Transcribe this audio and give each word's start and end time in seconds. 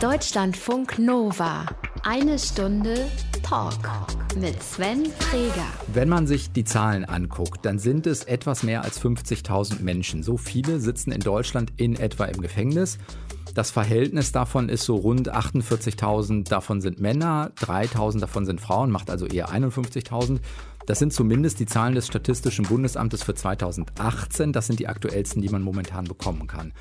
Deutschlandfunk 0.00 0.98
Nova. 0.98 1.66
Eine 2.04 2.38
Stunde 2.38 3.06
Talk 3.42 3.74
mit 4.40 4.62
Sven 4.62 5.04
Freger. 5.04 5.66
Wenn 5.92 6.08
man 6.08 6.26
sich 6.26 6.52
die 6.52 6.64
Zahlen 6.64 7.04
anguckt, 7.04 7.66
dann 7.66 7.78
sind 7.78 8.06
es 8.06 8.24
etwas 8.24 8.62
mehr 8.62 8.82
als 8.82 8.98
50.000 8.98 9.82
Menschen. 9.82 10.22
So 10.22 10.38
viele 10.38 10.80
sitzen 10.80 11.12
in 11.12 11.20
Deutschland 11.20 11.74
in 11.76 11.96
etwa 11.96 12.24
im 12.24 12.40
Gefängnis. 12.40 12.96
Das 13.54 13.70
Verhältnis 13.70 14.32
davon 14.32 14.70
ist 14.70 14.84
so 14.84 14.96
rund 14.96 15.34
48.000 15.34 16.48
davon 16.48 16.80
sind 16.80 16.98
Männer, 16.98 17.50
3.000 17.58 18.20
davon 18.20 18.46
sind 18.46 18.60
Frauen, 18.62 18.90
macht 18.90 19.10
also 19.10 19.26
eher 19.26 19.50
51.000. 19.50 20.38
Das 20.86 20.98
sind 20.98 21.12
zumindest 21.12 21.60
die 21.60 21.66
Zahlen 21.66 21.94
des 21.94 22.06
Statistischen 22.06 22.64
Bundesamtes 22.64 23.22
für 23.22 23.34
2018. 23.34 24.52
Das 24.52 24.66
sind 24.66 24.80
die 24.80 24.88
aktuellsten, 24.88 25.42
die 25.42 25.48
man 25.48 25.62
momentan 25.62 26.04
bekommen 26.04 26.46
kann. 26.46 26.72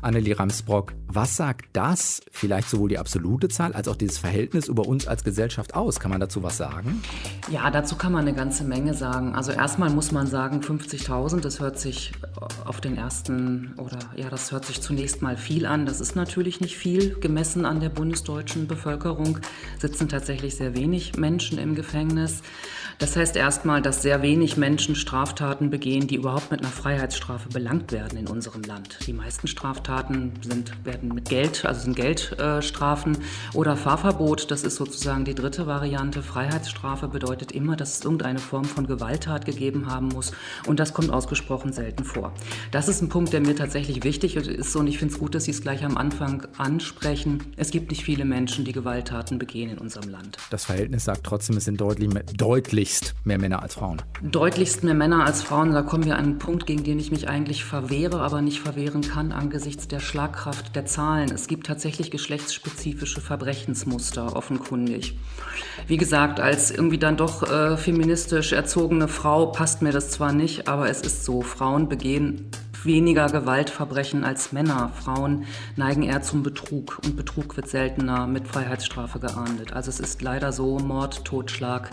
Annelie 0.00 0.38
Ramsbrock, 0.38 0.92
was 1.08 1.36
sagt 1.36 1.66
das, 1.72 2.22
vielleicht 2.30 2.70
sowohl 2.70 2.88
die 2.88 2.98
absolute 2.98 3.48
Zahl 3.48 3.72
als 3.72 3.88
auch 3.88 3.96
dieses 3.96 4.18
Verhältnis 4.18 4.68
über 4.68 4.86
uns 4.86 5.08
als 5.08 5.24
Gesellschaft 5.24 5.74
aus? 5.74 5.98
Kann 5.98 6.10
man 6.10 6.20
dazu 6.20 6.42
was 6.42 6.56
sagen? 6.56 7.02
Ja, 7.50 7.68
dazu 7.70 7.96
kann 7.96 8.12
man 8.12 8.22
eine 8.22 8.34
ganze 8.34 8.62
Menge 8.62 8.94
sagen. 8.94 9.34
Also 9.34 9.50
erstmal 9.50 9.90
muss 9.90 10.12
man 10.12 10.28
sagen, 10.28 10.60
50.000, 10.60 11.40
das 11.40 11.58
hört 11.58 11.80
sich 11.80 12.12
auf 12.64 12.80
den 12.80 12.96
ersten, 12.96 13.74
oder 13.76 13.98
ja, 14.14 14.30
das 14.30 14.52
hört 14.52 14.66
sich 14.66 14.80
zunächst 14.80 15.20
mal 15.20 15.36
viel 15.36 15.66
an. 15.66 15.84
Das 15.84 16.00
ist 16.00 16.14
natürlich 16.14 16.60
nicht 16.60 16.76
viel. 16.76 17.18
Gemessen 17.18 17.64
an 17.64 17.80
der 17.80 17.88
bundesdeutschen 17.88 18.68
Bevölkerung 18.68 19.40
sitzen 19.78 20.08
tatsächlich 20.08 20.54
sehr 20.54 20.76
wenig 20.76 21.16
Menschen 21.16 21.58
im 21.58 21.74
Gefängnis. 21.74 22.42
Das 22.98 23.16
heißt 23.16 23.36
erstmal, 23.36 23.80
dass 23.80 24.02
sehr 24.02 24.22
wenig 24.22 24.56
Menschen 24.56 24.96
Straftaten 24.96 25.70
begehen, 25.70 26.08
die 26.08 26.16
überhaupt 26.16 26.50
mit 26.50 26.60
einer 26.60 26.70
Freiheitsstrafe 26.70 27.48
belangt 27.48 27.92
werden 27.92 28.18
in 28.18 28.26
unserem 28.26 28.62
Land. 28.62 28.98
Die 29.06 29.12
meisten 29.12 29.46
Straftaten 29.46 30.32
sind, 30.42 30.72
werden 30.84 31.14
mit 31.14 31.28
Geld, 31.28 31.64
also 31.64 31.82
sind 31.82 31.94
Geldstrafen 31.94 33.18
oder 33.54 33.76
Fahrverbot. 33.76 34.50
Das 34.50 34.64
ist 34.64 34.74
sozusagen 34.74 35.24
die 35.24 35.36
dritte 35.36 35.68
Variante. 35.68 36.22
Freiheitsstrafe 36.22 37.06
bedeutet 37.06 37.52
immer, 37.52 37.76
dass 37.76 37.98
es 37.98 38.04
irgendeine 38.04 38.40
Form 38.40 38.64
von 38.64 38.88
Gewalttat 38.88 39.44
gegeben 39.44 39.86
haben 39.88 40.08
muss. 40.08 40.32
Und 40.66 40.80
das 40.80 40.92
kommt 40.92 41.10
ausgesprochen 41.10 41.72
selten 41.72 42.02
vor. 42.02 42.32
Das 42.72 42.88
ist 42.88 43.00
ein 43.00 43.08
Punkt, 43.08 43.32
der 43.32 43.40
mir 43.40 43.54
tatsächlich 43.54 44.02
wichtig 44.02 44.34
ist. 44.34 44.74
Und 44.74 44.88
ich 44.88 44.98
finde 44.98 45.14
es 45.14 45.20
gut, 45.20 45.36
dass 45.36 45.44
Sie 45.44 45.52
es 45.52 45.62
gleich 45.62 45.84
am 45.84 45.96
Anfang 45.96 46.48
ansprechen. 46.58 47.44
Es 47.56 47.70
gibt 47.70 47.90
nicht 47.92 48.02
viele 48.02 48.24
Menschen, 48.24 48.64
die 48.64 48.72
Gewalttaten 48.72 49.38
begehen 49.38 49.70
in 49.70 49.78
unserem 49.78 50.10
Land. 50.10 50.38
Das 50.50 50.64
Verhältnis 50.64 51.04
sagt 51.04 51.22
trotzdem, 51.22 51.58
es 51.58 51.64
sind 51.64 51.80
deutlich, 51.80 52.12
deutlich 52.36 52.87
deutlichst 52.88 53.14
mehr 53.24 53.38
Männer 53.38 53.62
als 53.62 53.74
Frauen. 53.74 54.00
Deutlichst 54.22 54.82
mehr 54.82 54.94
Männer 54.94 55.26
als 55.26 55.42
Frauen. 55.42 55.72
Da 55.72 55.82
kommen 55.82 56.06
wir 56.06 56.16
an 56.16 56.24
einen 56.24 56.38
Punkt, 56.38 56.64
gegen 56.64 56.84
den 56.84 56.98
ich 56.98 57.10
mich 57.10 57.28
eigentlich 57.28 57.62
verwehre, 57.62 58.20
aber 58.20 58.40
nicht 58.40 58.60
verwehren 58.60 59.02
kann 59.02 59.30
angesichts 59.30 59.88
der 59.88 60.00
Schlagkraft 60.00 60.74
der 60.74 60.86
Zahlen. 60.86 61.30
Es 61.30 61.48
gibt 61.48 61.66
tatsächlich 61.66 62.10
geschlechtsspezifische 62.10 63.20
Verbrechensmuster, 63.20 64.34
offenkundig. 64.34 65.18
Wie 65.86 65.98
gesagt, 65.98 66.40
als 66.40 66.70
irgendwie 66.70 66.96
dann 66.96 67.18
doch 67.18 67.42
äh, 67.42 67.76
feministisch 67.76 68.52
erzogene 68.52 69.06
Frau 69.06 69.46
passt 69.46 69.82
mir 69.82 69.92
das 69.92 70.10
zwar 70.10 70.32
nicht, 70.32 70.66
aber 70.66 70.88
es 70.88 71.02
ist 71.02 71.26
so. 71.26 71.42
Frauen 71.42 71.90
begehen 71.90 72.50
weniger 72.84 73.26
Gewaltverbrechen 73.26 74.24
als 74.24 74.52
Männer. 74.52 74.90
Frauen 74.94 75.44
neigen 75.76 76.02
eher 76.02 76.22
zum 76.22 76.42
Betrug 76.42 77.00
und 77.04 77.16
Betrug 77.16 77.56
wird 77.56 77.68
seltener 77.68 78.26
mit 78.26 78.46
Freiheitsstrafe 78.46 79.18
geahndet. 79.18 79.72
Also 79.72 79.90
es 79.90 80.00
ist 80.00 80.22
leider 80.22 80.52
so, 80.52 80.78
Mord, 80.78 81.24
Totschlag, 81.24 81.90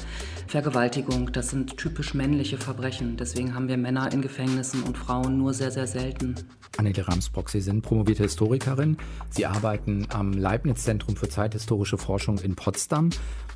Vergewaltigung, 0.47 1.31
das 1.31 1.49
sind 1.49 1.77
typisch 1.77 2.13
männliche 2.13 2.57
Verbrechen. 2.57 3.17
Deswegen 3.17 3.55
haben 3.55 3.67
wir 3.67 3.77
Männer 3.77 4.11
in 4.11 4.21
Gefängnissen 4.21 4.83
und 4.83 4.97
Frauen 4.97 5.37
nur 5.37 5.53
sehr, 5.53 5.71
sehr 5.71 5.87
selten. 5.87 6.35
Annette 6.77 7.07
Ramsbrock, 7.07 7.49
Sie 7.49 7.61
sind 7.61 7.81
promovierte 7.81 8.23
Historikerin. 8.23 8.97
Sie 9.29 9.45
arbeiten 9.45 10.07
am 10.09 10.33
Leibniz-Zentrum 10.33 11.15
für 11.15 11.29
zeithistorische 11.29 11.97
Forschung 11.97 12.37
in 12.39 12.55
Potsdam 12.55 13.09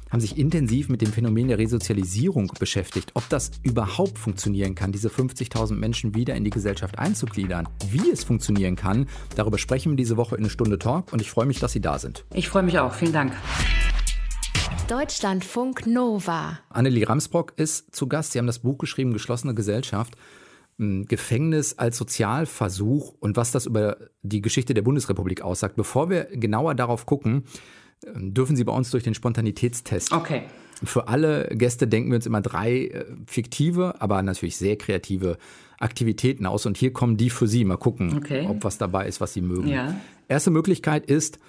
haben 0.10 0.22
sich 0.22 0.38
intensiv 0.38 0.90
mit 0.90 1.02
dem 1.02 1.12
Phänomen 1.12 1.48
der 1.48 1.58
Resozialisierung 1.58 2.52
beschäftigt, 2.60 3.12
ob 3.14 3.28
das 3.30 3.52
überhaupt 3.64 4.17
funktionieren 4.17 4.76
kann, 4.76 4.92
diese 4.92 5.10
50.000 5.10 5.76
Menschen 5.76 6.16
wieder 6.16 6.36
in 6.36 6.44
die 6.44 6.49
Gesellschaft 6.49 6.98
einzugliedern. 6.98 7.67
Wie 7.89 8.10
es 8.10 8.23
funktionieren 8.23 8.76
kann, 8.76 9.08
darüber 9.36 9.58
sprechen 9.58 9.92
wir 9.92 9.98
diese 9.98 10.17
Woche 10.17 10.36
in 10.36 10.42
eine 10.42 10.49
Stunde 10.49 10.80
Talk 10.80 11.14
und 11.14 11.22
ich 11.22 11.30
freue 11.30 11.45
mich, 11.45 11.60
dass 11.60 11.73
Sie 11.73 11.82
da 11.82 11.99
sind. 11.99 12.26
Ich 12.33 12.49
freue 12.49 12.64
mich 12.64 12.80
auch. 12.80 12.94
Vielen 12.94 13.14
Dank. 13.14 13.33
Deutschlandfunk 14.88 15.86
Nova. 15.86 16.60
Annelie 16.70 17.08
Ramsbrock 17.08 17.54
ist 17.58 17.95
zu 17.95 18.08
Gast. 18.08 18.32
Sie 18.32 18.40
haben 18.40 18.48
das 18.48 18.60
Buch 18.60 18.78
geschrieben, 18.78 19.14
Geschlossene 19.14 19.54
Gesellschaft. 19.54 20.16
Hm, 20.78 21.06
Gefängnis 21.06 21.78
als 21.78 21.98
Sozialversuch 21.98 23.14
und 23.20 23.36
was 23.36 23.52
das 23.52 23.66
über 23.66 23.98
die 24.22 24.42
Geschichte 24.42 24.73
der 24.73 24.82
Bundesrepublik 24.82 25.42
aussagt. 25.42 25.76
Bevor 25.76 26.10
wir 26.10 26.26
genauer 26.32 26.76
darauf 26.76 27.06
gucken, 27.06 27.44
ähm, 28.06 28.34
dürfen 28.34 28.56
Sie 28.56 28.64
bei 28.64 28.73
uns 28.73 28.90
durch 28.92 29.04
den 29.04 29.14
Spontanitätstest. 29.14 30.14
Okay. 30.14 30.44
Für 30.84 31.10
alle 31.10 31.50
Gäste 31.52 31.88
denken 31.88 32.11
wir 32.11 32.16
uns 32.16 32.26
immer 32.26 32.42
drei 32.42 32.86
äh, 32.86 33.06
fiktive, 33.26 33.96
aber 34.00 34.22
natürlich 34.23 34.56
sehr 34.56 34.78
kreative 34.78 35.38
Aktivitäten 35.78 36.46
aus. 36.46 36.66
Und 36.66 36.78
hier 36.78 36.94
kommen 36.94 37.17
die 37.17 37.30
für 37.30 37.48
Sie. 37.48 37.66
Mal 37.66 37.78
gucken, 37.78 38.17
okay. 38.17 38.48
ob 38.48 38.64
was 38.64 38.78
dabei 38.78 39.08
ist, 39.08 39.20
was 39.20 39.34
Sie 39.34 39.42
mögen. 39.42 39.67
Ja. 39.67 40.00
Erste 40.30 40.52
Möglichkeit 40.52 41.06
ist, 41.06 41.40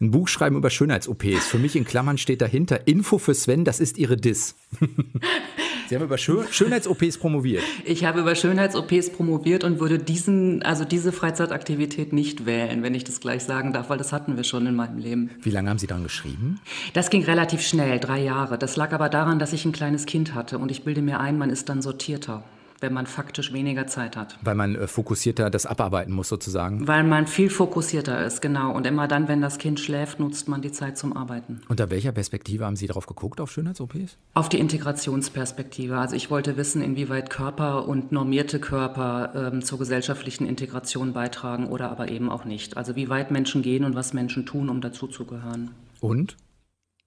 ein 0.00 0.10
Buch 0.10 0.28
schreiben 0.28 0.56
über 0.56 0.70
Schönheits-OPs. 0.70 1.46
Für 1.46 1.58
mich 1.58 1.76
in 1.76 1.84
Klammern 1.84 2.18
steht 2.18 2.40
dahinter 2.40 2.86
Info 2.86 3.18
für 3.18 3.34
Sven, 3.34 3.64
das 3.64 3.80
ist 3.80 3.98
ihre 3.98 4.16
Diss. 4.16 4.56
Sie 5.88 5.96
haben 5.96 6.04
über 6.04 6.18
Schönheits-OPs 6.18 7.18
promoviert. 7.18 7.64
Ich 7.84 8.04
habe 8.04 8.20
über 8.20 8.36
Schönheits-OPs 8.36 9.10
promoviert 9.10 9.64
und 9.64 9.80
würde 9.80 9.98
diesen, 9.98 10.62
also 10.62 10.84
diese 10.84 11.10
Freizeitaktivität 11.10 12.12
nicht 12.12 12.46
wählen, 12.46 12.84
wenn 12.84 12.94
ich 12.94 13.02
das 13.02 13.18
gleich 13.18 13.42
sagen 13.42 13.72
darf, 13.72 13.90
weil 13.90 13.98
das 13.98 14.12
hatten 14.12 14.36
wir 14.36 14.44
schon 14.44 14.68
in 14.68 14.76
meinem 14.76 14.98
Leben. 14.98 15.30
Wie 15.42 15.50
lange 15.50 15.68
haben 15.68 15.78
Sie 15.78 15.88
daran 15.88 16.04
geschrieben? 16.04 16.60
Das 16.92 17.10
ging 17.10 17.24
relativ 17.24 17.60
schnell, 17.60 17.98
drei 17.98 18.22
Jahre. 18.22 18.56
Das 18.56 18.76
lag 18.76 18.92
aber 18.92 19.08
daran, 19.08 19.40
dass 19.40 19.52
ich 19.52 19.64
ein 19.64 19.72
kleines 19.72 20.06
Kind 20.06 20.32
hatte 20.32 20.58
und 20.58 20.70
ich 20.70 20.84
bilde 20.84 21.02
mir 21.02 21.18
ein, 21.18 21.38
man 21.38 21.50
ist 21.50 21.68
dann 21.68 21.82
sortierter 21.82 22.44
wenn 22.80 22.92
man 22.92 23.06
faktisch 23.06 23.52
weniger 23.52 23.86
Zeit 23.86 24.16
hat. 24.16 24.38
Weil 24.42 24.54
man 24.54 24.74
äh, 24.74 24.86
fokussierter 24.86 25.50
das 25.50 25.66
abarbeiten 25.66 26.12
muss 26.12 26.28
sozusagen. 26.28 26.86
Weil 26.88 27.04
man 27.04 27.26
viel 27.26 27.50
fokussierter 27.50 28.24
ist, 28.24 28.40
genau. 28.40 28.72
Und 28.72 28.86
immer 28.86 29.06
dann, 29.06 29.28
wenn 29.28 29.40
das 29.40 29.58
Kind 29.58 29.80
schläft, 29.80 30.18
nutzt 30.18 30.48
man 30.48 30.62
die 30.62 30.72
Zeit 30.72 30.96
zum 30.98 31.16
Arbeiten. 31.16 31.60
Unter 31.68 31.90
welcher 31.90 32.12
Perspektive 32.12 32.64
haben 32.64 32.76
Sie 32.76 32.86
darauf 32.86 33.06
geguckt, 33.06 33.40
auf 33.40 33.50
Schönheits-OPs? 33.50 34.16
Auf 34.34 34.48
die 34.48 34.58
Integrationsperspektive. 34.58 35.98
Also 35.98 36.16
ich 36.16 36.30
wollte 36.30 36.56
wissen, 36.56 36.82
inwieweit 36.82 37.30
Körper 37.30 37.86
und 37.86 38.12
normierte 38.12 38.60
Körper 38.60 39.50
ähm, 39.52 39.62
zur 39.62 39.78
gesellschaftlichen 39.78 40.46
Integration 40.46 41.12
beitragen 41.12 41.66
oder 41.68 41.90
aber 41.90 42.10
eben 42.10 42.30
auch 42.30 42.44
nicht. 42.44 42.76
Also 42.76 42.96
wie 42.96 43.08
weit 43.08 43.30
Menschen 43.30 43.62
gehen 43.62 43.84
und 43.84 43.94
was 43.94 44.12
Menschen 44.12 44.46
tun, 44.46 44.68
um 44.68 44.80
dazuzugehören. 44.80 45.70
Und? 46.00 46.36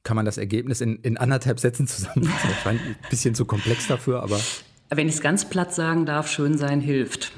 Kann 0.04 0.18
man 0.18 0.26
das 0.26 0.38
Ergebnis 0.38 0.82
in, 0.82 0.98
in 0.98 1.16
anderthalb 1.16 1.62
Sätzen 1.62 1.88
zusammenfassen? 1.88 2.52
ein 2.66 2.80
bisschen 3.10 3.36
zu 3.36 3.46
komplex 3.46 3.88
dafür, 3.88 4.22
aber 4.22 4.38
wenn 4.98 5.08
ich 5.08 5.16
es 5.16 5.22
ganz 5.22 5.46
platt 5.46 5.74
sagen 5.74 6.06
darf, 6.06 6.28
schön 6.28 6.58
sein 6.58 6.82
hilft. 6.82 7.32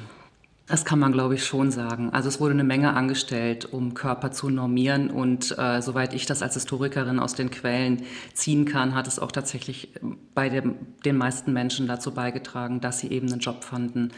Das 0.67 0.83
kann 0.83 0.97
man, 0.97 1.11
glaube 1.11 1.35
ich, 1.35 1.45
schon 1.45 1.69
sagen. 1.69 2.09
Also 2.11 2.27
es 2.27 2.39
wurde 2.39 2.55
eine 2.55 2.63
Menge 2.63 2.93
angestellt, 2.95 3.71
um 3.71 3.93
Körper 3.93 4.31
zu 4.31 4.49
normieren. 4.49 5.11
Und 5.11 5.55
äh, 5.59 5.79
soweit 5.79 6.15
ich 6.15 6.25
das 6.25 6.41
als 6.41 6.55
Historikerin 6.55 7.19
aus 7.19 7.35
den 7.35 7.51
Quellen 7.51 8.01
ziehen 8.33 8.65
kann, 8.65 8.95
hat 8.95 9.05
es 9.05 9.19
auch 9.19 9.31
tatsächlich 9.31 9.89
bei 10.33 10.49
dem, 10.49 10.75
den 11.05 11.17
meisten 11.17 11.53
Menschen 11.53 11.85
dazu 11.85 12.15
beigetragen, 12.15 12.81
dass 12.81 12.97
sie 12.97 13.11
eben 13.11 13.31
einen 13.31 13.41
Job 13.41 13.63
fanden 13.63 14.11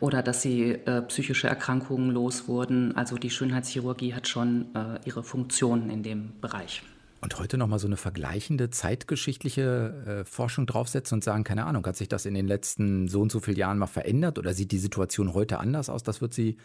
oder 0.00 0.22
dass 0.22 0.40
sie 0.40 0.70
äh, 0.70 1.02
psychische 1.02 1.48
Erkrankungen 1.48 2.10
los 2.10 2.48
wurden. 2.48 2.96
Also 2.96 3.16
die 3.16 3.28
Schönheitschirurgie 3.28 4.14
hat 4.14 4.26
schon 4.26 4.74
äh, 4.74 5.00
ihre 5.04 5.22
Funktionen 5.22 5.90
in 5.90 6.02
dem 6.02 6.32
Bereich. 6.40 6.82
Und 7.22 7.38
heute 7.38 7.58
nochmal 7.58 7.78
so 7.78 7.86
eine 7.86 7.98
vergleichende 7.98 8.70
zeitgeschichtliche 8.70 10.22
äh, 10.22 10.24
Forschung 10.24 10.66
draufsetzen 10.66 11.16
und 11.16 11.24
sagen, 11.24 11.44
keine 11.44 11.66
Ahnung, 11.66 11.86
hat 11.86 11.96
sich 11.96 12.08
das 12.08 12.24
in 12.24 12.32
den 12.32 12.46
letzten 12.46 13.08
so 13.08 13.20
und 13.20 13.30
so 13.30 13.40
vielen 13.40 13.58
Jahren 13.58 13.76
mal 13.76 13.86
verändert 13.86 14.38
oder 14.38 14.54
sieht 14.54 14.72
die 14.72 14.78
Situation 14.78 15.34
heute 15.34 15.58
anders 15.58 15.90
aus? 15.90 16.02
Das 16.02 16.22
wird 16.22 16.32
Sie 16.32 16.56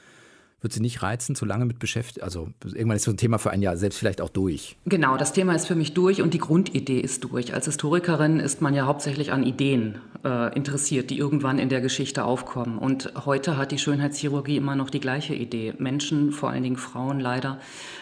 wird 0.65 0.73
sie 0.73 0.81
nicht 0.81 1.03
reizen, 1.03 1.35
zu 1.35 1.45
lange 1.45 1.65
mit 1.65 1.77
beschäftigt. 1.77 2.23
Also 2.23 2.49
irgendwann 2.63 2.97
ist 2.97 3.03
so 3.03 3.11
ein 3.11 3.17
Thema 3.17 3.37
für 3.37 3.51
ein 3.51 3.61
Jahr 3.61 3.77
selbst 3.77 3.99
vielleicht 3.99 4.19
auch 4.19 4.29
durch. 4.29 4.75
Genau, 4.85 5.15
das 5.15 5.31
Thema 5.31 5.53
ist 5.53 5.67
für 5.67 5.75
mich 5.75 5.93
durch 5.93 6.23
und 6.23 6.33
die 6.33 6.39
Grundidee 6.39 6.99
ist 6.99 7.23
durch. 7.23 7.53
Als 7.53 7.65
Historikerin 7.65 8.39
ist 8.39 8.61
man 8.63 8.73
ja 8.73 8.87
hauptsächlich 8.87 9.31
an 9.31 9.43
Ideen 9.43 9.99
äh, 10.23 10.55
interessiert, 10.55 11.11
die 11.11 11.19
irgendwann 11.19 11.59
in 11.59 11.69
der 11.69 11.81
Geschichte 11.81 12.25
aufkommen. 12.25 12.79
Und 12.79 13.13
heute 13.25 13.57
hat 13.57 13.71
die 13.71 13.77
Schönheitschirurgie 13.77 14.57
immer 14.57 14.75
noch 14.75 14.89
die 14.89 14.99
gleiche 14.99 15.35
Idee. 15.35 15.75
Menschen, 15.77 16.31
vor 16.31 16.49
allen 16.49 16.63
Dingen 16.63 16.77
Frauen 16.77 17.19
leider, 17.19 17.59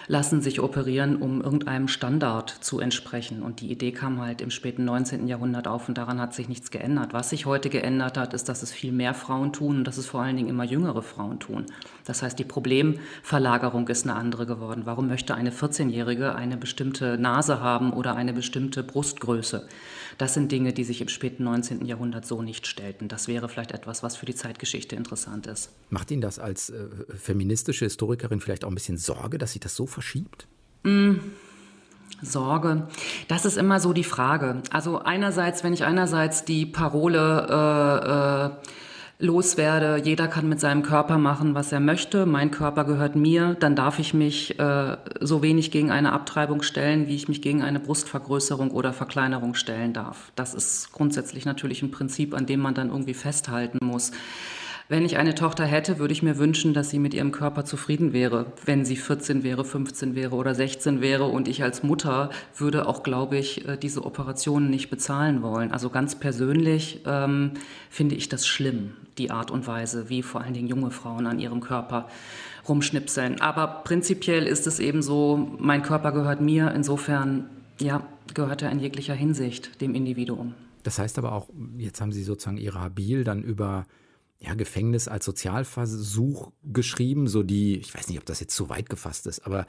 lassen 0.07 0.41
sich 0.41 0.61
operieren, 0.61 1.17
um 1.17 1.41
irgendeinem 1.41 1.89
Standard 1.89 2.49
zu 2.49 2.79
entsprechen. 2.79 3.43
Und 3.43 3.59
die 3.59 3.71
Idee 3.71 3.91
kam 3.91 4.21
halt 4.21 4.39
im 4.39 4.51
späten 4.51 4.85
19. 4.85 5.27
Jahrhundert 5.27 5.67
auf 5.67 5.89
und 5.89 5.97
daran 5.97 6.21
hat 6.21 6.33
sich 6.33 6.47
nichts 6.47 6.71
geändert. 6.71 7.11
Was 7.11 7.29
sich 7.29 7.45
heute 7.45 7.69
geändert 7.69 8.17
hat, 8.17 8.33
ist, 8.33 8.47
dass 8.47 8.63
es 8.63 8.71
viel 8.71 8.93
mehr 8.93 9.13
Frauen 9.13 9.51
tun 9.51 9.79
und 9.79 9.83
dass 9.83 9.97
es 9.97 10.05
vor 10.05 10.21
allen 10.21 10.37
Dingen 10.37 10.49
immer 10.49 10.63
jüngere 10.63 11.01
Frauen 11.01 11.39
tun. 11.39 11.65
Das 12.05 12.21
heißt, 12.21 12.37
die 12.37 12.43
Problemverlagerung 12.43 13.87
ist 13.87 14.03
eine 14.03 14.15
andere 14.15 14.45
geworden. 14.45 14.81
Warum 14.85 15.07
möchte 15.07 15.35
eine 15.35 15.51
14-Jährige 15.51 16.35
eine 16.35 16.57
bestimmte 16.57 17.17
Nase 17.17 17.61
haben 17.61 17.93
oder 17.93 18.15
eine 18.15 18.33
bestimmte 18.33 18.83
Brustgröße? 18.83 19.67
Das 20.17 20.33
sind 20.33 20.51
Dinge, 20.51 20.73
die 20.73 20.83
sich 20.83 21.01
im 21.01 21.07
späten 21.07 21.43
19. 21.43 21.85
Jahrhundert 21.85 22.25
so 22.25 22.41
nicht 22.41 22.67
stellten. 22.67 23.07
Das 23.07 23.27
wäre 23.27 23.49
vielleicht 23.49 23.71
etwas, 23.71 24.03
was 24.03 24.15
für 24.15 24.25
die 24.25 24.35
Zeitgeschichte 24.35 24.95
interessant 24.95 25.47
ist. 25.47 25.71
Macht 25.89 26.11
Ihnen 26.11 26.21
das 26.21 26.39
als 26.39 26.69
äh, 26.69 26.87
feministische 27.15 27.85
Historikerin 27.85 28.39
vielleicht 28.39 28.63
auch 28.65 28.69
ein 28.69 28.75
bisschen 28.75 28.97
Sorge, 28.97 29.37
dass 29.37 29.53
sich 29.53 29.61
das 29.61 29.75
so 29.75 29.85
verschiebt? 29.85 30.47
Mm. 30.83 31.15
Sorge, 32.21 32.87
das 33.27 33.43
ist 33.43 33.57
immer 33.57 33.79
so 33.79 33.91
die 33.91 34.03
Frage. 34.03 34.61
Also 34.71 34.99
einerseits, 34.99 35.63
wenn 35.63 35.73
ich 35.73 35.83
einerseits 35.83 36.45
die 36.45 36.65
Parole 36.65 37.47
äh, 37.49 38.45
äh, 38.45 38.69
loswerde, 39.19 40.01
jeder 40.03 40.27
kann 40.27 40.49
mit 40.49 40.59
seinem 40.59 40.83
Körper 40.83 41.17
machen, 41.17 41.55
was 41.55 41.71
er 41.71 41.79
möchte, 41.79 42.25
mein 42.25 42.51
Körper 42.51 42.83
gehört 42.83 43.15
mir, 43.15 43.55
dann 43.59 43.75
darf 43.75 43.99
ich 43.99 44.13
mich 44.13 44.59
äh, 44.59 44.97
so 45.19 45.41
wenig 45.41 45.71
gegen 45.71 45.91
eine 45.91 46.11
Abtreibung 46.11 46.61
stellen, 46.61 47.07
wie 47.07 47.15
ich 47.15 47.27
mich 47.27 47.41
gegen 47.41 47.61
eine 47.61 47.79
Brustvergrößerung 47.79 48.71
oder 48.71 48.91
Verkleinerung 48.91 49.55
stellen 49.55 49.93
darf. 49.93 50.31
Das 50.35 50.53
ist 50.53 50.91
grundsätzlich 50.91 51.45
natürlich 51.45 51.81
ein 51.83 51.91
Prinzip, 51.91 52.33
an 52.33 52.45
dem 52.45 52.59
man 52.59 52.73
dann 52.73 52.89
irgendwie 52.89 53.13
festhalten 53.13 53.79
muss. 53.81 54.11
Wenn 54.89 55.05
ich 55.05 55.17
eine 55.17 55.33
Tochter 55.33 55.65
hätte, 55.65 55.97
würde 55.97 56.11
ich 56.11 56.23
mir 56.23 56.37
wünschen, 56.37 56.73
dass 56.73 56.89
sie 56.89 56.99
mit 56.99 57.13
ihrem 57.13 57.31
Körper 57.31 57.63
zufrieden 57.63 58.11
wäre, 58.11 58.47
wenn 58.65 58.83
sie 58.83 58.97
14 58.97 59.41
wäre, 59.41 59.63
15 59.63 60.13
wäre 60.13 60.35
oder 60.35 60.53
16 60.53 60.99
wäre. 61.01 61.23
Und 61.25 61.47
ich 61.47 61.63
als 61.63 61.83
Mutter 61.83 62.29
würde 62.57 62.85
auch, 62.87 63.01
glaube 63.01 63.37
ich, 63.37 63.67
äh, 63.67 63.77
diese 63.77 64.03
Operationen 64.03 64.69
nicht 64.69 64.89
bezahlen 64.89 65.41
wollen. 65.41 65.71
Also 65.71 65.89
ganz 65.89 66.15
persönlich 66.15 67.01
ähm, 67.05 67.51
finde 67.89 68.15
ich 68.15 68.27
das 68.27 68.45
schlimm, 68.45 68.93
die 69.17 69.31
Art 69.31 69.51
und 69.51 69.67
Weise, 69.67 70.09
wie 70.09 70.23
vor 70.23 70.41
allen 70.41 70.53
Dingen 70.53 70.67
junge 70.67 70.91
Frauen 70.91 71.27
an 71.27 71.39
ihrem 71.39 71.61
Körper 71.61 72.07
rumschnipseln. 72.67 73.41
Aber 73.41 73.67
prinzipiell 73.83 74.47
ist 74.47 74.67
es 74.67 74.79
eben 74.79 75.01
so, 75.01 75.55
mein 75.59 75.83
Körper 75.83 76.11
gehört 76.11 76.41
mir. 76.41 76.71
Insofern, 76.73 77.49
ja, 77.79 78.05
gehört 78.33 78.61
er 78.61 78.71
in 78.71 78.79
jeglicher 78.79 79.13
Hinsicht 79.13 79.81
dem 79.81 79.95
Individuum. 79.95 80.53
Das 80.83 80.99
heißt 80.99 81.17
aber 81.17 81.33
auch, 81.33 81.49
jetzt 81.77 82.01
haben 82.01 82.11
Sie 82.11 82.23
sozusagen 82.23 82.57
Ihre 82.57 82.81
Habil 82.81 83.23
dann 83.23 83.43
über 83.43 83.85
ja, 84.39 84.53
Gefängnis 84.55 85.07
als 85.07 85.25
Sozialversuch 85.25 86.51
geschrieben, 86.63 87.27
so 87.27 87.43
die, 87.43 87.77
ich 87.77 87.95
weiß 87.95 88.09
nicht, 88.09 88.17
ob 88.19 88.25
das 88.25 88.41
jetzt 88.41 88.55
zu 88.55 88.69
weit 88.69 88.89
gefasst 88.89 89.25
ist, 89.27 89.45
aber 89.45 89.65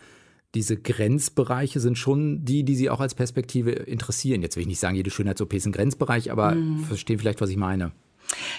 diese 0.54 0.76
Grenzbereiche 0.76 1.80
sind 1.80 1.98
schon 1.98 2.44
die, 2.44 2.64
die 2.64 2.76
Sie 2.76 2.90
auch 2.90 3.00
als 3.00 3.14
Perspektive 3.14 3.70
interessieren. 3.70 4.42
Jetzt 4.42 4.56
will 4.56 4.62
ich 4.62 4.68
nicht 4.68 4.78
sagen, 4.78 4.94
jede 4.94 5.10
Schönheits-OP 5.10 5.52
ist 5.52 5.66
ein 5.66 5.72
Grenzbereich, 5.72 6.30
aber 6.30 6.54
mhm. 6.54 6.80
verstehen 6.80 7.18
vielleicht, 7.18 7.40
was 7.40 7.50
ich 7.50 7.56
meine. 7.56 7.92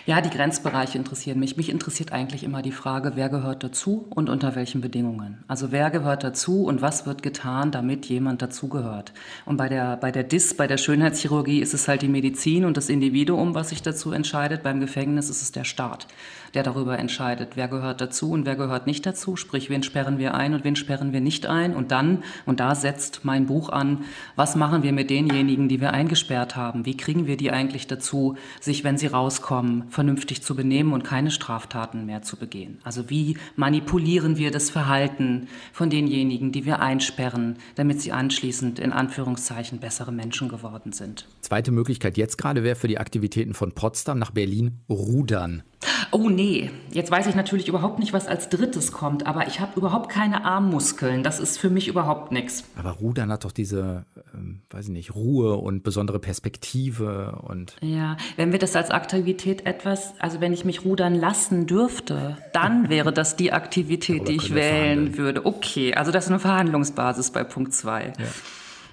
Ja, 0.06 0.22
die 0.22 0.30
Grenzbereiche 0.30 0.98
interessieren 0.98 1.39
mich. 1.39 1.57
Mich 1.57 1.69
interessiert 1.69 2.12
eigentlich 2.12 2.44
immer 2.44 2.62
die 2.62 2.72
Frage, 2.72 3.13
wer 3.16 3.30
gehört 3.30 3.63
dazu 3.63 4.07
und 4.10 4.30
unter 4.30 4.56
welchen 4.56 4.81
Bedingungen. 4.81 5.44
Also 5.48 5.72
wer 5.72 5.89
gehört 5.89 6.24
dazu 6.24 6.66
und 6.66 6.81
was 6.81 7.06
wird 7.06 7.24
getan, 7.24 7.72
damit 7.72 8.06
jemand 8.06 8.42
dazugehört. 8.42 9.13
Und 9.45 9.57
bei 9.57 9.69
der, 9.69 9.98
bei 9.98 10.12
der 10.12 10.24
DIS, 10.24 10.56
bei 10.56 10.68
der 10.68 10.77
Schönheitschirurgie 10.77 11.60
ist 11.60 11.74
es 11.74 11.88
halt 11.88 12.01
die 12.01 12.07
Medizin 12.07 12.66
und 12.66 12.77
das 12.77 12.89
Individuum, 12.89 13.56
was 13.56 13.69
sich 13.69 13.81
dazu 13.81 14.12
entscheidet. 14.12 14.63
Beim 14.63 14.80
Gefängnis 14.80 15.30
ist 15.30 15.42
es 15.42 15.51
der 15.51 15.63
Staat 15.63 16.07
der 16.56 16.63
darüber 16.63 16.98
entscheidet, 16.98 17.51
wer 17.56 17.68
gehört 17.68 18.00
dazu 18.00 18.31
und 18.31 18.45
wer 18.45 18.56
gehört 18.56 18.88
nicht 18.88 19.06
dazu, 19.06 19.36
sprich, 19.36 19.69
wen 19.69 19.83
sperren 19.83 20.18
wir 20.18 20.33
ein 20.33 20.54
und 20.54 20.63
wen 20.63 20.78
sperren 20.78 21.12
wir 21.12 21.19
nicht 21.19 21.45
ein. 21.45 21.75
Und 21.75 21.92
dann, 21.92 22.24
und 22.45 22.62
da 22.62 22.75
setzt 22.75 23.25
mein 23.25 23.45
Buch 23.45 23.69
an, 23.69 24.06
was 24.38 24.56
machen 24.56 24.81
wir 24.81 24.94
mit 24.94 25.10
denjenigen, 25.10 25.68
die 25.68 25.81
wir 25.81 25.92
eingesperrt 25.92 26.56
haben? 26.56 26.86
Wie 26.86 26.95
kriegen 26.95 27.28
wir 27.28 27.36
die 27.36 27.51
eigentlich 27.51 27.88
dazu, 27.88 28.38
sich, 28.62 28.86
wenn 28.86 28.98
sie 28.98 29.07
rauskommen, 29.07 29.64
vernünftig 29.89 30.41
zu 30.41 30.56
benehmen 30.56 30.94
und 30.94 31.03
keine 31.03 31.31
Straftaten 31.31 32.06
mehr 32.06 32.21
zu 32.21 32.38
begehen? 32.38 32.79
Also 32.83 33.09
wie 33.09 33.38
manipulieren 33.56 34.38
wir 34.38 34.51
das 34.51 34.69
Verhalten 34.69 35.47
von 35.73 35.89
denjenigen, 35.89 36.51
die 36.51 36.65
wir 36.65 36.79
einsperren, 36.79 37.57
damit 37.75 38.01
sie 38.01 38.12
anschließend 38.12 38.79
in 38.79 38.91
Anführungszeichen 38.91 39.79
bessere 39.79 40.12
Menschen 40.12 40.50
geworden 40.50 40.91
sind? 40.91 41.27
Zweite 41.41 41.71
Möglichkeit 41.71 42.17
jetzt 42.17 42.38
gerade 42.38 42.63
wäre 42.63 42.75
für 42.75 42.88
die 42.88 42.97
Aktivitäten 42.97 43.53
von 43.53 43.71
Potsdam 43.71 44.19
nach 44.19 44.31
Berlin 44.31 44.79
rudern. 44.89 45.63
Oh 46.11 46.29
nee, 46.29 46.71
jetzt 46.91 47.11
weiß 47.11 47.27
ich 47.27 47.35
natürlich 47.35 47.67
überhaupt 47.67 47.99
nicht, 47.99 48.13
was 48.13 48.27
als 48.27 48.49
drittes 48.49 48.91
kommt, 48.91 49.25
aber 49.25 49.47
ich 49.47 49.59
habe 49.59 49.77
überhaupt 49.77 50.09
keine 50.09 50.45
Armmuskeln. 50.45 51.23
Das 51.23 51.39
ist 51.39 51.57
für 51.57 51.69
mich 51.69 51.87
überhaupt 51.87 52.31
nichts. 52.31 52.63
Aber 52.77 52.91
Rudern 52.91 53.31
hat 53.31 53.45
doch 53.45 53.51
diese, 53.51 54.05
ähm, 54.33 54.61
weiß 54.69 54.85
ich 54.85 54.91
nicht, 54.91 55.15
Ruhe 55.15 55.55
und 55.55 55.83
besondere 55.83 56.19
Perspektive 56.19 57.39
und. 57.43 57.75
Ja, 57.81 58.17
wenn 58.35 58.51
wir 58.51 58.59
das 58.59 58.75
als 58.75 58.91
Aktivität 58.91 59.65
etwas, 59.65 60.13
also 60.19 60.41
wenn 60.41 60.53
ich 60.53 60.65
mich 60.65 60.85
rudern 60.85 61.15
lassen 61.15 61.67
dürfte, 61.67 62.37
dann 62.53 62.89
wäre 62.89 63.13
das 63.13 63.35
die 63.35 63.51
Aktivität, 63.51 64.27
die 64.27 64.35
ich 64.35 64.53
wählen 64.53 65.17
würde. 65.17 65.45
Okay, 65.45 65.93
also 65.93 66.11
das 66.11 66.25
ist 66.25 66.31
eine 66.31 66.39
Verhandlungsbasis 66.39 67.31
bei 67.31 67.43
Punkt 67.43 67.73
2. 67.73 68.13
Ja. 68.17 68.25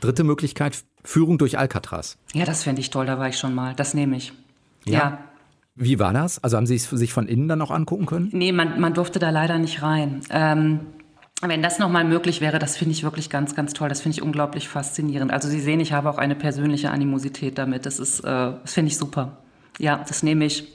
Dritte 0.00 0.24
Möglichkeit, 0.24 0.82
Führung 1.04 1.38
durch 1.38 1.58
Alcatraz. 1.58 2.18
Ja, 2.34 2.44
das 2.44 2.64
fände 2.64 2.80
ich 2.80 2.90
toll, 2.90 3.06
da 3.06 3.18
war 3.18 3.28
ich 3.28 3.38
schon 3.38 3.54
mal. 3.54 3.74
Das 3.74 3.94
nehme 3.94 4.16
ich. 4.16 4.32
ja. 4.84 4.98
ja. 4.98 5.18
Wie 5.74 5.98
war 5.98 6.12
das? 6.12 6.42
Also 6.42 6.56
haben 6.56 6.66
Sie 6.66 6.76
es 6.76 6.88
sich 6.88 7.12
von 7.12 7.26
innen 7.26 7.48
dann 7.48 7.58
noch 7.58 7.70
angucken 7.70 8.06
können? 8.06 8.28
Nee, 8.32 8.52
man, 8.52 8.80
man 8.80 8.94
durfte 8.94 9.19
da 9.19 9.30
leider 9.30 9.58
nicht 9.58 9.82
rein. 9.82 10.20
Ähm, 10.30 10.80
wenn 11.40 11.62
das 11.62 11.78
nochmal 11.78 12.04
möglich 12.04 12.40
wäre, 12.40 12.58
das 12.58 12.76
finde 12.76 12.92
ich 12.92 13.02
wirklich 13.02 13.30
ganz, 13.30 13.54
ganz 13.54 13.72
toll. 13.72 13.88
Das 13.88 14.00
finde 14.00 14.16
ich 14.16 14.22
unglaublich 14.22 14.69
faszinierend. 14.69 15.32
Also 15.32 15.48
Sie 15.48 15.60
sehen, 15.60 15.80
ich 15.80 15.92
habe 15.92 16.08
auch 16.10 16.19
eine 16.19 16.34
persönliche 16.36 16.90
Animosität 16.90 17.58
damit. 17.58 17.86
Das 17.86 17.98
ist, 17.98 18.20
äh, 18.20 18.52
das 18.62 18.74
finde 18.74 18.90
ich 18.90 18.98
super. 18.98 19.38
Ja, 19.78 20.04
das 20.06 20.22
nehme 20.22 20.44
ich. 20.44 20.69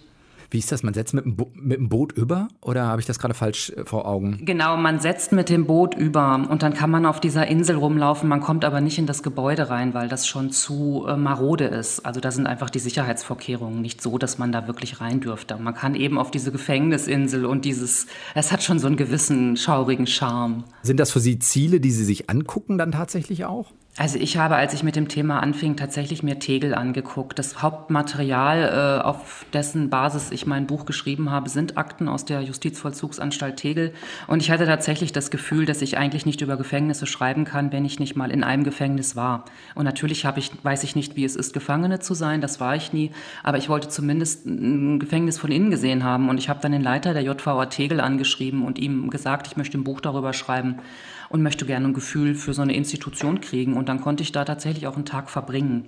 Wie 0.49 0.59
ist 0.59 0.71
das? 0.71 0.83
Man 0.83 0.93
setzt 0.93 1.13
mit 1.13 1.25
dem, 1.25 1.35
Bo 1.35 1.51
mit 1.55 1.77
dem 1.77 1.89
Boot 1.89 2.13
über 2.13 2.47
oder 2.61 2.85
habe 2.85 3.01
ich 3.01 3.07
das 3.07 3.19
gerade 3.19 3.33
falsch 3.33 3.71
äh, 3.71 3.85
vor 3.85 4.07
Augen? 4.07 4.45
Genau, 4.45 4.77
man 4.77 4.99
setzt 4.99 5.31
mit 5.31 5.49
dem 5.49 5.65
Boot 5.65 5.95
über 5.95 6.47
und 6.49 6.63
dann 6.63 6.73
kann 6.73 6.89
man 6.89 7.05
auf 7.05 7.19
dieser 7.19 7.47
Insel 7.47 7.75
rumlaufen. 7.75 8.29
Man 8.29 8.39
kommt 8.39 8.63
aber 8.63 8.81
nicht 8.81 8.97
in 8.97 9.05
das 9.05 9.23
Gebäude 9.23 9.69
rein, 9.69 9.93
weil 9.93 10.07
das 10.07 10.27
schon 10.27 10.51
zu 10.51 11.05
äh, 11.07 11.17
marode 11.17 11.65
ist. 11.65 12.05
Also 12.05 12.19
da 12.19 12.31
sind 12.31 12.47
einfach 12.47 12.69
die 12.69 12.79
Sicherheitsvorkehrungen 12.79 13.81
nicht 13.81 14.01
so, 14.01 14.17
dass 14.17 14.37
man 14.37 14.51
da 14.51 14.67
wirklich 14.67 15.01
rein 15.01 15.19
dürfte. 15.19 15.57
Man 15.57 15.73
kann 15.73 15.95
eben 15.95 16.17
auf 16.17 16.31
diese 16.31 16.51
Gefängnisinsel 16.51 17.45
und 17.45 17.65
dieses, 17.65 18.07
es 18.35 18.51
hat 18.51 18.63
schon 18.63 18.79
so 18.79 18.87
einen 18.87 18.97
gewissen 18.97 19.57
schaurigen 19.57 20.07
Charme. 20.07 20.63
Sind 20.81 20.99
das 20.99 21.11
für 21.11 21.19
Sie 21.19 21.39
Ziele, 21.39 21.79
die 21.79 21.91
Sie 21.91 22.05
sich 22.05 22.29
angucken 22.29 22.77
dann 22.77 22.91
tatsächlich 22.91 23.45
auch? 23.45 23.71
Also 23.99 24.19
ich 24.19 24.37
habe, 24.37 24.55
als 24.55 24.75
ich 24.75 24.83
mit 24.83 24.95
dem 24.95 25.07
Thema 25.07 25.39
anfing, 25.39 25.75
tatsächlich 25.75 26.21
mir 26.21 26.37
Tegel 26.37 26.75
angeguckt. 26.75 27.39
Das 27.39 27.63
Hauptmaterial, 27.63 28.99
äh, 29.01 29.03
auf 29.03 29.47
dessen 29.53 29.89
Basis 29.89 30.29
ich 30.29 30.45
mein 30.45 30.67
Buch 30.67 30.85
geschrieben 30.85 31.31
habe, 31.31 31.49
sind 31.49 31.79
Akten 31.79 32.07
aus 32.07 32.23
der 32.23 32.41
Justizvollzugsanstalt 32.41 33.57
Tegel. 33.57 33.93
Und 34.27 34.43
ich 34.43 34.51
hatte 34.51 34.67
tatsächlich 34.67 35.13
das 35.13 35.31
Gefühl, 35.31 35.65
dass 35.65 35.81
ich 35.81 35.97
eigentlich 35.97 36.27
nicht 36.27 36.41
über 36.41 36.57
Gefängnisse 36.57 37.07
schreiben 37.07 37.43
kann, 37.43 37.71
wenn 37.71 37.85
ich 37.85 37.99
nicht 37.99 38.15
mal 38.15 38.29
in 38.29 38.43
einem 38.43 38.63
Gefängnis 38.63 39.15
war. 39.15 39.45
Und 39.73 39.85
natürlich 39.85 40.27
habe 40.27 40.37
ich, 40.37 40.51
weiß 40.61 40.83
ich 40.83 40.95
nicht, 40.95 41.15
wie 41.15 41.25
es 41.25 41.35
ist, 41.35 41.53
Gefangene 41.53 41.97
zu 41.97 42.13
sein. 42.13 42.39
Das 42.39 42.59
war 42.59 42.75
ich 42.75 42.93
nie. 42.93 43.09
Aber 43.41 43.57
ich 43.57 43.67
wollte 43.67 43.89
zumindest 43.89 44.45
ein 44.45 44.99
Gefängnis 44.99 45.39
von 45.39 45.51
innen 45.51 45.71
gesehen 45.71 46.03
haben. 46.03 46.29
Und 46.29 46.37
ich 46.37 46.49
habe 46.49 46.59
dann 46.61 46.71
den 46.71 46.83
Leiter 46.83 47.15
der 47.15 47.23
JVA 47.23 47.65
Tegel 47.65 47.99
angeschrieben 47.99 48.63
und 48.63 48.77
ihm 48.77 49.09
gesagt, 49.09 49.47
ich 49.47 49.57
möchte 49.57 49.75
ein 49.75 49.83
Buch 49.83 50.01
darüber 50.01 50.33
schreiben 50.33 50.81
und 51.29 51.43
möchte 51.43 51.65
gerne 51.65 51.87
ein 51.87 51.93
Gefühl 51.93 52.35
für 52.35 52.53
so 52.53 52.61
eine 52.61 52.75
Institution 52.75 53.41
kriegen. 53.41 53.75
Und 53.75 53.89
dann 53.89 54.01
konnte 54.01 54.23
ich 54.23 54.31
da 54.31 54.45
tatsächlich 54.45 54.87
auch 54.87 54.95
einen 54.95 55.05
Tag 55.05 55.29
verbringen. 55.29 55.85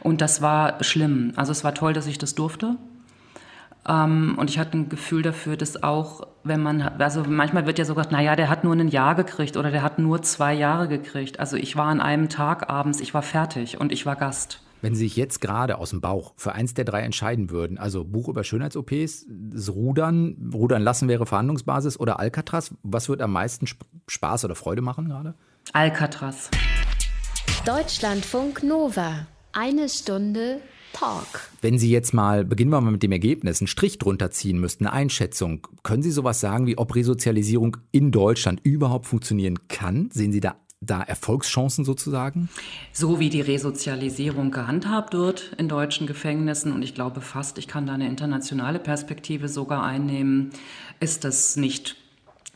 Und 0.00 0.20
das 0.20 0.42
war 0.42 0.82
schlimm. 0.82 1.32
Also 1.36 1.52
es 1.52 1.64
war 1.64 1.74
toll, 1.74 1.92
dass 1.92 2.06
ich 2.06 2.18
das 2.18 2.34
durfte. 2.34 2.76
Ähm, 3.88 4.34
und 4.38 4.50
ich 4.50 4.58
hatte 4.58 4.78
ein 4.78 4.88
Gefühl 4.88 5.22
dafür, 5.22 5.56
dass 5.56 5.82
auch, 5.82 6.26
wenn 6.44 6.62
man, 6.62 6.82
also 6.82 7.24
manchmal 7.26 7.66
wird 7.66 7.78
ja 7.78 7.84
so 7.84 7.94
gesagt, 7.94 8.12
naja, 8.12 8.36
der 8.36 8.48
hat 8.48 8.64
nur 8.64 8.74
ein 8.74 8.88
Jahr 8.88 9.14
gekriegt 9.14 9.56
oder 9.56 9.70
der 9.70 9.82
hat 9.82 9.98
nur 9.98 10.22
zwei 10.22 10.54
Jahre 10.54 10.88
gekriegt. 10.88 11.40
Also 11.40 11.56
ich 11.56 11.76
war 11.76 11.86
an 11.86 12.00
einem 12.00 12.28
Tag 12.28 12.70
abends, 12.70 13.00
ich 13.00 13.14
war 13.14 13.22
fertig 13.22 13.80
und 13.80 13.92
ich 13.92 14.06
war 14.06 14.16
Gast. 14.16 14.61
Wenn 14.82 14.96
Sie 14.96 15.04
sich 15.04 15.16
jetzt 15.16 15.40
gerade 15.40 15.78
aus 15.78 15.90
dem 15.90 16.00
Bauch 16.00 16.34
für 16.36 16.52
eins 16.52 16.74
der 16.74 16.84
drei 16.84 17.02
entscheiden 17.02 17.50
würden, 17.50 17.78
also 17.78 18.04
Buch 18.04 18.28
über 18.28 18.42
Schönheits-OPs, 18.42 19.26
das 19.28 19.72
Rudern, 19.72 20.50
Rudern 20.52 20.82
lassen 20.82 21.06
wäre 21.06 21.24
Verhandlungsbasis 21.24 22.00
oder 22.00 22.18
Alcatraz, 22.18 22.74
was 22.82 23.08
wird 23.08 23.22
am 23.22 23.32
meisten 23.32 23.66
Spaß 24.08 24.44
oder 24.44 24.56
Freude 24.56 24.82
machen 24.82 25.08
gerade? 25.08 25.34
Alcatraz. 25.72 26.50
Deutschlandfunk 27.64 28.64
Nova. 28.64 29.28
Eine 29.52 29.88
Stunde 29.88 30.60
Talk. 30.92 31.48
Wenn 31.60 31.78
Sie 31.78 31.90
jetzt 31.90 32.12
mal, 32.12 32.44
beginnen 32.44 32.72
wir 32.72 32.80
mal 32.80 32.90
mit 32.90 33.04
dem 33.04 33.12
Ergebnis, 33.12 33.60
einen 33.60 33.68
Strich 33.68 33.98
drunter 33.98 34.32
ziehen 34.32 34.58
müssten, 34.58 34.86
eine 34.86 34.94
Einschätzung, 34.94 35.68
können 35.84 36.02
Sie 36.02 36.10
sowas 36.10 36.40
sagen, 36.40 36.66
wie 36.66 36.76
ob 36.76 36.94
Resozialisierung 36.96 37.76
in 37.92 38.10
Deutschland 38.10 38.60
überhaupt 38.64 39.06
funktionieren 39.06 39.68
kann? 39.68 40.10
Sehen 40.12 40.32
Sie 40.32 40.40
da 40.40 40.56
da 40.82 41.02
Erfolgschancen 41.02 41.84
sozusagen? 41.84 42.48
So 42.92 43.20
wie 43.20 43.30
die 43.30 43.40
Resozialisierung 43.40 44.50
gehandhabt 44.50 45.14
wird 45.14 45.52
in 45.56 45.68
deutschen 45.68 46.06
Gefängnissen, 46.06 46.72
und 46.72 46.82
ich 46.82 46.94
glaube 46.94 47.20
fast, 47.20 47.56
ich 47.58 47.68
kann 47.68 47.86
da 47.86 47.94
eine 47.94 48.08
internationale 48.08 48.78
Perspektive 48.78 49.48
sogar 49.48 49.82
einnehmen, 49.84 50.50
ist 51.00 51.24
das 51.24 51.56
nicht 51.56 51.96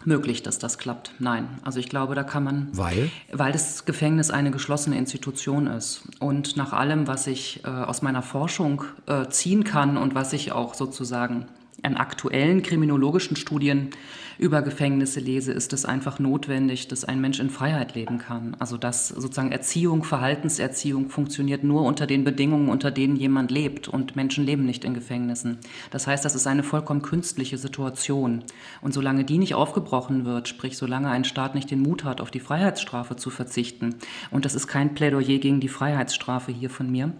möglich, 0.04 0.42
dass 0.42 0.58
das 0.58 0.78
klappt. 0.78 1.12
Nein, 1.18 1.48
also 1.62 1.80
ich 1.80 1.88
glaube, 1.88 2.14
da 2.14 2.22
kann 2.22 2.44
man, 2.44 2.68
weil, 2.72 3.10
weil 3.32 3.52
das 3.52 3.84
Gefängnis 3.84 4.30
eine 4.30 4.50
geschlossene 4.50 4.96
Institution 4.96 5.66
ist 5.66 6.02
und 6.20 6.56
nach 6.56 6.72
allem, 6.72 7.06
was 7.06 7.26
ich 7.26 7.64
äh, 7.64 7.68
aus 7.68 8.02
meiner 8.02 8.22
Forschung 8.22 8.84
äh, 9.06 9.28
ziehen 9.28 9.64
kann 9.64 9.96
und 9.96 10.14
was 10.14 10.32
ich 10.32 10.52
auch 10.52 10.74
sozusagen 10.74 11.46
an 11.82 11.96
aktuellen 11.96 12.62
kriminologischen 12.62 13.36
Studien 13.36 13.90
über 14.38 14.62
Gefängnisse 14.62 15.20
lese, 15.20 15.52
ist 15.52 15.72
es 15.72 15.84
einfach 15.84 16.18
notwendig, 16.18 16.88
dass 16.88 17.04
ein 17.04 17.20
Mensch 17.20 17.40
in 17.40 17.50
Freiheit 17.50 17.94
leben 17.94 18.18
kann. 18.18 18.54
Also 18.58 18.76
dass 18.76 19.08
sozusagen 19.08 19.52
Erziehung, 19.52 20.04
Verhaltenserziehung 20.04 21.08
funktioniert 21.08 21.64
nur 21.64 21.82
unter 21.82 22.06
den 22.06 22.24
Bedingungen, 22.24 22.68
unter 22.68 22.90
denen 22.90 23.16
jemand 23.16 23.50
lebt. 23.50 23.88
Und 23.88 24.16
Menschen 24.16 24.44
leben 24.44 24.66
nicht 24.66 24.84
in 24.84 24.94
Gefängnissen. 24.94 25.58
Das 25.90 26.06
heißt, 26.06 26.24
das 26.24 26.34
ist 26.34 26.46
eine 26.46 26.62
vollkommen 26.62 27.02
künstliche 27.02 27.56
Situation. 27.56 28.44
Und 28.82 28.92
solange 28.92 29.24
die 29.24 29.38
nicht 29.38 29.54
aufgebrochen 29.54 30.24
wird, 30.24 30.48
sprich 30.48 30.76
solange 30.76 31.08
ein 31.10 31.24
Staat 31.24 31.54
nicht 31.54 31.70
den 31.70 31.80
Mut 31.80 32.04
hat, 32.04 32.20
auf 32.20 32.30
die 32.30 32.40
Freiheitsstrafe 32.40 33.16
zu 33.16 33.30
verzichten, 33.30 33.94
und 34.30 34.44
das 34.44 34.54
ist 34.54 34.66
kein 34.66 34.94
Plädoyer 34.94 35.38
gegen 35.38 35.60
die 35.60 35.68
Freiheitsstrafe 35.68 36.52
hier 36.52 36.70
von 36.70 36.90
mir, 36.90 37.12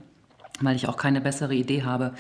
weil 0.61 0.77
ich 0.77 0.89
auch 0.89 0.97
keine 0.97 1.21
bessere 1.21 1.55
Idee 1.55 1.83
habe. 1.83 2.13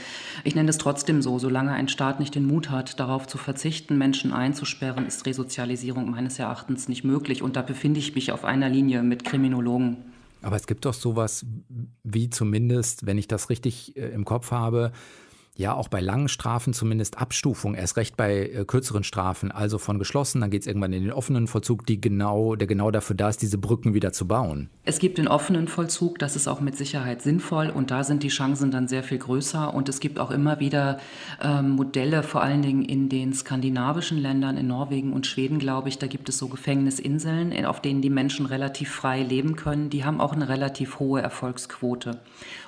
Ich 0.44 0.54
nenne 0.54 0.70
es 0.70 0.78
trotzdem 0.78 1.22
so, 1.22 1.38
solange 1.38 1.72
ein 1.72 1.88
Staat 1.88 2.20
nicht 2.20 2.34
den 2.34 2.46
Mut 2.46 2.70
hat, 2.70 3.00
darauf 3.00 3.26
zu 3.26 3.38
verzichten, 3.38 3.98
Menschen 3.98 4.32
einzusperren, 4.32 5.06
ist 5.06 5.26
Resozialisierung 5.26 6.10
meines 6.10 6.38
Erachtens 6.38 6.88
nicht 6.88 7.04
möglich. 7.04 7.42
Und 7.42 7.56
da 7.56 7.62
befinde 7.62 8.00
ich 8.00 8.14
mich 8.14 8.32
auf 8.32 8.44
einer 8.44 8.68
Linie 8.68 9.02
mit 9.02 9.24
Kriminologen. 9.24 9.98
Aber 10.42 10.56
es 10.56 10.66
gibt 10.66 10.84
doch 10.84 10.94
sowas 10.94 11.44
wie 12.04 12.30
zumindest, 12.30 13.06
wenn 13.06 13.18
ich 13.18 13.26
das 13.26 13.50
richtig 13.50 13.96
äh, 13.96 14.08
im 14.10 14.24
Kopf 14.24 14.50
habe, 14.50 14.92
ja 15.56 15.74
auch 15.74 15.88
bei 15.88 16.00
langen 16.00 16.28
Strafen 16.28 16.74
zumindest 16.74 17.18
Abstufung, 17.18 17.74
erst 17.74 17.96
recht 17.96 18.16
bei 18.16 18.48
äh, 18.48 18.64
kürzeren 18.66 19.04
Strafen, 19.04 19.50
also 19.50 19.78
von 19.78 19.98
geschlossen, 19.98 20.42
dann 20.42 20.50
geht 20.50 20.62
es 20.62 20.66
irgendwann 20.66 20.92
in 20.92 21.02
den 21.02 21.12
offenen 21.12 21.46
Vollzug, 21.46 21.86
die 21.86 22.00
genau, 22.00 22.56
der 22.56 22.66
genau 22.66 22.90
dafür 22.90 23.16
da 23.16 23.30
ist, 23.30 23.40
diese 23.40 23.56
Brücken 23.56 23.94
wieder 23.94 24.12
zu 24.12 24.28
bauen. 24.28 24.68
Es 24.84 24.98
gibt 24.98 25.16
den 25.18 25.28
offenen 25.28 25.66
Vollzug, 25.66 26.18
das 26.18 26.36
ist 26.36 26.46
auch 26.46 26.60
mit 26.60 26.76
Sicherheit 26.76 27.22
sinnvoll 27.22 27.70
und 27.70 27.90
da 27.90 28.04
sind 28.04 28.22
die 28.22 28.28
Chancen 28.28 28.70
dann 28.70 28.86
sehr 28.86 29.02
viel 29.02 29.18
größer 29.18 29.72
und 29.72 29.88
es 29.88 30.00
gibt 30.00 30.18
auch 30.18 30.30
immer 30.30 30.60
wieder 30.60 30.98
ähm, 31.42 31.70
Modelle, 31.70 32.22
vor 32.22 32.42
allen 32.42 32.62
Dingen 32.62 32.84
in 32.84 33.08
den 33.08 33.32
skandinavischen 33.32 34.18
Ländern, 34.18 34.58
in 34.58 34.66
Norwegen 34.66 35.14
und 35.14 35.26
Schweden, 35.26 35.58
glaube 35.58 35.88
ich, 35.88 35.98
da 35.98 36.06
gibt 36.06 36.28
es 36.28 36.36
so 36.36 36.48
Gefängnisinseln, 36.48 37.64
auf 37.64 37.80
denen 37.80 38.02
die 38.02 38.10
Menschen 38.10 38.44
relativ 38.44 38.90
frei 38.90 39.22
leben 39.22 39.56
können. 39.56 39.88
Die 39.88 40.04
haben 40.04 40.20
auch 40.20 40.34
eine 40.34 40.48
relativ 40.48 40.98
hohe 40.98 41.22
Erfolgsquote. 41.22 42.20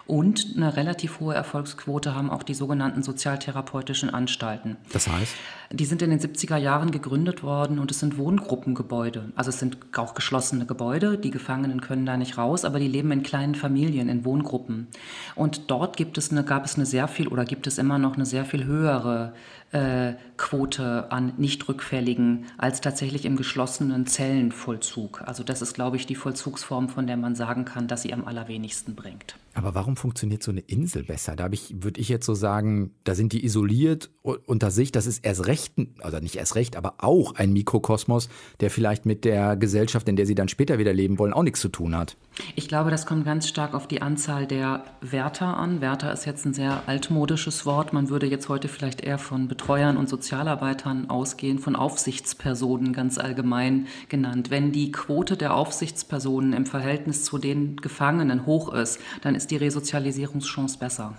Und 0.06 0.54
eine 0.56 0.74
relativ 0.74 1.20
hohe 1.20 1.34
Erfolgsquote 1.34 2.14
haben 2.14 2.30
auch 2.30 2.42
die 2.42 2.54
sogenannten 2.54 2.77
sozialtherapeutischen 3.02 4.10
Anstalten. 4.10 4.76
Das 4.92 5.08
heißt? 5.08 5.34
Die 5.70 5.84
sind 5.84 6.00
in 6.00 6.10
den 6.10 6.18
70er 6.18 6.56
Jahren 6.56 6.90
gegründet 6.90 7.42
worden 7.42 7.78
und 7.78 7.90
es 7.90 8.00
sind 8.00 8.16
Wohngruppengebäude. 8.16 9.32
Also 9.36 9.50
es 9.50 9.58
sind 9.58 9.76
auch 9.96 10.14
geschlossene 10.14 10.64
Gebäude. 10.64 11.18
Die 11.18 11.30
Gefangenen 11.30 11.80
können 11.80 12.06
da 12.06 12.16
nicht 12.16 12.38
raus, 12.38 12.64
aber 12.64 12.78
die 12.78 12.88
leben 12.88 13.12
in 13.12 13.22
kleinen 13.22 13.54
Familien, 13.54 14.08
in 14.08 14.24
Wohngruppen. 14.24 14.86
Und 15.34 15.70
dort 15.70 15.96
gibt 15.96 16.16
es 16.16 16.30
eine, 16.30 16.44
gab 16.44 16.64
es 16.64 16.76
eine 16.76 16.86
sehr 16.86 17.06
viel 17.08 17.28
oder 17.28 17.44
gibt 17.44 17.66
es 17.66 17.76
immer 17.76 17.98
noch 17.98 18.14
eine 18.14 18.24
sehr 18.24 18.44
viel 18.44 18.64
höhere 18.64 19.34
Quote 19.70 21.12
an 21.12 21.34
Nichtrückfälligen 21.36 22.46
als 22.56 22.80
tatsächlich 22.80 23.26
im 23.26 23.36
geschlossenen 23.36 24.06
Zellenvollzug. 24.06 25.22
Also 25.26 25.44
das 25.44 25.60
ist, 25.60 25.74
glaube 25.74 25.96
ich, 25.96 26.06
die 26.06 26.14
Vollzugsform, 26.14 26.88
von 26.88 27.06
der 27.06 27.18
man 27.18 27.34
sagen 27.34 27.66
kann, 27.66 27.86
dass 27.86 28.02
sie 28.02 28.14
am 28.14 28.24
allerwenigsten 28.24 28.94
bringt. 28.94 29.36
Aber 29.52 29.74
warum 29.74 29.96
funktioniert 29.96 30.42
so 30.42 30.52
eine 30.52 30.60
Insel 30.60 31.02
besser? 31.02 31.34
Da 31.34 31.50
würde 31.50 32.00
ich 32.00 32.08
jetzt 32.08 32.24
so 32.24 32.34
sagen, 32.34 32.92
da 33.04 33.14
sind 33.14 33.32
die 33.32 33.44
isoliert 33.44 34.08
unter 34.22 34.70
sich. 34.70 34.92
Das 34.92 35.06
ist 35.06 35.24
erst 35.24 35.46
recht, 35.46 35.74
also 36.00 36.18
nicht 36.18 36.36
erst 36.36 36.54
recht, 36.54 36.76
aber 36.76 36.94
auch 36.98 37.34
ein 37.34 37.52
Mikrokosmos, 37.52 38.28
der 38.60 38.70
vielleicht 38.70 39.04
mit 39.04 39.24
der 39.24 39.56
Gesellschaft, 39.56 40.08
in 40.08 40.16
der 40.16 40.26
sie 40.26 40.36
dann 40.36 40.48
später 40.48 40.78
wieder 40.78 40.94
leben 40.94 41.18
wollen, 41.18 41.32
auch 41.32 41.42
nichts 41.42 41.60
zu 41.60 41.68
tun 41.68 41.96
hat. 41.96 42.16
Ich 42.54 42.68
glaube, 42.68 42.90
das 42.90 43.04
kommt 43.04 43.24
ganz 43.24 43.48
stark 43.48 43.74
auf 43.74 43.88
die 43.88 44.00
Anzahl 44.00 44.46
der 44.46 44.84
Wärter 45.00 45.56
an. 45.56 45.80
Wärter 45.80 46.12
ist 46.12 46.24
jetzt 46.24 46.46
ein 46.46 46.54
sehr 46.54 46.84
altmodisches 46.86 47.66
Wort. 47.66 47.92
Man 47.92 48.08
würde 48.08 48.26
jetzt 48.26 48.48
heute 48.48 48.68
vielleicht 48.68 49.00
eher 49.00 49.18
von 49.18 49.48
Betreuern 49.58 49.96
und 49.96 50.08
Sozialarbeitern 50.08 51.10
ausgehen, 51.10 51.58
von 51.58 51.74
Aufsichtspersonen 51.74 52.92
ganz 52.92 53.18
allgemein 53.18 53.88
genannt. 54.08 54.50
Wenn 54.50 54.70
die 54.70 54.92
Quote 54.92 55.36
der 55.36 55.54
Aufsichtspersonen 55.54 56.52
im 56.52 56.64
Verhältnis 56.64 57.24
zu 57.24 57.38
den 57.38 57.76
Gefangenen 57.76 58.46
hoch 58.46 58.72
ist, 58.72 59.00
dann 59.22 59.34
ist 59.34 59.50
die 59.50 59.56
Resozialisierungschance 59.56 60.78
besser. 60.78 61.18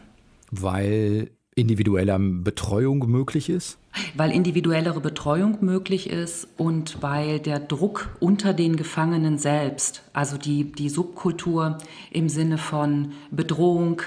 Weil 0.51 1.31
individuelle 1.53 2.17
Betreuung 2.17 3.09
möglich 3.11 3.49
ist? 3.49 3.77
Weil 4.15 4.31
individuellere 4.31 5.01
Betreuung 5.01 5.57
möglich 5.59 6.09
ist 6.09 6.47
und 6.57 7.01
weil 7.01 7.39
der 7.39 7.59
Druck 7.59 8.09
unter 8.21 8.53
den 8.53 8.77
Gefangenen 8.77 9.37
selbst, 9.37 10.03
also 10.13 10.37
die, 10.37 10.71
die 10.71 10.87
Subkultur 10.87 11.77
im 12.09 12.29
Sinne 12.29 12.57
von 12.57 13.11
Bedrohung, 13.31 14.01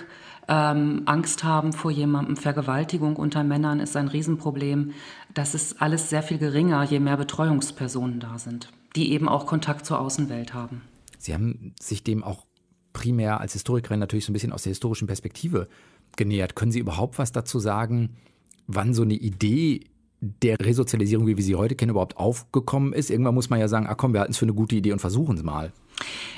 ähm, 0.53 1.03
Angst 1.07 1.45
haben 1.45 1.73
vor 1.73 1.91
jemandem, 1.91 2.37
Vergewaltigung 2.37 3.17
unter 3.17 3.43
Männern 3.43 3.81
ist 3.81 3.97
ein 3.97 4.09
Riesenproblem. 4.09 4.93
Das 5.33 5.55
ist 5.55 5.81
alles 5.81 6.11
sehr 6.11 6.23
viel 6.23 6.37
geringer, 6.37 6.83
je 6.83 7.01
mehr 7.01 7.17
Betreuungspersonen 7.17 8.21
da 8.21 8.39
sind, 8.39 8.71
die 8.95 9.13
eben 9.13 9.31
auch 9.31 9.47
Kontakt 9.47 9.87
zur 9.87 9.99
Außenwelt 9.99 10.53
haben. 10.53 10.83
Sie 11.17 11.33
haben 11.33 11.73
sich 11.81 12.05
dem 12.05 12.23
auch 12.23 12.45
primär 12.93 13.41
als 13.41 13.55
Historikerin 13.55 13.99
natürlich 13.99 14.27
so 14.27 14.31
ein 14.31 14.35
bisschen 14.35 14.53
aus 14.53 14.65
der 14.65 14.73
historischen 14.73 15.07
Perspektive 15.07 15.69
genähert. 16.17 16.55
Können 16.55 16.73
Sie 16.73 16.81
überhaupt 16.81 17.19
was 17.19 17.33
dazu 17.33 17.59
sagen, 17.59 18.17
wann 18.67 18.93
so 18.93 19.05
eine 19.05 19.15
Idee 19.15 19.87
der 20.21 20.61
Resozialisierung, 20.61 21.27
wie 21.27 21.39
wir 21.39 21.45
sie 21.45 21.57
heute 21.57 21.77
kennen, 21.77 21.93
überhaupt 21.93 22.19
aufgekommen 22.19 22.93
ist? 22.93 23.09
Irgendwann 23.09 23.35
muss 23.35 23.49
man 23.49 23.59
ja 23.59 23.69
sagen, 23.69 23.87
ach 23.89 23.97
komm, 23.97 24.13
wir 24.13 24.21
halten 24.21 24.33
es 24.33 24.39
für 24.39 24.45
eine 24.45 24.53
gute 24.53 24.77
Idee 24.77 24.93
und 24.93 24.99
versuchen 24.99 25.39
es 25.39 25.43
mal. 25.43 25.73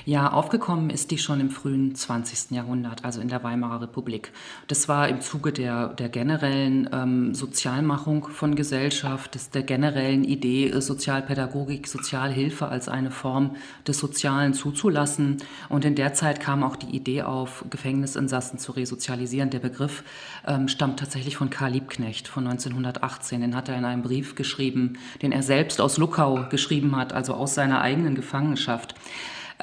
Ja, 0.06 0.30
aufgekommen 0.32 0.90
ist 0.90 1.10
die 1.12 1.16
schon 1.16 1.40
im 1.40 1.48
frühen 1.48 1.94
20. 1.94 2.50
Jahrhundert, 2.50 3.06
also 3.06 3.22
in 3.22 3.28
der 3.28 3.42
Weimarer 3.42 3.80
Republik. 3.80 4.32
Das 4.68 4.86
war 4.86 5.08
im 5.08 5.22
Zuge 5.22 5.50
der, 5.50 5.88
der 5.88 6.10
generellen 6.10 6.90
ähm, 6.92 7.34
Sozialmachung 7.34 8.28
von 8.28 8.54
Gesellschaft, 8.54 9.34
des, 9.34 9.48
der 9.48 9.62
generellen 9.62 10.22
Idee, 10.22 10.68
äh, 10.68 10.82
Sozialpädagogik, 10.82 11.88
Sozialhilfe 11.88 12.68
als 12.68 12.90
eine 12.90 13.10
Form 13.10 13.56
des 13.86 13.98
Sozialen 13.98 14.52
zuzulassen. 14.52 15.38
Und 15.70 15.86
in 15.86 15.94
der 15.94 16.12
Zeit 16.12 16.38
kam 16.38 16.64
auch 16.64 16.76
die 16.76 16.94
Idee 16.94 17.22
auf, 17.22 17.64
Gefängnisinsassen 17.70 18.58
zu 18.58 18.72
resozialisieren. 18.72 19.48
Der 19.48 19.60
Begriff 19.60 20.04
ähm, 20.46 20.68
stammt 20.68 21.00
tatsächlich 21.00 21.38
von 21.38 21.48
Karl 21.48 21.72
Liebknecht 21.72 22.28
von 22.28 22.46
1918. 22.46 23.40
Den 23.40 23.56
hat 23.56 23.70
er 23.70 23.78
in 23.78 23.86
einem 23.86 24.02
Brief 24.02 24.34
geschrieben, 24.34 24.98
den 25.22 25.32
er 25.32 25.42
selbst 25.42 25.80
aus 25.80 25.96
Luckau 25.96 26.44
geschrieben 26.50 26.94
hat, 26.94 27.14
also 27.14 27.32
aus 27.32 27.54
seiner 27.54 27.80
eigenen 27.80 28.14
Gefangenschaft. 28.14 28.94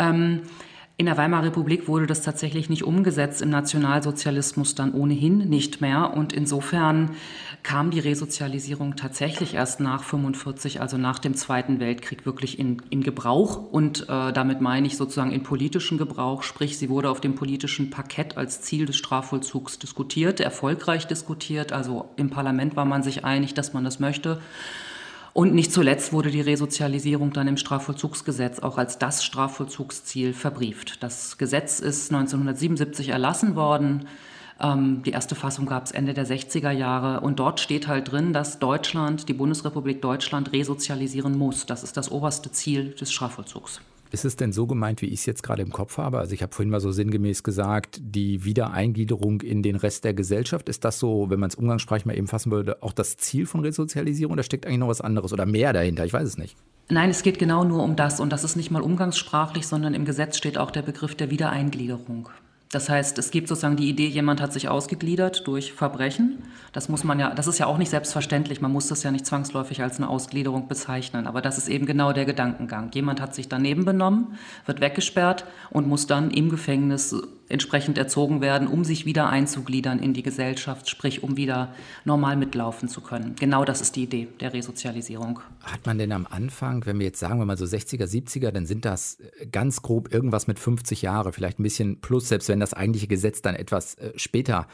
Ähm, 0.02 0.42
in 0.98 1.08
der 1.08 1.18
Weimarer 1.18 1.46
Republik 1.46 1.88
wurde 1.88 2.06
das 2.06 2.22
tatsächlich 2.22 2.70
nicht 2.70 2.84
umgesetzt, 2.84 3.42
im 3.42 3.50
Nationalsozialismus 3.50 4.76
dann 4.76 4.94
ohnehin 4.94 5.40
nicht 5.50 5.82
mehr. 5.82 6.14
Und 6.16 6.32
insofern 6.32 7.16
kam 7.64 7.90
die 7.90 8.00
Resozialisierung 8.00 8.96
tatsächlich 8.96 9.56
erst 9.56 9.80
nach 9.80 10.04
45, 10.04 10.80
also 10.80 10.98
nach 10.98 11.18
dem 11.18 11.34
Zweiten 11.34 11.80
Weltkrieg, 11.80 12.28
wirklich 12.28 12.60
in, 12.60 12.84
in 12.92 13.02
Gebrauch. 13.02 13.72
Und 13.72 14.10
äh, 14.10 14.32
damit 14.32 14.62
meine 14.62 14.86
ich 14.86 14.96
sozusagen 14.96 15.32
in 15.32 15.42
politischen 15.42 15.98
Gebrauch, 15.98 16.44
sprich, 16.44 16.78
sie 16.78 16.90
wurde 16.90 17.10
auf 17.10 17.20
dem 17.20 17.34
politischen 17.34 17.90
Parkett 17.90 18.38
als 18.38 18.62
Ziel 18.62 18.86
des 18.86 18.98
Strafvollzugs 18.98 19.80
diskutiert, 19.80 20.40
erfolgreich 20.40 21.08
diskutiert. 21.08 21.72
Also 21.72 22.10
im 22.16 22.30
Parlament 22.30 22.76
war 22.76 22.86
man 22.86 23.02
sich 23.02 23.26
einig, 23.26 23.56
dass 23.56 23.74
man 23.74 23.84
das 23.84 24.00
möchte. 24.00 24.40
Und 25.34 25.54
nicht 25.54 25.72
zuletzt 25.72 26.12
wurde 26.12 26.30
die 26.30 26.42
Resozialisierung 26.42 27.32
dann 27.32 27.48
im 27.48 27.56
Strafvollzugsgesetz 27.56 28.60
auch 28.60 28.78
als 28.78 28.98
das 28.98 29.24
Strafvollzugsziel 29.24 30.34
verbrieft. 30.34 31.02
Das 31.02 31.38
Gesetz 31.38 31.80
ist 31.80 32.12
1977 32.12 33.10
erlassen 33.10 33.56
worden. 33.56 34.08
Ähm, 34.60 35.04
die 35.04 35.12
erste 35.12 35.36
Fassung 35.36 35.66
gab 35.68 35.86
es 35.86 35.92
Ende 35.92 36.14
der 36.14 36.28
60er 36.28 36.72
Jahre. 36.72 37.22
Und 37.22 37.40
dort 37.40 37.62
steht 37.62 37.88
halt 37.88 38.12
drin, 38.12 38.34
dass 38.34 38.60
Deutschland, 38.60 39.30
die 39.30 39.34
Bundesrepublik 39.34 40.02
Deutschland, 40.02 40.52
resozialisieren 40.52 41.38
muss. 41.38 41.66
Das 41.66 41.84
ist 41.84 41.96
das 41.96 42.12
oberste 42.12 42.52
Ziel 42.52 42.90
des 42.92 43.14
Strafvollzugs. 43.14 43.80
Ist 44.12 44.26
es 44.26 44.36
denn 44.36 44.52
so 44.52 44.68
gemeint, 44.68 45.02
wie 45.02 45.06
ich 45.06 45.22
es 45.22 45.26
jetzt 45.26 45.42
gerade 45.42 45.62
im 45.62 45.72
Kopf 45.72 45.98
habe? 45.98 46.20
Also 46.20 46.34
ich 46.34 46.44
habe 46.44 46.54
vorhin 46.54 46.70
mal 46.70 46.82
so 46.82 46.92
sinngemäß 46.92 47.44
gesagt, 47.44 48.02
die 48.04 48.44
Wiedereingliederung 48.44 49.40
in 49.40 49.64
den 49.64 49.78
Rest 49.78 50.04
der 50.04 50.14
Gesellschaft, 50.14 50.68
ist 50.68 50.84
das 50.84 51.00
so, 51.00 51.30
wenn 51.30 51.40
man 51.40 51.50
es 51.50 51.56
umgangssprachlich 51.56 52.06
mal 52.06 52.18
eben 52.18 52.28
fassen 52.28 52.52
würde, 52.52 52.84
auch 52.84 52.92
das 52.92 53.16
Ziel 53.16 53.46
von 53.46 53.62
Resozialisierung 53.62 54.34
oder 54.34 54.44
steckt 54.44 54.66
eigentlich 54.66 54.80
noch 54.80 54.90
was 54.90 55.00
anderes 55.00 55.32
oder 55.32 55.46
mehr 55.46 55.72
dahinter? 55.72 56.06
Ich 56.06 56.12
weiß 56.12 56.28
es 56.28 56.38
nicht. 56.38 56.58
Nein, 56.90 57.10
es 57.10 57.24
geht 57.24 57.40
genau 57.40 57.64
nur 57.64 57.84
um 57.84 57.96
das 57.96 58.20
und 58.20 58.34
das 58.34 58.44
ist 58.44 58.58
nicht 58.58 58.70
mal 58.70 58.82
umgangssprachlich, 58.82 59.66
sondern 59.66 59.94
im 59.94 60.04
Gesetz 60.04 60.36
steht 60.36 60.58
auch 60.58 60.72
der 60.72 60.82
Begriff 60.82 61.16
der 61.16 61.32
Wiedereingliederung. 61.32 62.28
Das 62.72 62.90
heißt, 62.90 63.18
es 63.18 63.32
gibt 63.32 63.50
sozusagen 63.50 63.76
die 63.76 63.90
Idee, 63.90 64.08
jemand 64.08 64.42
hat 64.42 64.54
sich 64.54 64.70
ausgegliedert 64.70 65.46
durch 65.46 65.74
Verbrechen. 65.74 66.42
Das 66.72 66.88
muss 66.88 67.04
man 67.04 67.20
ja, 67.20 67.34
das 67.34 67.48
ist 67.48 67.58
ja 67.58 67.66
auch 67.66 67.78
nicht 67.78 67.90
selbstverständlich. 67.90 68.62
Man 68.62 68.72
muss 68.72 68.88
das 68.88 69.04
ja 69.04 69.12
nicht 69.12 69.26
zwangsläufig 69.26 69.82
als 69.84 69.98
eine 69.98 70.08
Ausgliederung 70.08 70.70
bezeichnen. 70.70 71.28
Aber 71.28 71.42
das 71.42 71.58
ist 71.58 71.68
eben 71.68 71.86
genau 71.86 72.14
der 72.14 72.24
Gedankengang. 72.24 72.90
Jemand 72.94 73.20
hat 73.20 73.36
sich 73.36 73.50
daneben 73.50 73.84
benommen, 73.84 74.38
wird 74.66 74.80
weggesperrt 74.80 75.46
und 75.70 75.88
muss 75.88 76.08
dann 76.08 76.32
im 76.32 76.50
Gefängnis 76.50 77.14
entsprechend 77.52 77.98
erzogen 77.98 78.42
werden, 78.42 78.68
um 78.68 78.84
sich 78.84 79.06
wieder 79.06 79.30
einzugliedern 79.30 80.00
in 80.00 80.14
die 80.14 80.24
Gesellschaft, 80.24 80.90
sprich 80.90 81.24
um 81.24 81.38
wieder 81.38 81.74
normal 82.06 82.38
mitlaufen 82.38 82.90
zu 82.90 83.02
können. 83.02 83.36
Genau 83.40 83.66
das 83.66 83.82
ist 83.82 83.96
die 83.96 84.04
Idee 84.04 84.28
der 84.40 84.54
Resozialisierung. 84.54 85.40
Hat 85.62 85.86
man 85.86 85.98
denn 85.98 86.12
am 86.12 86.28
Anfang, 86.30 86.86
wenn 86.86 87.00
wir 87.00 87.06
jetzt 87.06 87.20
sagen, 87.20 87.40
wenn 87.40 87.48
man 87.48 87.58
so 87.58 87.66
60er, 87.66 88.06
70er, 88.06 88.52
dann 88.52 88.66
sind 88.66 88.86
das 88.86 89.18
ganz 89.52 89.82
grob 89.82 90.14
irgendwas 90.14 90.48
mit 90.48 90.60
50 90.60 91.02
Jahre, 91.02 91.34
vielleicht 91.34 91.60
ein 91.60 91.64
bisschen 91.64 92.00
plus, 92.00 92.30
selbst 92.30 92.50
wenn 92.50 92.60
das 92.60 92.74
eigentliche 92.74 93.08
Gesetz 93.08 93.42
dann 93.42 93.56
etwas 93.56 93.96
äh, 93.96 94.12
später 94.16 94.68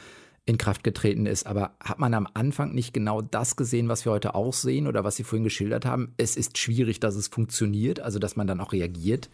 in 0.48 0.56
Kraft 0.56 0.82
getreten 0.82 1.26
ist. 1.26 1.46
Aber 1.46 1.72
hat 1.78 1.98
man 1.98 2.14
am 2.14 2.26
Anfang 2.32 2.74
nicht 2.74 2.94
genau 2.94 3.20
das 3.20 3.54
gesehen, 3.54 3.88
was 3.88 4.06
wir 4.06 4.12
heute 4.12 4.34
auch 4.34 4.54
sehen 4.54 4.86
oder 4.86 5.04
was 5.04 5.16
Sie 5.16 5.22
vorhin 5.22 5.44
geschildert 5.44 5.84
haben? 5.84 6.14
Es 6.16 6.36
ist 6.36 6.56
schwierig, 6.56 7.00
dass 7.00 7.16
es 7.16 7.28
funktioniert, 7.28 8.00
also 8.00 8.18
dass 8.18 8.34
man 8.34 8.46
dann 8.46 8.60
auch 8.60 8.72
reagiert? 8.72 9.28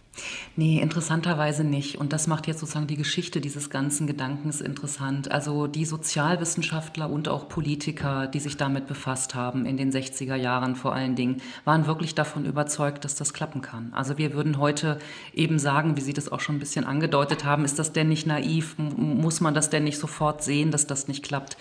Nee, 0.56 0.80
interessanterweise 0.80 1.62
nicht. 1.62 1.96
Und 1.98 2.12
das 2.12 2.26
macht 2.26 2.48
jetzt 2.48 2.60
sozusagen 2.60 2.88
die 2.88 2.96
Geschichte 2.96 3.40
dieses 3.40 3.70
ganzen 3.70 4.08
Gedankens 4.08 4.60
interessant. 4.60 5.30
Also 5.30 5.68
die 5.68 5.84
Sozialwissenschaftler 5.84 7.08
und 7.08 7.28
auch 7.28 7.48
Politiker, 7.48 8.26
die 8.26 8.40
sich 8.40 8.56
damit 8.56 8.88
befasst 8.88 9.36
haben 9.36 9.66
in 9.66 9.76
den 9.76 9.92
60er 9.92 10.34
Jahren 10.34 10.74
vor 10.74 10.94
allen 10.94 11.14
Dingen, 11.14 11.42
waren 11.64 11.86
wirklich 11.86 12.16
davon 12.16 12.44
überzeugt, 12.44 13.04
dass 13.04 13.14
das 13.14 13.32
klappen 13.32 13.60
kann. 13.62 13.92
Also 13.92 14.18
wir 14.18 14.34
würden 14.34 14.58
heute 14.58 14.98
eben 15.32 15.60
sagen, 15.60 15.96
wie 15.96 16.00
Sie 16.00 16.12
das 16.12 16.30
auch 16.30 16.40
schon 16.40 16.56
ein 16.56 16.60
bisschen 16.60 16.84
angedeutet 16.84 17.44
haben, 17.44 17.64
ist 17.64 17.78
das 17.78 17.92
denn 17.92 18.08
nicht 18.08 18.26
naiv? 18.26 18.76
Muss 18.78 19.40
man 19.40 19.54
das 19.54 19.70
denn 19.70 19.84
nicht 19.84 19.98
sofort 19.98 20.42
sehen, 20.42 20.72
dass 20.72 20.88
das 20.88 21.03
nicht 21.08 21.24
klappt. 21.24 21.56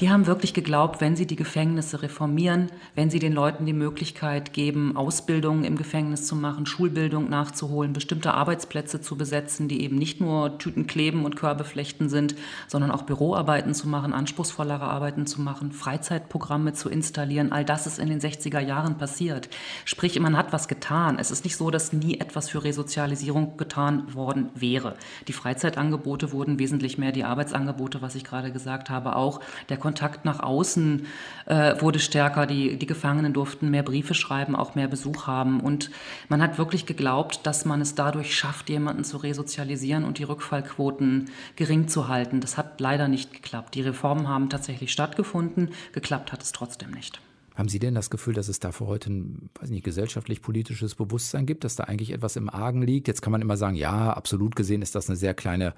Die 0.00 0.10
haben 0.10 0.26
wirklich 0.26 0.54
geglaubt, 0.54 1.00
wenn 1.00 1.16
sie 1.16 1.26
die 1.26 1.36
Gefängnisse 1.36 2.02
reformieren, 2.02 2.70
wenn 2.94 3.10
sie 3.10 3.18
den 3.18 3.32
Leuten 3.32 3.66
die 3.66 3.72
Möglichkeit 3.72 4.52
geben, 4.52 4.96
Ausbildung 4.96 5.64
im 5.64 5.76
Gefängnis 5.76 6.26
zu 6.26 6.36
machen, 6.36 6.66
Schulbildung 6.66 7.28
nachzuholen, 7.28 7.92
bestimmte 7.92 8.34
Arbeitsplätze 8.34 9.00
zu 9.00 9.16
besetzen, 9.16 9.68
die 9.68 9.82
eben 9.82 9.96
nicht 9.96 10.20
nur 10.20 10.58
Tüten 10.58 10.86
kleben 10.86 11.24
und 11.24 11.36
Körbe 11.36 11.64
flechten 11.64 12.08
sind, 12.08 12.34
sondern 12.68 12.90
auch 12.90 13.02
Büroarbeiten 13.02 13.74
zu 13.74 13.88
machen, 13.88 14.12
anspruchsvollere 14.12 14.84
Arbeiten 14.84 15.26
zu 15.26 15.40
machen, 15.40 15.72
Freizeitprogramme 15.72 16.72
zu 16.72 16.88
installieren. 16.88 17.52
All 17.52 17.64
das 17.64 17.86
ist 17.86 17.98
in 17.98 18.08
den 18.08 18.20
60er 18.20 18.60
Jahren 18.60 18.98
passiert. 18.98 19.48
Sprich, 19.84 20.18
man 20.20 20.36
hat 20.36 20.52
was 20.52 20.68
getan. 20.68 21.18
Es 21.18 21.30
ist 21.30 21.44
nicht 21.44 21.56
so, 21.56 21.70
dass 21.70 21.92
nie 21.92 22.18
etwas 22.20 22.48
für 22.48 22.64
Resozialisierung 22.64 23.56
getan 23.56 24.14
worden 24.14 24.50
wäre. 24.54 24.96
Die 25.28 25.32
Freizeitangebote 25.32 26.32
wurden 26.32 26.58
wesentlich 26.58 26.98
mehr, 26.98 27.12
die 27.12 27.24
Arbeitsangebote, 27.24 28.02
was 28.02 28.14
ich 28.14 28.24
gerade 28.24 28.52
gesagt 28.52 28.85
gesagt 28.86 28.90
habe, 28.90 29.16
auch 29.16 29.40
der 29.68 29.76
Kontakt 29.76 30.24
nach 30.24 30.40
außen 30.40 31.06
äh, 31.46 31.80
wurde 31.80 31.98
stärker. 31.98 32.46
Die, 32.46 32.76
die 32.76 32.86
Gefangenen 32.86 33.32
durften 33.32 33.70
mehr 33.70 33.82
Briefe 33.82 34.14
schreiben, 34.14 34.54
auch 34.54 34.74
mehr 34.74 34.88
Besuch 34.88 35.26
haben. 35.26 35.60
Und 35.60 35.90
man 36.28 36.42
hat 36.42 36.58
wirklich 36.58 36.86
geglaubt, 36.86 37.40
dass 37.44 37.64
man 37.64 37.80
es 37.80 37.94
dadurch 37.94 38.34
schafft, 38.34 38.68
jemanden 38.68 39.04
zu 39.04 39.16
resozialisieren 39.18 40.04
und 40.04 40.18
die 40.18 40.24
Rückfallquoten 40.24 41.30
gering 41.56 41.88
zu 41.88 42.08
halten. 42.08 42.40
Das 42.40 42.56
hat 42.56 42.80
leider 42.80 43.08
nicht 43.08 43.32
geklappt. 43.32 43.74
Die 43.74 43.82
Reformen 43.82 44.28
haben 44.28 44.48
tatsächlich 44.48 44.92
stattgefunden. 44.92 45.70
Geklappt 45.92 46.32
hat 46.32 46.42
es 46.42 46.52
trotzdem 46.52 46.90
nicht. 46.90 47.20
Haben 47.56 47.70
Sie 47.70 47.78
denn 47.78 47.94
das 47.94 48.10
Gefühl, 48.10 48.34
dass 48.34 48.48
es 48.48 48.60
da 48.60 48.70
für 48.70 48.86
heute 48.86 49.10
ein 49.10 49.50
gesellschaftlich-politisches 49.82 50.94
Bewusstsein 50.94 51.46
gibt, 51.46 51.64
dass 51.64 51.74
da 51.74 51.84
eigentlich 51.84 52.12
etwas 52.12 52.36
im 52.36 52.50
Argen 52.50 52.82
liegt? 52.82 53.08
Jetzt 53.08 53.22
kann 53.22 53.32
man 53.32 53.40
immer 53.40 53.56
sagen, 53.56 53.76
ja, 53.76 54.12
absolut 54.12 54.56
gesehen 54.56 54.82
ist 54.82 54.94
das 54.94 55.08
eine 55.08 55.16
sehr 55.16 55.32
kleine 55.32 55.72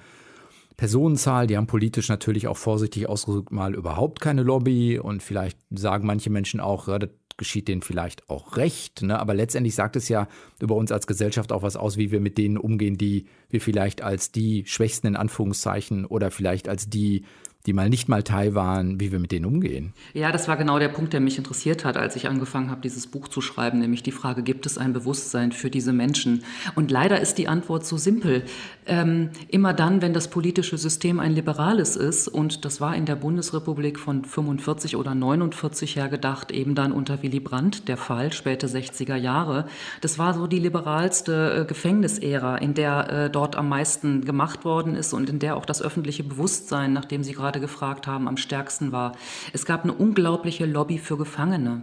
Personenzahl, 0.78 1.48
die 1.48 1.56
haben 1.56 1.66
politisch 1.66 2.08
natürlich 2.08 2.46
auch 2.46 2.56
vorsichtig 2.56 3.08
ausgedrückt 3.08 3.50
mal 3.50 3.74
überhaupt 3.74 4.20
keine 4.20 4.44
Lobby 4.44 4.98
und 4.98 5.24
vielleicht 5.24 5.58
sagen 5.70 6.06
manche 6.06 6.30
Menschen 6.30 6.60
auch, 6.60 6.86
ja, 6.86 7.00
das 7.00 7.10
geschieht 7.36 7.68
denen 7.68 7.82
vielleicht 7.82 8.30
auch 8.30 8.56
recht, 8.56 9.02
ne? 9.02 9.18
aber 9.18 9.34
letztendlich 9.34 9.74
sagt 9.74 9.96
es 9.96 10.08
ja 10.08 10.28
über 10.60 10.76
uns 10.76 10.92
als 10.92 11.08
Gesellschaft 11.08 11.52
auch 11.52 11.62
was 11.62 11.76
aus, 11.76 11.96
wie 11.96 12.12
wir 12.12 12.20
mit 12.20 12.38
denen 12.38 12.56
umgehen, 12.56 12.96
die 12.96 13.26
wir 13.50 13.60
vielleicht 13.60 14.02
als 14.02 14.30
die 14.30 14.64
Schwächsten 14.66 15.08
in 15.08 15.16
Anführungszeichen 15.16 16.04
oder 16.04 16.30
vielleicht 16.30 16.68
als 16.68 16.88
die 16.88 17.24
die 17.68 17.74
mal 17.74 17.90
nicht 17.90 18.08
mal 18.08 18.22
Thai 18.22 18.54
waren, 18.54 18.98
wie 18.98 19.12
wir 19.12 19.18
mit 19.18 19.30
denen 19.30 19.44
umgehen. 19.44 19.92
Ja, 20.14 20.32
das 20.32 20.48
war 20.48 20.56
genau 20.56 20.78
der 20.78 20.88
Punkt, 20.88 21.12
der 21.12 21.20
mich 21.20 21.36
interessiert 21.36 21.84
hat, 21.84 21.98
als 21.98 22.16
ich 22.16 22.26
angefangen 22.26 22.70
habe, 22.70 22.80
dieses 22.80 23.06
Buch 23.06 23.28
zu 23.28 23.42
schreiben, 23.42 23.78
nämlich 23.78 24.02
die 24.02 24.10
Frage, 24.10 24.42
gibt 24.42 24.64
es 24.64 24.78
ein 24.78 24.94
Bewusstsein 24.94 25.52
für 25.52 25.68
diese 25.68 25.92
Menschen? 25.92 26.44
Und 26.76 26.90
leider 26.90 27.20
ist 27.20 27.36
die 27.36 27.46
Antwort 27.46 27.84
so 27.84 27.98
simpel. 27.98 28.42
Ähm, 28.86 29.28
immer 29.48 29.74
dann, 29.74 30.00
wenn 30.00 30.14
das 30.14 30.30
politische 30.30 30.78
System 30.78 31.20
ein 31.20 31.34
liberales 31.34 31.94
ist, 31.94 32.26
und 32.26 32.64
das 32.64 32.80
war 32.80 32.96
in 32.96 33.04
der 33.04 33.16
Bundesrepublik 33.16 33.98
von 33.98 34.24
45 34.24 34.96
oder 34.96 35.14
49 35.14 35.96
her 35.96 36.08
gedacht, 36.08 36.50
eben 36.50 36.74
dann 36.74 36.92
unter 36.92 37.22
Willy 37.22 37.40
Brandt 37.40 37.86
der 37.86 37.98
Fall, 37.98 38.32
späte 38.32 38.66
60er 38.66 39.16
Jahre, 39.16 39.66
das 40.00 40.18
war 40.18 40.32
so 40.32 40.46
die 40.46 40.58
liberalste 40.58 41.60
äh, 41.60 41.64
Gefängnisära, 41.66 42.56
in 42.56 42.72
der 42.72 43.10
äh, 43.10 43.30
dort 43.30 43.56
am 43.56 43.68
meisten 43.68 44.24
gemacht 44.24 44.64
worden 44.64 44.94
ist 44.94 45.12
und 45.12 45.28
in 45.28 45.38
der 45.38 45.54
auch 45.54 45.66
das 45.66 45.82
öffentliche 45.82 46.24
Bewusstsein, 46.24 46.94
nachdem 46.94 47.22
Sie 47.22 47.34
gerade 47.34 47.57
gerade 47.58 47.60
gefragt 47.60 48.06
haben, 48.06 48.28
am 48.28 48.36
stärksten 48.36 48.92
war. 48.92 49.12
Es 49.52 49.64
gab 49.64 49.84
eine 49.84 49.92
unglaubliche 49.92 50.66
Lobby 50.66 50.98
für 50.98 51.16
Gefangene. 51.16 51.82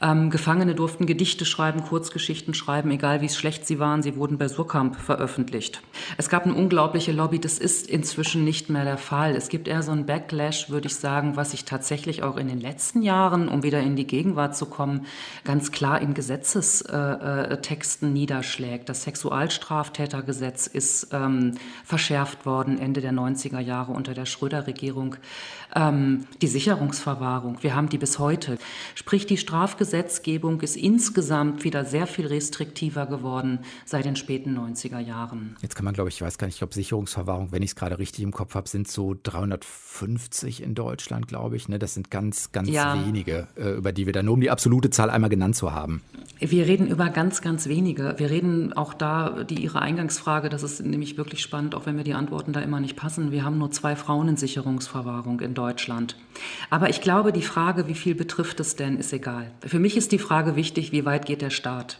Ähm, 0.00 0.30
Gefangene 0.30 0.74
durften 0.74 1.06
Gedichte 1.06 1.44
schreiben, 1.44 1.82
Kurzgeschichten 1.82 2.54
schreiben, 2.54 2.90
egal 2.90 3.20
wie 3.20 3.28
schlecht 3.28 3.66
sie 3.66 3.78
waren. 3.78 4.02
Sie 4.02 4.16
wurden 4.16 4.38
bei 4.38 4.48
Surkamp 4.48 4.96
veröffentlicht. 4.96 5.80
Es 6.18 6.28
gab 6.28 6.44
eine 6.44 6.54
unglaubliche 6.54 7.12
Lobby. 7.12 7.38
Das 7.38 7.58
ist 7.58 7.88
inzwischen 7.88 8.44
nicht 8.44 8.68
mehr 8.68 8.84
der 8.84 8.98
Fall. 8.98 9.34
Es 9.36 9.48
gibt 9.48 9.68
eher 9.68 9.82
so 9.82 9.92
ein 9.92 10.06
Backlash, 10.06 10.70
würde 10.70 10.88
ich 10.88 10.96
sagen, 10.96 11.36
was 11.36 11.52
sich 11.52 11.64
tatsächlich 11.64 12.22
auch 12.22 12.36
in 12.36 12.48
den 12.48 12.60
letzten 12.60 13.02
Jahren, 13.02 13.48
um 13.48 13.62
wieder 13.62 13.80
in 13.80 13.96
die 13.96 14.06
Gegenwart 14.06 14.56
zu 14.56 14.66
kommen, 14.66 15.06
ganz 15.44 15.70
klar 15.70 16.00
in 16.00 16.14
Gesetzestexten 16.14 18.08
äh, 18.08 18.10
äh, 18.10 18.12
niederschlägt. 18.12 18.88
Das 18.88 19.04
Sexualstraftätergesetz 19.04 20.66
ist 20.66 21.08
ähm, 21.12 21.54
verschärft 21.84 22.44
worden 22.46 22.78
Ende 22.78 23.00
der 23.00 23.12
90er 23.12 23.60
Jahre 23.60 23.92
unter 23.92 24.14
der 24.14 24.26
Schröder-Regierung. 24.26 25.11
Verfügung. 25.12 25.18
Ähm, 25.74 26.26
die 26.40 26.46
Sicherungsverwahrung. 26.46 27.58
Wir 27.62 27.74
haben 27.74 27.88
die 27.88 27.98
bis 27.98 28.18
heute. 28.18 28.58
Sprich, 28.94 29.26
die 29.26 29.36
Strafgesetzgebung 29.36 30.60
ist 30.60 30.76
insgesamt 30.76 31.64
wieder 31.64 31.84
sehr 31.84 32.06
viel 32.06 32.26
restriktiver 32.26 33.06
geworden 33.06 33.60
seit 33.84 34.04
den 34.04 34.16
späten 34.16 34.56
90er 34.56 34.98
Jahren. 34.98 35.56
Jetzt 35.62 35.74
kann 35.74 35.84
man, 35.84 35.94
glaube 35.94 36.08
ich, 36.10 36.16
ich 36.16 36.22
weiß 36.22 36.38
gar 36.38 36.46
nicht, 36.46 36.56
ich 36.56 36.60
glaube, 36.60 36.74
Sicherungsverwahrung, 36.74 37.52
wenn 37.52 37.62
ich 37.62 37.70
es 37.70 37.76
gerade 37.76 37.98
richtig 37.98 38.24
im 38.24 38.32
Kopf 38.32 38.54
habe, 38.54 38.68
sind 38.68 38.88
so 38.88 39.14
350 39.22 40.62
in 40.62 40.74
Deutschland, 40.74 41.28
glaube 41.28 41.56
ich. 41.56 41.68
Ne? 41.68 41.78
Das 41.78 41.94
sind 41.94 42.10
ganz, 42.10 42.52
ganz 42.52 42.68
ja. 42.68 43.04
wenige, 43.06 43.48
äh, 43.56 43.70
über 43.70 43.92
die 43.92 44.06
wir 44.06 44.12
da 44.12 44.22
nur 44.22 44.34
um 44.34 44.40
die 44.40 44.50
absolute 44.50 44.90
Zahl 44.90 45.10
einmal 45.10 45.30
genannt 45.30 45.56
zu 45.56 45.72
haben. 45.72 46.02
Wir 46.38 46.66
reden 46.66 46.88
über 46.88 47.08
ganz, 47.08 47.40
ganz 47.40 47.68
wenige. 47.68 48.14
Wir 48.18 48.28
reden 48.28 48.72
auch 48.72 48.94
da, 48.94 49.44
die 49.44 49.62
Ihre 49.62 49.80
Eingangsfrage, 49.80 50.48
das 50.48 50.64
ist 50.64 50.84
nämlich 50.84 51.16
wirklich 51.16 51.40
spannend, 51.40 51.74
auch 51.74 51.86
wenn 51.86 51.94
mir 51.94 52.04
die 52.04 52.14
Antworten 52.14 52.52
da 52.52 52.60
immer 52.60 52.80
nicht 52.80 52.96
passen. 52.96 53.30
Wir 53.30 53.44
haben 53.44 53.58
nur 53.58 53.70
zwei 53.70 53.94
Frauen 53.94 54.28
in 54.28 54.36
Sicherungsverwahrung 54.36 55.40
in 55.40 55.54
Deutschland. 55.54 55.61
Aber 56.70 56.88
ich 56.88 57.00
glaube, 57.00 57.32
die 57.32 57.42
Frage, 57.42 57.86
wie 57.88 57.94
viel 57.94 58.14
betrifft 58.14 58.60
es 58.60 58.76
denn, 58.76 58.96
ist 58.96 59.12
egal. 59.12 59.50
Für 59.64 59.78
mich 59.78 59.96
ist 59.96 60.12
die 60.12 60.18
Frage 60.18 60.56
wichtig, 60.56 60.92
wie 60.92 61.04
weit 61.04 61.26
geht 61.26 61.42
der 61.42 61.50
Staat? 61.50 61.98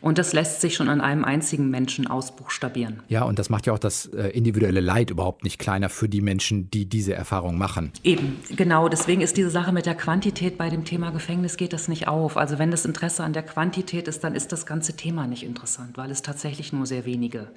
Und 0.00 0.18
das 0.18 0.32
lässt 0.32 0.60
sich 0.60 0.74
schon 0.74 0.88
an 0.88 1.00
einem 1.00 1.24
einzigen 1.24 1.70
Menschen 1.70 2.06
ausbuchstabieren. 2.06 3.02
Ja, 3.08 3.22
und 3.24 3.38
das 3.38 3.50
macht 3.50 3.66
ja 3.66 3.72
auch 3.72 3.78
das 3.78 4.06
äh, 4.06 4.28
individuelle 4.28 4.80
Leid 4.80 5.10
überhaupt 5.10 5.44
nicht 5.44 5.58
kleiner 5.58 5.88
für 5.88 6.08
die 6.08 6.20
Menschen, 6.20 6.70
die 6.70 6.86
diese 6.86 7.14
Erfahrung 7.14 7.56
machen. 7.58 7.92
Eben, 8.02 8.36
genau. 8.50 8.88
Deswegen 8.88 9.22
ist 9.22 9.36
diese 9.36 9.50
Sache 9.50 9.72
mit 9.72 9.86
der 9.86 9.94
Quantität 9.94 10.58
bei 10.58 10.70
dem 10.70 10.84
Thema 10.84 11.10
Gefängnis 11.10 11.56
geht 11.56 11.72
das 11.72 11.88
nicht 11.88 12.08
auf. 12.08 12.36
Also 12.36 12.58
wenn 12.58 12.70
das 12.70 12.84
Interesse 12.84 13.24
an 13.24 13.32
der 13.32 13.42
Quantität 13.42 14.08
ist, 14.08 14.24
dann 14.24 14.34
ist 14.34 14.52
das 14.52 14.66
ganze 14.66 14.96
Thema 14.96 15.26
nicht 15.26 15.44
interessant, 15.44 15.96
weil 15.96 16.10
es 16.10 16.22
tatsächlich 16.22 16.72
nur 16.72 16.86
sehr 16.86 17.04
wenige 17.04 17.48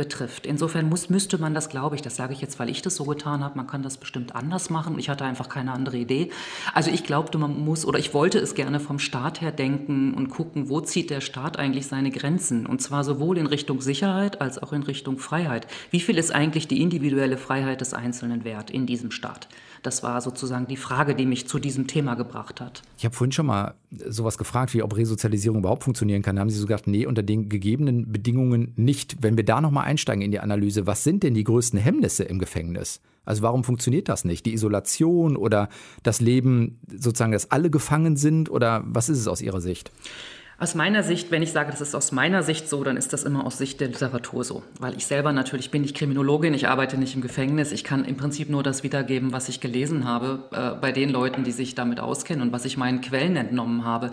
betrifft. 0.00 0.46
Insofern 0.46 0.88
muss, 0.88 1.10
müsste 1.10 1.36
man 1.36 1.52
das, 1.52 1.68
glaube 1.68 1.94
ich, 1.94 2.00
das 2.00 2.16
sage 2.16 2.32
ich 2.32 2.40
jetzt, 2.40 2.58
weil 2.58 2.70
ich 2.70 2.80
das 2.80 2.96
so 2.96 3.04
getan 3.04 3.44
habe, 3.44 3.58
man 3.58 3.66
kann 3.66 3.82
das 3.82 3.98
bestimmt 3.98 4.34
anders 4.34 4.70
machen. 4.70 4.98
Ich 4.98 5.10
hatte 5.10 5.26
einfach 5.26 5.50
keine 5.50 5.72
andere 5.72 5.98
Idee. 5.98 6.30
Also 6.72 6.90
ich 6.90 7.04
glaubte, 7.04 7.36
man 7.36 7.62
muss 7.62 7.84
oder 7.84 7.98
ich 7.98 8.14
wollte 8.14 8.38
es 8.38 8.54
gerne 8.54 8.80
vom 8.80 8.98
Staat 8.98 9.42
her 9.42 9.52
denken 9.52 10.14
und 10.14 10.30
gucken, 10.30 10.70
wo 10.70 10.80
zieht 10.80 11.10
der 11.10 11.20
Staat 11.20 11.58
eigentlich 11.58 11.86
seine 11.86 12.10
Grenzen? 12.10 12.64
Und 12.64 12.80
zwar 12.80 13.04
sowohl 13.04 13.36
in 13.36 13.46
Richtung 13.46 13.82
Sicherheit 13.82 14.40
als 14.40 14.62
auch 14.62 14.72
in 14.72 14.84
Richtung 14.84 15.18
Freiheit. 15.18 15.66
Wie 15.90 16.00
viel 16.00 16.16
ist 16.16 16.34
eigentlich 16.34 16.66
die 16.66 16.80
individuelle 16.80 17.36
Freiheit 17.36 17.82
des 17.82 17.92
Einzelnen 17.92 18.44
wert 18.44 18.70
in 18.70 18.86
diesem 18.86 19.10
Staat? 19.10 19.48
Das 19.82 20.02
war 20.02 20.20
sozusagen 20.20 20.66
die 20.66 20.76
Frage, 20.76 21.14
die 21.14 21.26
mich 21.26 21.48
zu 21.48 21.58
diesem 21.58 21.86
Thema 21.86 22.14
gebracht 22.14 22.60
hat. 22.60 22.82
Ich 22.98 23.04
habe 23.04 23.14
vorhin 23.14 23.32
schon 23.32 23.46
mal 23.46 23.74
sowas 23.90 24.36
gefragt, 24.36 24.74
wie 24.74 24.82
ob 24.82 24.96
Resozialisierung 24.96 25.60
überhaupt 25.60 25.84
funktionieren 25.84 26.22
kann. 26.22 26.36
Da 26.36 26.40
haben 26.40 26.50
Sie 26.50 26.58
so 26.58 26.66
gesagt, 26.66 26.86
nee, 26.86 27.06
unter 27.06 27.22
den 27.22 27.48
gegebenen 27.48 28.12
Bedingungen 28.12 28.72
nicht. 28.76 29.22
Wenn 29.22 29.36
wir 29.36 29.44
da 29.44 29.60
nochmal 29.60 29.84
einsteigen 29.84 30.22
in 30.22 30.30
die 30.30 30.40
Analyse, 30.40 30.86
was 30.86 31.04
sind 31.04 31.22
denn 31.22 31.34
die 31.34 31.44
größten 31.44 31.78
Hemmnisse 31.78 32.24
im 32.24 32.38
Gefängnis? 32.38 33.00
Also 33.24 33.42
warum 33.42 33.64
funktioniert 33.64 34.08
das 34.08 34.24
nicht? 34.24 34.46
Die 34.46 34.54
Isolation 34.54 35.36
oder 35.36 35.68
das 36.02 36.20
Leben 36.20 36.80
sozusagen, 36.88 37.32
dass 37.32 37.50
alle 37.50 37.70
gefangen 37.70 38.16
sind 38.16 38.50
oder 38.50 38.82
was 38.86 39.08
ist 39.08 39.18
es 39.18 39.28
aus 39.28 39.40
Ihrer 39.40 39.60
Sicht? 39.60 39.92
Aus 40.62 40.74
meiner 40.74 41.02
Sicht, 41.02 41.30
wenn 41.30 41.42
ich 41.42 41.52
sage, 41.52 41.70
das 41.70 41.80
ist 41.80 41.94
aus 41.94 42.12
meiner 42.12 42.42
Sicht 42.42 42.68
so, 42.68 42.84
dann 42.84 42.98
ist 42.98 43.14
das 43.14 43.24
immer 43.24 43.46
aus 43.46 43.56
Sicht 43.56 43.80
der 43.80 43.88
Literatur 43.88 44.44
so. 44.44 44.62
Weil 44.78 44.94
ich 44.94 45.06
selber 45.06 45.32
natürlich 45.32 45.70
bin 45.70 45.80
nicht 45.80 45.96
Kriminologin, 45.96 46.52
ich 46.52 46.68
arbeite 46.68 46.98
nicht 46.98 47.14
im 47.14 47.22
Gefängnis. 47.22 47.72
Ich 47.72 47.82
kann 47.82 48.04
im 48.04 48.18
Prinzip 48.18 48.50
nur 48.50 48.62
das 48.62 48.82
wiedergeben, 48.82 49.32
was 49.32 49.48
ich 49.48 49.60
gelesen 49.60 50.04
habe 50.04 50.40
äh, 50.52 50.78
bei 50.78 50.92
den 50.92 51.08
Leuten, 51.08 51.44
die 51.44 51.52
sich 51.52 51.74
damit 51.74 51.98
auskennen 51.98 52.42
und 52.42 52.52
was 52.52 52.66
ich 52.66 52.76
meinen 52.76 53.00
Quellen 53.00 53.36
entnommen 53.36 53.86
habe. 53.86 54.12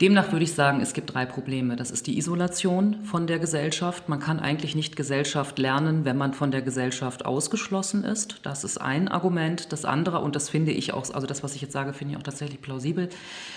Demnach 0.00 0.30
würde 0.30 0.44
ich 0.44 0.52
sagen, 0.52 0.80
es 0.80 0.92
gibt 0.92 1.12
drei 1.12 1.26
Probleme. 1.26 1.74
Das 1.74 1.90
ist 1.90 2.06
die 2.06 2.16
Isolation 2.16 3.02
von 3.02 3.26
der 3.26 3.40
Gesellschaft. 3.40 4.08
Man 4.08 4.20
kann 4.20 4.38
eigentlich 4.38 4.76
nicht 4.76 4.94
Gesellschaft 4.94 5.58
lernen, 5.58 6.04
wenn 6.04 6.16
man 6.16 6.32
von 6.32 6.52
der 6.52 6.62
Gesellschaft 6.62 7.26
ausgeschlossen 7.26 8.04
ist. 8.04 8.38
Das 8.44 8.62
ist 8.62 8.78
ein 8.78 9.08
Argument. 9.08 9.72
Das 9.72 9.84
andere, 9.84 10.20
und 10.20 10.36
das 10.36 10.48
finde 10.48 10.70
ich 10.70 10.94
auch, 10.94 11.12
also 11.12 11.26
das, 11.26 11.42
was 11.42 11.56
ich 11.56 11.62
jetzt 11.62 11.72
sage, 11.72 11.92
finde 11.92 12.12
ich 12.12 12.18
auch 12.18 12.22
tatsächlich 12.22 12.62
plausibel. 12.62 13.08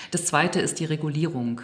Das 0.10 0.26
zweite 0.26 0.60
ist 0.60 0.80
die 0.80 0.86
Regulierung. 0.86 1.62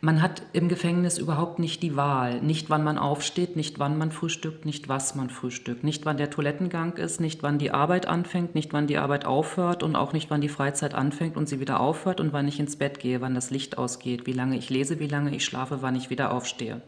Man 0.00 0.15
Man 0.16 0.22
hat 0.22 0.40
im 0.54 0.70
Gefängnis 0.70 1.18
überhaupt 1.18 1.58
nicht 1.58 1.82
die 1.82 1.94
Wahl. 1.94 2.40
Nicht, 2.40 2.70
wann 2.70 2.82
man 2.82 2.96
aufsteht, 2.96 3.54
nicht, 3.54 3.78
wann 3.78 3.98
man 3.98 4.10
frühstückt, 4.10 4.64
nicht, 4.64 4.88
was 4.88 5.14
man 5.14 5.28
frühstückt, 5.28 5.84
nicht, 5.84 6.06
wann 6.06 6.16
der 6.16 6.30
Toilettengang 6.30 6.96
ist, 6.96 7.20
nicht, 7.20 7.42
wann 7.42 7.58
die 7.58 7.70
Arbeit 7.70 8.06
anfängt, 8.06 8.54
nicht, 8.54 8.72
wann 8.72 8.86
die 8.86 8.96
Arbeit 8.96 9.26
aufhört 9.26 9.82
und 9.82 9.94
auch 9.94 10.14
nicht, 10.14 10.30
wann 10.30 10.40
die 10.40 10.48
Freizeit 10.48 10.94
anfängt 10.94 11.36
und 11.36 11.50
sie 11.50 11.60
wieder 11.60 11.80
aufhört 11.80 12.18
und 12.18 12.32
wann 12.32 12.48
ich 12.48 12.58
ins 12.58 12.76
Bett 12.76 12.98
gehe, 12.98 13.20
wann 13.20 13.34
das 13.34 13.50
Licht 13.50 13.76
ausgeht, 13.76 14.26
wie 14.26 14.32
lange 14.32 14.56
ich 14.56 14.70
lese, 14.70 15.00
wie 15.00 15.06
lange 15.06 15.36
ich 15.36 15.44
schlafe, 15.44 15.82
wann 15.82 15.96
ich 15.96 16.08
wieder 16.08 16.32
aufstehe. 16.32 16.80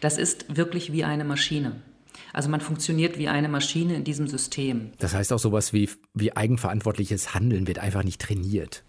Das 0.00 0.18
ist 0.18 0.56
wirklich 0.56 0.92
wie 0.92 1.04
eine 1.04 1.22
Maschine. 1.22 1.76
Also 2.32 2.48
man 2.48 2.60
funktioniert 2.60 3.16
wie 3.16 3.28
eine 3.28 3.48
Maschine 3.48 3.94
in 3.94 4.02
diesem 4.02 4.26
System. 4.26 4.90
Das 4.98 5.14
heißt 5.14 5.32
auch 5.32 5.38
sowas 5.38 5.72
wie, 5.72 5.88
wie 6.14 6.36
eigenverantwortliches 6.36 7.32
Handeln 7.32 7.68
wird 7.68 7.78
einfach 7.78 8.02
nicht 8.02 8.20
trainiert. 8.20 8.82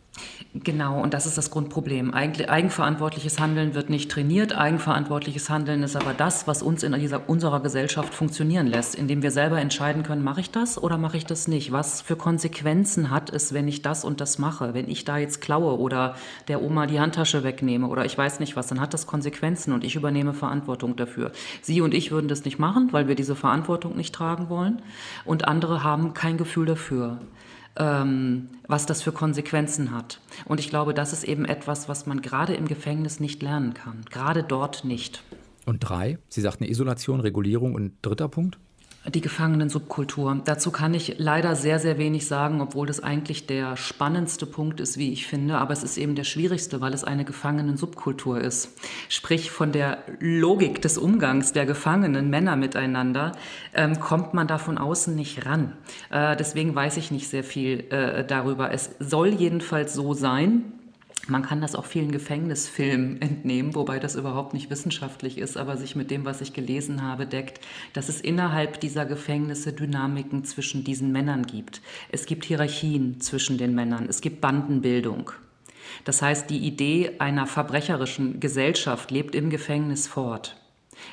Genau, 0.56 1.02
und 1.02 1.16
das 1.16 1.26
ist 1.26 1.36
das 1.36 1.50
Grundproblem. 1.50 2.14
Eigenverantwortliches 2.14 3.40
Handeln 3.40 3.74
wird 3.74 3.90
nicht 3.90 4.12
trainiert. 4.12 4.56
Eigenverantwortliches 4.56 5.50
Handeln 5.50 5.82
ist 5.82 5.96
aber 5.96 6.14
das, 6.14 6.48
was 6.48 6.62
uns 6.62 6.84
in 6.84 6.94
dieser, 6.94 7.28
unserer 7.28 7.60
Gesellschaft 7.60 8.14
funktionieren 8.14 8.68
lässt, 8.68 8.94
indem 8.94 9.24
wir 9.24 9.32
selber 9.32 9.60
entscheiden 9.60 10.04
können, 10.04 10.24
mache 10.24 10.42
ich 10.42 10.52
das 10.52 10.82
oder 10.82 11.00
mache 11.00 11.18
ich 11.18 11.26
das 11.26 11.48
nicht? 11.48 11.72
Was 11.72 12.02
für 12.02 12.16
Konsequenzen 12.16 13.10
hat 13.10 13.32
es, 13.32 13.56
wenn 13.56 13.68
ich 13.68 13.82
das 13.82 14.06
und 14.06 14.22
das 14.22 14.38
mache? 14.38 14.76
Wenn 14.76 14.88
ich 14.88 15.06
da 15.06 15.18
jetzt 15.18 15.42
klaue 15.42 15.80
oder 15.80 16.16
der 16.48 16.62
Oma 16.62 16.86
die 16.86 17.00
Handtasche 17.00 17.44
wegnehme 17.44 17.88
oder 17.88 18.06
ich 18.06 18.16
weiß 18.16 18.40
nicht 18.40 18.56
was, 18.56 18.68
dann 18.68 18.80
hat 18.80 18.94
das 18.94 19.08
Konsequenzen 19.08 19.74
und 19.74 19.84
ich 19.84 19.96
übernehme 19.96 20.36
Verantwortung 20.36 20.96
dafür. 20.96 21.32
Sie 21.64 21.82
und 21.82 21.96
ich 21.96 22.12
würden 22.12 22.28
das 22.28 22.46
nicht 22.46 22.60
machen, 22.60 22.90
weil 22.92 23.08
wir 23.08 23.16
diese 23.16 23.36
Verantwortung 23.36 23.96
nicht 23.96 24.14
tragen 24.14 24.50
wollen 24.50 24.84
und 25.26 25.48
andere 25.48 25.84
haben 25.84 26.14
kein 26.14 26.38
Gefühl 26.38 26.68
dafür 26.68 27.18
ähm, 27.76 28.50
was 28.68 28.86
das 28.86 29.02
für 29.02 29.12
Konsequenzen 29.12 29.92
hat. 29.92 30.20
Und 30.46 30.60
ich 30.60 30.70
glaube, 30.70 30.94
das 30.94 31.14
ist 31.14 31.24
eben 31.24 31.46
etwas, 31.46 31.90
was 31.90 32.06
man 32.06 32.22
gerade 32.22 32.54
im 32.54 32.68
Gefängnis 32.68 33.20
nicht 33.20 33.42
lernen 33.42 33.74
kann. 33.74 34.06
Gerade 34.10 34.44
dort 34.44 34.86
nicht. 34.86 35.24
Und 35.66 35.80
drei, 35.80 36.20
Sie 36.30 36.42
sagten 36.42 36.66
Isolation, 36.66 37.20
Regulierung 37.20 37.74
und 37.74 37.94
dritter 38.02 38.28
Punkt? 38.28 38.60
Die 39.10 39.22
Gefangenensubkultur. 39.22 40.42
Dazu 40.46 40.72
kann 40.72 40.94
ich 40.94 41.16
leider 41.18 41.56
sehr, 41.56 41.80
sehr 41.80 41.98
wenig 41.98 42.26
sagen, 42.28 42.62
obwohl 42.62 42.88
das 42.88 43.04
eigentlich 43.04 43.48
der 43.48 43.76
spannendste 43.76 44.46
Punkt 44.46 44.80
ist, 44.80 44.98
wie 44.98 45.12
ich 45.12 45.28
finde. 45.28 45.58
Aber 45.58 45.74
es 45.74 45.84
ist 45.84 45.98
eben 45.98 46.16
der 46.16 46.24
schwierigste, 46.24 46.80
weil 46.80 46.94
es 46.94 47.04
eine 47.04 47.26
Gefangenensubkultur 47.26 48.40
ist. 48.40 48.70
Sprich, 49.10 49.52
von 49.52 49.74
der 49.74 49.98
Logik 50.20 50.82
des 50.82 50.98
Umgangs 50.98 51.52
der 51.52 51.66
Gefangenen, 51.66 52.30
Männer 52.30 52.56
miteinander, 52.56 53.34
ähm, 53.74 54.00
kommt 54.00 54.34
man 54.34 54.48
da 54.48 54.58
von 54.58 54.78
außen 54.78 55.14
nicht 55.16 55.46
ran. 55.46 55.74
Äh, 56.10 56.38
deswegen 56.38 56.74
weiß 56.74 56.98
ich 56.98 57.12
nicht 57.12 57.28
sehr 57.28 57.44
viel 57.44 57.92
äh, 57.92 58.26
darüber. 58.26 58.72
Es 58.72 58.92
soll 59.00 59.30
jedenfalls 59.30 59.94
so 59.94 60.14
sein, 60.14 60.64
man 61.28 61.42
kann 61.42 61.62
das 61.62 61.76
auch 61.76 61.86
vielen 61.86 62.12
Gefängnisfilmen 62.12 63.22
entnehmen, 63.22 63.76
wobei 63.76 64.00
das 64.00 64.16
überhaupt 64.16 64.54
nicht 64.54 64.70
wissenschaftlich 64.70 65.38
ist, 65.38 65.58
aber 65.58 65.78
sich 65.78 65.96
mit 65.96 66.12
dem, 66.12 66.26
was 66.26 66.42
ich 66.42 66.54
gelesen 66.54 67.02
habe, 67.02 67.26
deckt, 67.26 67.60
dass 67.94 68.10
es 68.10 68.22
innerhalb 68.22 68.80
dieser 68.80 69.06
Gefängnisse 69.06 69.74
Dynamiken 69.74 70.44
zwischen 70.44 70.84
diesen 70.84 71.12
Männern 71.12 71.46
gibt. 71.46 71.82
Es 72.10 72.26
gibt 72.26 72.46
Hierarchien 72.46 73.22
zwischen 73.22 73.58
den 73.58 73.74
Männern, 73.74 74.08
es 74.10 74.22
gibt 74.22 74.42
Bandenbildung. 74.42 75.32
Das 76.06 76.22
heißt, 76.22 76.50
die 76.50 76.60
Idee 76.60 77.12
einer 77.20 77.48
verbrecherischen 77.48 78.40
Gesellschaft 78.40 79.12
lebt 79.12 79.36
im 79.36 79.50
Gefängnis 79.50 80.08
fort. 80.08 80.58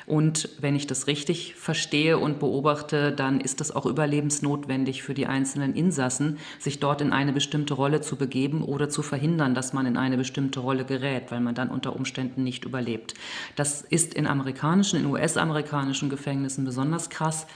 Und 0.05 0.49
wenn 0.59 0.75
ich 0.75 0.87
das 0.87 1.07
richtig 1.07 1.55
verstehe 1.55 2.17
und 2.17 2.39
beobachte, 2.39 3.11
dann 3.11 3.39
ist 3.41 3.61
es 3.61 3.71
auch 3.71 3.85
überlebensnotwendig 3.85 5.03
für 5.03 5.13
die 5.13 5.27
einzelnen 5.27 5.73
Insassen, 5.75 6.37
sich 6.59 6.79
dort 6.79 7.01
in 7.01 7.13
eine 7.13 7.33
bestimmte 7.33 7.73
Rolle 7.73 8.01
zu 8.01 8.15
begeben 8.15 8.63
oder 8.63 8.89
zu 8.89 9.01
verhindern, 9.01 9.55
dass 9.55 9.73
man 9.73 9.85
in 9.85 9.97
eine 9.97 10.17
bestimmte 10.17 10.59
Rolle 10.59 10.85
gerät, 10.85 11.31
weil 11.31 11.41
man 11.41 11.55
dann 11.55 11.69
unter 11.69 11.95
Umständen 11.95 12.43
nicht 12.43 12.65
überlebt. 12.65 13.13
Das 13.55 13.81
ist 13.81 14.13
in 14.13 14.27
amerikanischen, 14.27 14.99
in 14.99 15.05
US-amerikanischen 15.05 16.09
Gefängnissen 16.09 16.65
besonders 16.65 17.09
krass. 17.09 17.47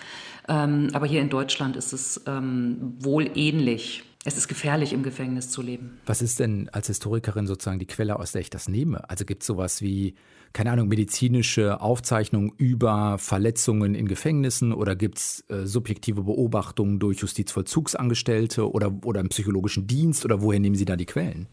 Ähm, 0.47 0.89
aber 0.93 1.07
hier 1.07 1.21
in 1.21 1.29
Deutschland 1.29 1.75
ist 1.75 1.93
es 1.93 2.21
ähm, 2.27 2.95
wohl 2.99 3.31
ähnlich. 3.35 4.03
Es 4.27 4.37
ist 4.37 4.47
gefährlich, 4.47 4.91
im 4.91 5.03
Gefängnis 5.03 5.51
zu 5.51 5.61
leben. 5.61 5.99
Was 6.07 6.23
ist 6.23 6.39
denn 6.39 6.67
als 6.69 6.87
Historikerin 6.87 7.45
sozusagen 7.45 7.77
die 7.77 7.85
Quelle, 7.85 8.17
aus 8.17 8.31
der 8.31 8.41
ich 8.41 8.49
das 8.49 8.67
nehme? 8.67 9.07
Also 9.07 9.23
gibt 9.23 9.43
es 9.43 9.47
sowas 9.47 9.83
wie 9.83 10.15
keine 10.55 10.71
Ahnung, 10.71 10.87
medizinische 10.87 11.81
Aufzeichnungen 11.81 12.49
über 12.57 13.17
Verletzungen 13.17 13.93
in 13.93 14.07
Gefängnissen 14.07 14.71
oder 14.71 14.95
gibt 14.95 15.17
es 15.17 15.43
äh, 15.49 15.65
subjektive 15.65 16.23
Beobachtungen 16.23 16.97
durch 16.97 17.19
Justizvollzugsangestellte 17.19 18.71
oder, 18.71 18.89
oder 19.03 19.19
im 19.19 19.27
psychologischen 19.27 19.85
Dienst 19.85 20.23
oder 20.23 20.41
woher 20.41 20.61
nehmen 20.61 20.75
Sie 20.75 20.85
da 20.85 20.95
die 20.95 21.05
Quellen? 21.05 21.47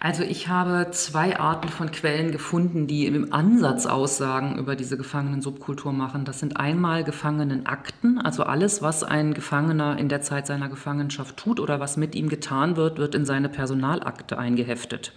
Also 0.00 0.22
ich 0.22 0.48
habe 0.48 0.88
zwei 0.92 1.38
Arten 1.38 1.68
von 1.68 1.90
Quellen 1.90 2.32
gefunden, 2.32 2.86
die 2.86 3.04
im 3.04 3.34
Ansatz 3.34 3.84
Aussagen 3.84 4.56
über 4.56 4.76
diese 4.76 4.96
Gefangenensubkultur 4.96 5.92
machen. 5.92 6.24
Das 6.24 6.40
sind 6.40 6.56
einmal 6.56 7.04
Gefangenenakten, 7.04 8.18
also 8.18 8.44
alles, 8.44 8.80
was 8.80 9.02
ein 9.04 9.34
Gefangener 9.34 9.98
in 9.98 10.08
der 10.08 10.22
Zeit 10.22 10.46
seiner 10.46 10.70
Gefangenschaft 10.70 11.36
tut 11.36 11.60
oder 11.60 11.80
was 11.80 11.98
mit 11.98 12.07
ihm 12.14 12.28
getan 12.28 12.76
wird, 12.76 12.98
wird 12.98 13.14
in 13.14 13.24
seine 13.24 13.48
Personalakte 13.48 14.38
eingeheftet. 14.38 15.12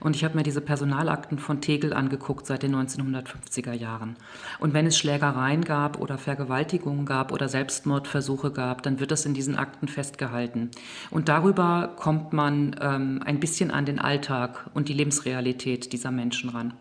Und 0.00 0.14
ich 0.14 0.24
habe 0.24 0.36
mir 0.36 0.44
diese 0.44 0.60
Personalakten 0.60 1.38
von 1.38 1.60
Tegel 1.60 1.92
angeguckt 1.92 2.46
seit 2.46 2.62
den 2.62 2.74
1950er 2.74 3.72
Jahren. 3.72 4.16
Und 4.60 4.72
wenn 4.72 4.86
es 4.86 4.96
Schlägereien 4.96 5.64
gab 5.64 5.98
oder 5.98 6.18
Vergewaltigungen 6.18 7.04
gab 7.04 7.32
oder 7.32 7.48
Selbstmordversuche 7.48 8.52
gab, 8.52 8.82
dann 8.82 9.00
wird 9.00 9.10
das 9.10 9.26
in 9.26 9.34
diesen 9.34 9.56
Akten 9.56 9.88
festgehalten. 9.88 10.70
Und 11.10 11.28
darüber 11.28 11.94
kommt 11.96 12.32
man 12.32 12.76
ähm, 12.80 13.20
ein 13.24 13.40
bisschen 13.40 13.70
an 13.70 13.86
den 13.86 13.98
Alltag 13.98 14.70
und 14.74 14.88
die 14.88 14.94
Lebensrealität 14.94 15.92
dieser 15.92 16.12
Menschen 16.12 16.50
ran. 16.50 16.74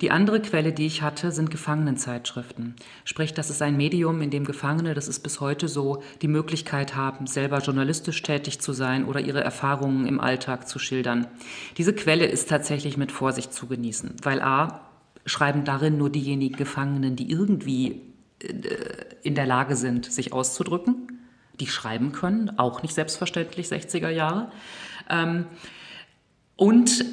Die 0.00 0.10
andere 0.10 0.40
Quelle, 0.40 0.72
die 0.72 0.86
ich 0.86 1.02
hatte, 1.02 1.30
sind 1.30 1.50
Gefangenenzeitschriften. 1.50 2.74
Sprich, 3.04 3.34
das 3.34 3.50
ist 3.50 3.62
ein 3.62 3.76
Medium, 3.76 4.22
in 4.22 4.30
dem 4.30 4.44
Gefangene, 4.44 4.94
das 4.94 5.08
ist 5.08 5.20
bis 5.20 5.40
heute 5.40 5.68
so, 5.68 6.02
die 6.22 6.28
Möglichkeit 6.28 6.96
haben, 6.96 7.26
selber 7.26 7.58
journalistisch 7.58 8.22
tätig 8.22 8.60
zu 8.60 8.72
sein 8.72 9.04
oder 9.04 9.20
ihre 9.20 9.42
Erfahrungen 9.42 10.06
im 10.06 10.20
Alltag 10.20 10.68
zu 10.68 10.78
schildern. 10.78 11.26
Diese 11.76 11.94
Quelle 11.94 12.26
ist 12.26 12.48
tatsächlich 12.48 12.96
mit 12.96 13.12
Vorsicht 13.12 13.52
zu 13.52 13.66
genießen, 13.66 14.16
weil 14.22 14.40
a, 14.40 14.80
schreiben 15.26 15.64
darin 15.64 15.96
nur 15.96 16.10
diejenigen 16.10 16.56
Gefangenen, 16.56 17.16
die 17.16 17.30
irgendwie 17.30 18.02
äh, 18.40 18.48
in 19.22 19.34
der 19.34 19.46
Lage 19.46 19.76
sind, 19.76 20.10
sich 20.10 20.32
auszudrücken, 20.32 21.20
die 21.60 21.66
schreiben 21.66 22.12
können, 22.12 22.58
auch 22.58 22.82
nicht 22.82 22.94
selbstverständlich 22.94 23.68
60er 23.68 24.10
Jahre. 24.10 24.50
Ähm, 25.08 25.46
und 26.56 27.04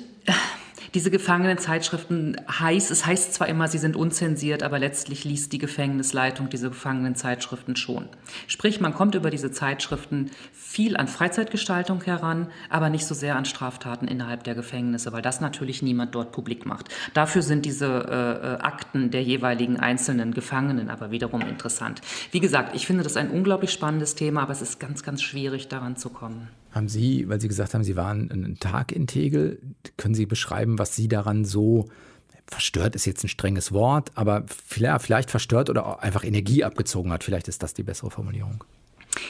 diese 0.93 1.11
Gefangenenzeitschriften 1.11 2.37
heißt, 2.47 2.91
es 2.91 3.05
heißt 3.05 3.33
zwar 3.33 3.47
immer, 3.47 3.67
sie 3.67 3.77
sind 3.77 3.95
unzensiert, 3.95 4.63
aber 4.63 4.79
letztlich 4.79 5.23
liest 5.23 5.53
die 5.53 5.57
Gefängnisleitung 5.57 6.49
diese 6.49 6.69
Gefangenenzeitschriften 6.69 7.75
schon. 7.75 8.07
Sprich, 8.47 8.79
man 8.79 8.93
kommt 8.93 9.15
über 9.15 9.29
diese 9.29 9.51
Zeitschriften 9.51 10.31
viel 10.53 10.97
an 10.97 11.07
Freizeitgestaltung 11.07 12.03
heran, 12.03 12.47
aber 12.69 12.89
nicht 12.89 13.05
so 13.05 13.15
sehr 13.15 13.35
an 13.35 13.45
Straftaten 13.45 14.07
innerhalb 14.07 14.43
der 14.43 14.55
Gefängnisse, 14.55 15.11
weil 15.13 15.21
das 15.21 15.41
natürlich 15.41 15.81
niemand 15.81 16.13
dort 16.15 16.31
publik 16.31 16.65
macht. 16.65 16.89
Dafür 17.13 17.41
sind 17.41 17.65
diese 17.65 17.87
äh, 17.87 18.55
äh 18.55 18.61
Akten 18.61 19.11
der 19.11 19.23
jeweiligen 19.23 19.79
einzelnen 19.79 20.33
Gefangenen 20.33 20.89
aber 20.89 21.11
wiederum 21.11 21.41
interessant. 21.41 22.01
Wie 22.31 22.39
gesagt, 22.39 22.75
ich 22.75 22.85
finde 22.85 23.03
das 23.03 23.17
ein 23.17 23.31
unglaublich 23.31 23.71
spannendes 23.71 24.15
Thema, 24.15 24.43
aber 24.43 24.51
es 24.51 24.61
ist 24.61 24.79
ganz, 24.79 25.03
ganz 25.03 25.21
schwierig, 25.21 25.67
daran 25.67 25.95
zu 25.95 26.09
kommen. 26.09 26.49
Haben 26.71 26.87
Sie, 26.87 27.27
weil 27.27 27.41
Sie 27.41 27.47
gesagt 27.47 27.73
haben, 27.73 27.83
Sie 27.83 27.95
waren 27.95 28.31
einen 28.31 28.59
Tag 28.59 28.91
in 28.91 29.07
Tegel, 29.07 29.59
können 29.97 30.15
Sie 30.15 30.25
beschreiben, 30.25 30.79
was 30.79 30.95
Sie 30.95 31.07
daran 31.07 31.45
so 31.45 31.89
verstört 32.47 32.95
ist 32.95 33.05
jetzt 33.05 33.23
ein 33.23 33.29
strenges 33.29 33.71
Wort, 33.71 34.11
aber 34.15 34.43
vielleicht, 34.47 35.31
verstört 35.31 35.69
oder 35.69 36.03
einfach 36.03 36.23
Energie 36.23 36.63
abgezogen 36.63 37.11
hat. 37.11 37.23
Vielleicht 37.23 37.47
ist 37.47 37.63
das 37.63 37.73
die 37.73 37.83
bessere 37.83 38.11
Formulierung. 38.11 38.63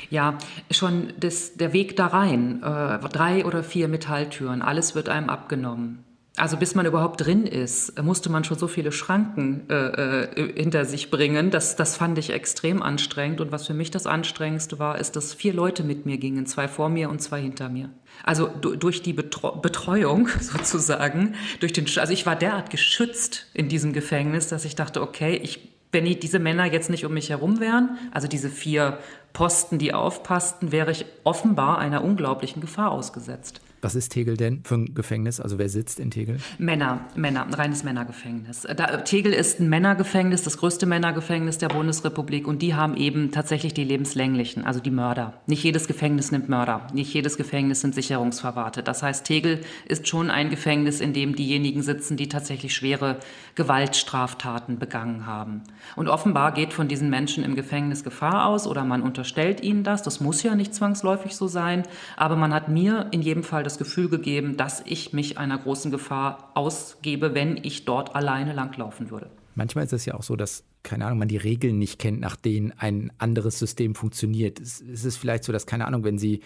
Ja, 0.10 0.38
schon 0.70 1.14
das, 1.20 1.56
der 1.56 1.74
Weg 1.74 1.96
da 1.96 2.08
rein, 2.08 2.62
äh, 2.64 3.00
drei 3.10 3.46
oder 3.46 3.64
vier 3.64 3.88
Metalltüren, 3.88 4.62
alles 4.62 4.96
wird 4.96 5.10
einem 5.10 5.30
abgenommen. 5.30 6.04
Also 6.38 6.56
bis 6.56 6.76
man 6.76 6.86
überhaupt 6.86 7.26
drin 7.26 7.46
ist, 7.46 8.02
musste 8.02 8.32
man 8.32 8.46
schon 8.46 8.58
so 8.58 8.68
viele 8.68 8.94
Schranken 8.94 9.70
äh, 9.70 10.24
äh, 10.24 10.54
hinter 10.56 10.86
sich 10.86 11.12
bringen. 11.12 11.52
Das, 11.52 11.76
das 11.76 11.98
fand 11.98 12.18
ich 12.18 12.30
extrem 12.30 12.82
anstrengend. 12.82 13.42
Und 13.42 13.52
was 13.52 13.68
für 13.68 13.74
mich 13.74 13.92
das 13.92 14.08
Anstrengendste 14.08 14.80
war, 14.80 14.98
ist, 14.98 15.18
dass 15.18 15.34
vier 15.34 15.54
Leute 15.54 15.84
mit 15.84 16.06
mir 16.06 16.18
gingen, 16.18 16.46
zwei 16.46 16.70
vor 16.70 16.88
mir 16.88 17.10
und 17.10 17.22
zwei 17.22 17.42
hinter 17.42 17.68
mir. 17.68 17.90
Also 18.24 18.48
durch 18.48 19.02
die 19.02 19.12
Betreuung 19.12 20.30
sozusagen, 20.40 21.36
durch 21.60 21.74
den, 21.74 21.86
also 21.98 22.14
ich 22.14 22.26
war 22.26 22.38
derart 22.38 22.70
geschützt 22.70 23.48
in 23.54 23.68
diesem 23.68 23.92
Gefängnis, 23.92 24.48
dass 24.48 24.64
ich 24.64 24.76
dachte, 24.76 25.02
okay, 25.02 25.36
ich, 25.36 25.70
wenn 25.92 26.06
die, 26.06 26.18
diese 26.18 26.40
Männer 26.40 26.64
jetzt 26.66 26.90
nicht 26.90 27.06
um 27.06 27.14
mich 27.14 27.30
herum 27.30 27.60
wären, 27.60 27.98
also 28.12 28.30
diese 28.30 28.50
vier 28.50 29.00
Posten, 29.34 29.80
die 29.80 29.94
aufpassten, 29.94 30.72
wäre 30.72 30.92
ich 30.92 31.06
offenbar 31.26 31.80
einer 31.80 32.06
unglaublichen 32.06 32.62
Gefahr 32.62 32.92
ausgesetzt. 32.92 33.60
Was 33.82 33.96
ist 33.96 34.10
Tegel 34.10 34.38
denn 34.38 34.62
für 34.64 34.76
ein 34.76 34.94
Gefängnis? 34.94 35.40
Also 35.40 35.58
wer 35.58 35.68
sitzt 35.68 36.00
in 36.00 36.12
Tegel? 36.12 36.38
Männer, 36.60 37.02
Männer, 37.16 37.48
ein 37.48 37.54
reines 37.54 37.84
Männergefängnis. 37.84 38.68
Da, 38.76 38.98
Tegel 38.98 39.34
ist 39.34 39.60
ein 39.60 39.70
Männergefängnis, 39.70 40.44
das 40.44 40.58
größte 40.58 40.86
Männergefängnis 40.86 41.58
der 41.58 41.70
Bundesrepublik 41.70 42.48
und 42.48 42.62
die 42.62 42.76
haben 42.76 42.96
eben 42.96 43.32
tatsächlich 43.32 43.74
die 43.74 43.84
lebenslänglichen, 43.84 44.66
also 44.66 44.80
die 44.80 44.92
Mörder. 44.92 45.34
Nicht 45.48 45.64
jedes 45.64 45.88
Gefängnis 45.88 46.32
nimmt 46.32 46.48
Mörder, 46.48 46.88
nicht 46.94 47.12
jedes 47.12 47.38
Gefängnis 47.38 47.82
sind 47.82 47.96
Sicherungsverwahrte. 47.96 48.84
Das 48.84 49.02
heißt, 49.02 49.26
Tegel 49.26 49.62
ist 49.88 50.08
schon 50.08 50.30
ein 50.30 50.52
Gefängnis, 50.52 51.02
in 51.02 51.14
dem 51.14 51.36
diejenigen 51.36 51.82
sitzen, 51.82 52.18
die 52.18 52.30
tatsächlich 52.30 52.76
schwere 52.76 53.18
Gewaltstraftaten 53.56 54.78
begangen 54.78 55.26
haben. 55.26 55.62
Und 55.96 56.08
offenbar 56.08 56.54
geht 56.54 56.74
von 56.74 56.88
diesen 56.88 57.10
Menschen 57.10 57.44
im 57.44 57.56
Gefängnis 57.56 58.04
Gefahr 58.04 58.46
aus 58.46 58.68
oder 58.68 58.84
man 58.84 59.02
unterstellt 59.02 59.62
ihnen 59.62 59.84
das. 59.84 60.04
Das 60.04 60.22
muss 60.22 60.44
ja 60.44 60.54
nicht 60.54 60.76
zwangsläufig 60.76 61.36
so 61.36 61.48
sein, 61.48 61.84
aber 62.16 62.36
man 62.36 62.54
hat 62.54 62.70
mir 62.70 63.08
in 63.12 63.24
jedem 63.24 63.44
Fall 63.44 63.64
das 63.64 63.71
das 63.72 63.78
Gefühl 63.78 64.10
gegeben, 64.10 64.58
dass 64.58 64.84
ich 64.86 65.14
mich 65.14 65.38
einer 65.38 65.58
großen 65.58 65.92
Gefahr 65.92 66.52
ausgebe, 66.54 67.34
wenn 67.34 67.58
ich 67.58 67.86
dort 67.86 68.16
alleine 68.16 68.54
langlaufen 68.54 69.12
würde. 69.12 69.30
Manchmal 69.56 69.86
ist 69.86 69.94
es 69.94 70.06
ja 70.06 70.14
auch 70.14 70.24
so, 70.24 70.36
dass, 70.36 70.64
keine 70.84 71.06
Ahnung, 71.06 71.20
man 71.20 71.28
die 71.28 71.38
Regeln 71.38 71.78
nicht 71.78 72.00
kennt, 72.00 72.20
nach 72.20 72.36
denen 72.36 72.74
ein 72.78 73.12
anderes 73.18 73.60
System 73.60 73.96
funktioniert. 73.96 74.60
Es 74.60 74.82
ist 74.82 75.18
vielleicht 75.18 75.44
so, 75.44 75.52
dass, 75.52 75.66
keine 75.66 75.88
Ahnung, 75.88 76.04
wenn 76.04 76.18
Sie 76.18 76.42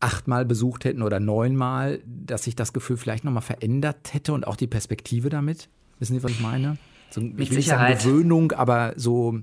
achtmal 0.00 0.44
besucht 0.44 0.84
hätten 0.84 1.02
oder 1.02 1.20
neunmal, 1.20 2.00
dass 2.04 2.44
sich 2.44 2.56
das 2.56 2.72
Gefühl 2.72 2.96
vielleicht 2.96 3.24
nochmal 3.24 3.42
verändert 3.42 4.12
hätte 4.12 4.32
und 4.32 4.46
auch 4.46 4.56
die 4.56 4.66
Perspektive 4.66 5.30
damit. 5.30 5.68
Wissen 5.98 6.14
Sie, 6.14 6.22
was 6.22 6.32
ich 6.32 6.40
meine? 6.40 6.76
So, 7.10 7.20
ich 7.20 7.50
will 7.50 7.56
nicht 7.56 7.68
sagen 7.68 7.96
Gewöhnung, 7.96 8.52
aber 8.52 8.92
so 8.96 9.38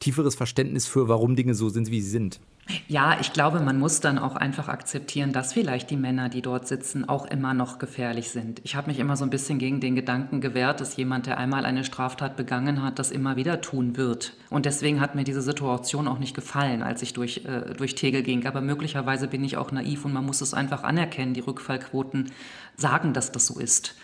tieferes 0.00 0.34
Verständnis 0.34 0.86
für, 0.86 1.08
warum 1.08 1.36
Dinge 1.36 1.54
so 1.54 1.68
sind, 1.68 1.90
wie 1.90 2.00
sie 2.00 2.10
sind. 2.10 2.40
Ja, 2.88 3.18
ich 3.20 3.32
glaube, 3.32 3.60
man 3.60 3.78
muss 3.78 4.00
dann 4.00 4.18
auch 4.18 4.36
einfach 4.36 4.68
akzeptieren, 4.68 5.32
dass 5.32 5.52
vielleicht 5.52 5.90
die 5.90 5.96
Männer, 5.96 6.28
die 6.28 6.40
dort 6.40 6.66
sitzen, 6.66 7.06
auch 7.06 7.26
immer 7.26 7.52
noch 7.52 7.78
gefährlich 7.78 8.30
sind. 8.30 8.60
Ich 8.64 8.74
habe 8.74 8.88
mich 8.88 8.98
immer 8.98 9.16
so 9.16 9.24
ein 9.24 9.30
bisschen 9.30 9.58
gegen 9.58 9.80
den 9.80 9.94
Gedanken 9.94 10.40
gewehrt, 10.40 10.80
dass 10.80 10.96
jemand, 10.96 11.26
der 11.26 11.36
einmal 11.36 11.66
eine 11.66 11.84
Straftat 11.84 12.36
begangen 12.36 12.82
hat, 12.82 12.98
das 12.98 13.10
immer 13.10 13.36
wieder 13.36 13.60
tun 13.60 13.96
wird. 13.96 14.34
Und 14.48 14.64
deswegen 14.64 15.00
hat 15.00 15.14
mir 15.14 15.24
diese 15.24 15.42
Situation 15.42 16.08
auch 16.08 16.18
nicht 16.18 16.34
gefallen, 16.34 16.82
als 16.82 17.02
ich 17.02 17.12
durch, 17.12 17.44
äh, 17.44 17.74
durch 17.74 17.94
Tegel 17.94 18.22
ging. 18.22 18.46
Aber 18.46 18.62
möglicherweise 18.62 19.28
bin 19.28 19.44
ich 19.44 19.56
auch 19.56 19.70
naiv 19.70 20.04
und 20.04 20.14
man 20.14 20.24
muss 20.24 20.40
es 20.40 20.54
einfach 20.54 20.84
anerkennen. 20.84 21.34
Die 21.34 21.40
Rückfallquoten 21.40 22.30
sagen, 22.76 23.12
dass 23.12 23.30
das 23.30 23.46
so 23.46 23.58
ist. 23.58 23.94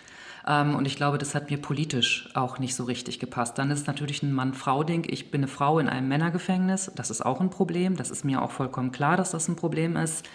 Ähm, 0.46 0.74
und 0.74 0.86
ich 0.86 0.96
glaube, 0.96 1.18
das 1.18 1.34
hat 1.34 1.50
mir 1.50 1.58
politisch 1.58 2.28
auch 2.34 2.58
nicht 2.58 2.74
so 2.74 2.84
richtig 2.84 3.18
gepasst. 3.18 3.58
Dann 3.58 3.70
ist 3.70 3.80
es 3.80 3.86
natürlich 3.86 4.22
ein 4.22 4.32
Mann-Frau-Ding. 4.32 5.06
Ich 5.08 5.30
bin 5.30 5.40
eine 5.40 5.48
Frau 5.48 5.78
in 5.78 5.88
einem 5.88 6.08
Männergefängnis. 6.08 6.90
Das 6.94 7.10
ist 7.10 7.24
auch 7.24 7.40
ein 7.40 7.50
Problem. 7.50 7.96
Das 7.96 8.10
ist 8.10 8.24
mir 8.24 8.42
auch 8.42 8.50
vollkommen 8.50 8.92
klar, 8.92 9.16
dass 9.16 9.30
das 9.30 9.48
ein 9.48 9.56
Problem 9.56 9.96
ist. 9.96 10.28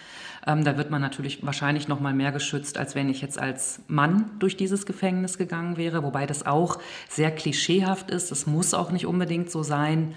Ähm, 0.46 0.64
da 0.64 0.76
wird 0.76 0.90
man 0.90 1.02
natürlich 1.02 1.44
wahrscheinlich 1.44 1.88
noch 1.88 2.00
mal 2.00 2.14
mehr 2.14 2.32
geschützt, 2.32 2.78
als 2.78 2.94
wenn 2.94 3.08
ich 3.08 3.20
jetzt 3.20 3.38
als 3.38 3.80
Mann 3.88 4.30
durch 4.38 4.56
dieses 4.56 4.86
Gefängnis 4.86 5.38
gegangen 5.38 5.76
wäre. 5.76 6.04
Wobei 6.04 6.26
das 6.26 6.46
auch 6.46 6.78
sehr 7.08 7.32
klischeehaft 7.32 8.10
ist. 8.10 8.30
Das 8.30 8.46
muss 8.46 8.74
auch 8.74 8.92
nicht 8.92 9.06
unbedingt 9.06 9.50
so 9.50 9.62
sein. 9.62 10.14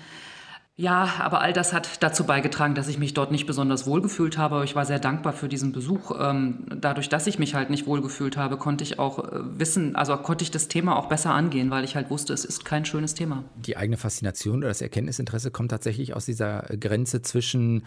Ja, 0.79 1.15
aber 1.19 1.41
all 1.41 1.51
das 1.51 1.73
hat 1.73 2.01
dazu 2.01 2.23
beigetragen, 2.23 2.73
dass 2.73 2.87
ich 2.87 2.97
mich 2.97 3.13
dort 3.13 3.33
nicht 3.33 3.45
besonders 3.45 3.85
wohlgefühlt 3.85 4.37
habe. 4.37 4.55
Aber 4.55 4.63
ich 4.63 4.77
war 4.77 4.85
sehr 4.85 4.99
dankbar 4.99 5.33
für 5.33 5.49
diesen 5.49 5.73
Besuch. 5.73 6.17
Ähm, 6.17 6.63
dadurch, 6.73 7.09
dass 7.09 7.27
ich 7.27 7.37
mich 7.37 7.53
halt 7.53 7.69
nicht 7.69 7.85
wohlgefühlt 7.85 8.37
habe, 8.37 8.55
konnte 8.55 8.85
ich 8.85 8.97
auch 8.97 9.19
äh, 9.19 9.59
wissen, 9.59 9.97
also 9.97 10.15
konnte 10.15 10.45
ich 10.45 10.51
das 10.51 10.69
Thema 10.69 10.95
auch 10.95 11.09
besser 11.09 11.31
angehen, 11.31 11.69
weil 11.69 11.83
ich 11.83 11.97
halt 11.97 12.09
wusste, 12.09 12.31
es 12.31 12.45
ist 12.45 12.63
kein 12.63 12.85
schönes 12.85 13.13
Thema. 13.13 13.43
Die 13.57 13.75
eigene 13.75 13.97
Faszination 13.97 14.59
oder 14.59 14.69
das 14.69 14.79
Erkenntnisinteresse 14.79 15.51
kommt 15.51 15.71
tatsächlich 15.71 16.15
aus 16.15 16.23
dieser 16.23 16.61
Grenze 16.79 17.21
zwischen 17.21 17.83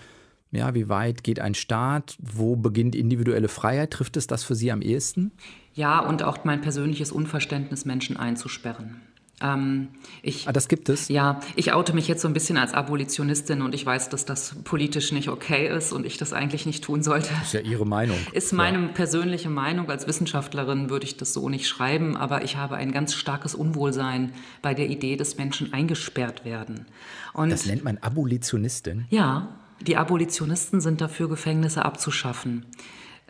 ja, 0.50 0.74
wie 0.74 0.90
weit 0.90 1.24
geht 1.24 1.40
ein 1.40 1.54
Staat? 1.54 2.18
Wo 2.20 2.56
beginnt 2.56 2.94
individuelle 2.94 3.48
Freiheit? 3.48 3.90
Trifft 3.90 4.18
es 4.18 4.26
das 4.26 4.44
für 4.44 4.54
Sie 4.54 4.70
am 4.70 4.82
ehesten? 4.82 5.32
Ja, 5.72 6.00
und 6.00 6.22
auch 6.22 6.44
mein 6.44 6.60
persönliches 6.60 7.10
Unverständnis, 7.10 7.86
Menschen 7.86 8.18
einzusperren. 8.18 9.00
Ähm, 9.42 9.88
ich, 10.22 10.48
ah, 10.48 10.52
das 10.52 10.68
gibt 10.68 10.88
es? 10.88 11.08
Ja, 11.08 11.40
ich 11.56 11.72
oute 11.72 11.92
mich 11.94 12.08
jetzt 12.08 12.22
so 12.22 12.28
ein 12.28 12.34
bisschen 12.34 12.56
als 12.56 12.72
Abolitionistin 12.72 13.60
und 13.62 13.74
ich 13.74 13.84
weiß, 13.84 14.08
dass 14.08 14.24
das 14.24 14.54
politisch 14.64 15.12
nicht 15.12 15.28
okay 15.28 15.68
ist 15.68 15.92
und 15.92 16.06
ich 16.06 16.16
das 16.16 16.32
eigentlich 16.32 16.64
nicht 16.64 16.84
tun 16.84 17.02
sollte. 17.02 17.30
Ist 17.42 17.54
ja 17.54 17.60
Ihre 17.60 17.86
Meinung. 17.86 18.16
Ist 18.32 18.52
meine 18.52 18.80
ja. 18.80 18.88
persönliche 18.88 19.50
Meinung. 19.50 19.90
Als 19.90 20.06
Wissenschaftlerin 20.06 20.90
würde 20.90 21.04
ich 21.04 21.16
das 21.16 21.32
so 21.32 21.48
nicht 21.48 21.66
schreiben, 21.66 22.16
aber 22.16 22.44
ich 22.44 22.56
habe 22.56 22.76
ein 22.76 22.92
ganz 22.92 23.14
starkes 23.14 23.54
Unwohlsein 23.54 24.32
bei 24.62 24.74
der 24.74 24.88
Idee, 24.88 25.16
dass 25.16 25.36
Menschen 25.36 25.72
eingesperrt 25.72 26.44
werden. 26.44 26.86
Und 27.32 27.50
das 27.50 27.66
nennt 27.66 27.82
man 27.82 27.98
Abolitionistin? 27.98 29.06
Ja, 29.10 29.48
die 29.80 29.96
Abolitionisten 29.96 30.80
sind 30.80 31.00
dafür, 31.00 31.28
Gefängnisse 31.28 31.84
abzuschaffen. 31.84 32.66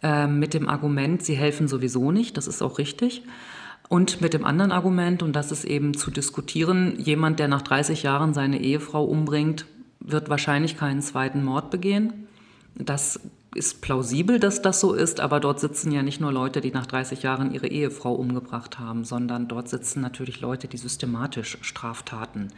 Äh, 0.03 0.27
mit 0.27 0.53
dem 0.53 0.69
Argument, 0.69 1.23
sie 1.23 1.35
helfen 1.35 1.69
sowieso 1.69 2.11
nicht, 2.11 2.37
das 2.37 2.47
ist 2.47 2.61
auch 2.61 2.79
richtig. 2.79 3.23
Und 3.89 4.21
mit 4.21 4.33
dem 4.33 4.45
anderen 4.45 4.73
Argument, 4.73 5.23
und 5.23 5.35
das 5.35 5.53
ist 5.53 5.65
eben 5.65 5.95
zu 5.95 6.11
diskutieren, 6.11 6.99
jemand, 6.99 7.39
der 7.39 7.49
nach 7.49 7.63
30 7.63 8.03
Jahren 8.03 8.33
seine 8.33 8.61
Ehefrau 8.61 9.05
umbringt, 9.05 9.67
wird 10.01 10.29
wahrscheinlich 10.31 10.77
keinen 10.77 11.03
zweiten 11.03 11.45
Mord 11.45 11.71
begehen. 11.71 12.27
Das 12.75 13.21
ist 13.55 13.83
plausibel, 13.83 14.41
dass 14.41 14.63
das 14.63 14.81
so 14.81 14.95
ist, 14.95 15.21
aber 15.21 15.41
dort 15.41 15.61
sitzen 15.61 15.93
ja 15.93 16.03
nicht 16.03 16.21
nur 16.21 16.33
Leute, 16.33 16.61
die 16.61 16.71
nach 16.71 16.87
30 16.87 17.23
Jahren 17.23 17.53
ihre 17.53 17.69
Ehefrau 17.69 18.15
umgebracht 18.15 18.79
haben, 18.79 19.05
sondern 19.05 19.47
dort 19.47 19.69
sitzen 19.69 20.01
natürlich 20.01 20.41
Leute, 20.41 20.69
die 20.69 20.79
systematisch 20.79 21.59
Straftaten 21.61 22.49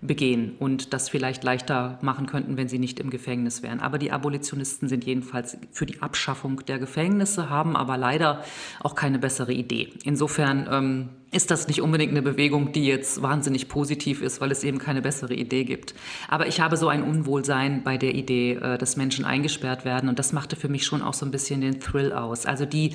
begehen 0.00 0.54
und 0.58 0.92
das 0.92 1.08
vielleicht 1.08 1.42
leichter 1.42 1.98
machen 2.02 2.26
könnten, 2.26 2.56
wenn 2.56 2.68
sie 2.68 2.78
nicht 2.78 3.00
im 3.00 3.10
Gefängnis 3.10 3.62
wären. 3.62 3.80
Aber 3.80 3.98
die 3.98 4.12
Abolitionisten 4.12 4.88
sind 4.88 5.04
jedenfalls 5.04 5.58
für 5.72 5.86
die 5.86 6.00
Abschaffung 6.02 6.64
der 6.66 6.78
Gefängnisse, 6.78 7.50
haben 7.50 7.76
aber 7.76 7.96
leider 7.96 8.44
auch 8.80 8.94
keine 8.94 9.18
bessere 9.18 9.52
Idee. 9.52 9.92
Insofern 10.04 10.68
ähm, 10.70 11.08
ist 11.32 11.50
das 11.50 11.66
nicht 11.66 11.82
unbedingt 11.82 12.12
eine 12.12 12.22
Bewegung, 12.22 12.72
die 12.72 12.86
jetzt 12.86 13.22
wahnsinnig 13.22 13.68
positiv 13.68 14.22
ist, 14.22 14.40
weil 14.40 14.52
es 14.52 14.62
eben 14.62 14.78
keine 14.78 15.02
bessere 15.02 15.34
Idee 15.34 15.64
gibt. 15.64 15.94
Aber 16.28 16.46
ich 16.46 16.60
habe 16.60 16.76
so 16.76 16.88
ein 16.88 17.02
Unwohlsein 17.02 17.82
bei 17.82 17.98
der 17.98 18.14
Idee, 18.14 18.54
äh, 18.54 18.78
dass 18.78 18.96
Menschen 18.96 19.24
eingesperrt 19.24 19.84
werden 19.84 20.08
und 20.08 20.18
das 20.18 20.32
machte 20.32 20.54
für 20.56 20.68
mich 20.68 20.86
schon 20.86 21.02
auch 21.02 21.14
so 21.14 21.26
ein 21.26 21.32
bisschen 21.32 21.60
den 21.60 21.80
Thrill 21.80 22.12
aus. 22.12 22.46
Also 22.46 22.64
die 22.64 22.94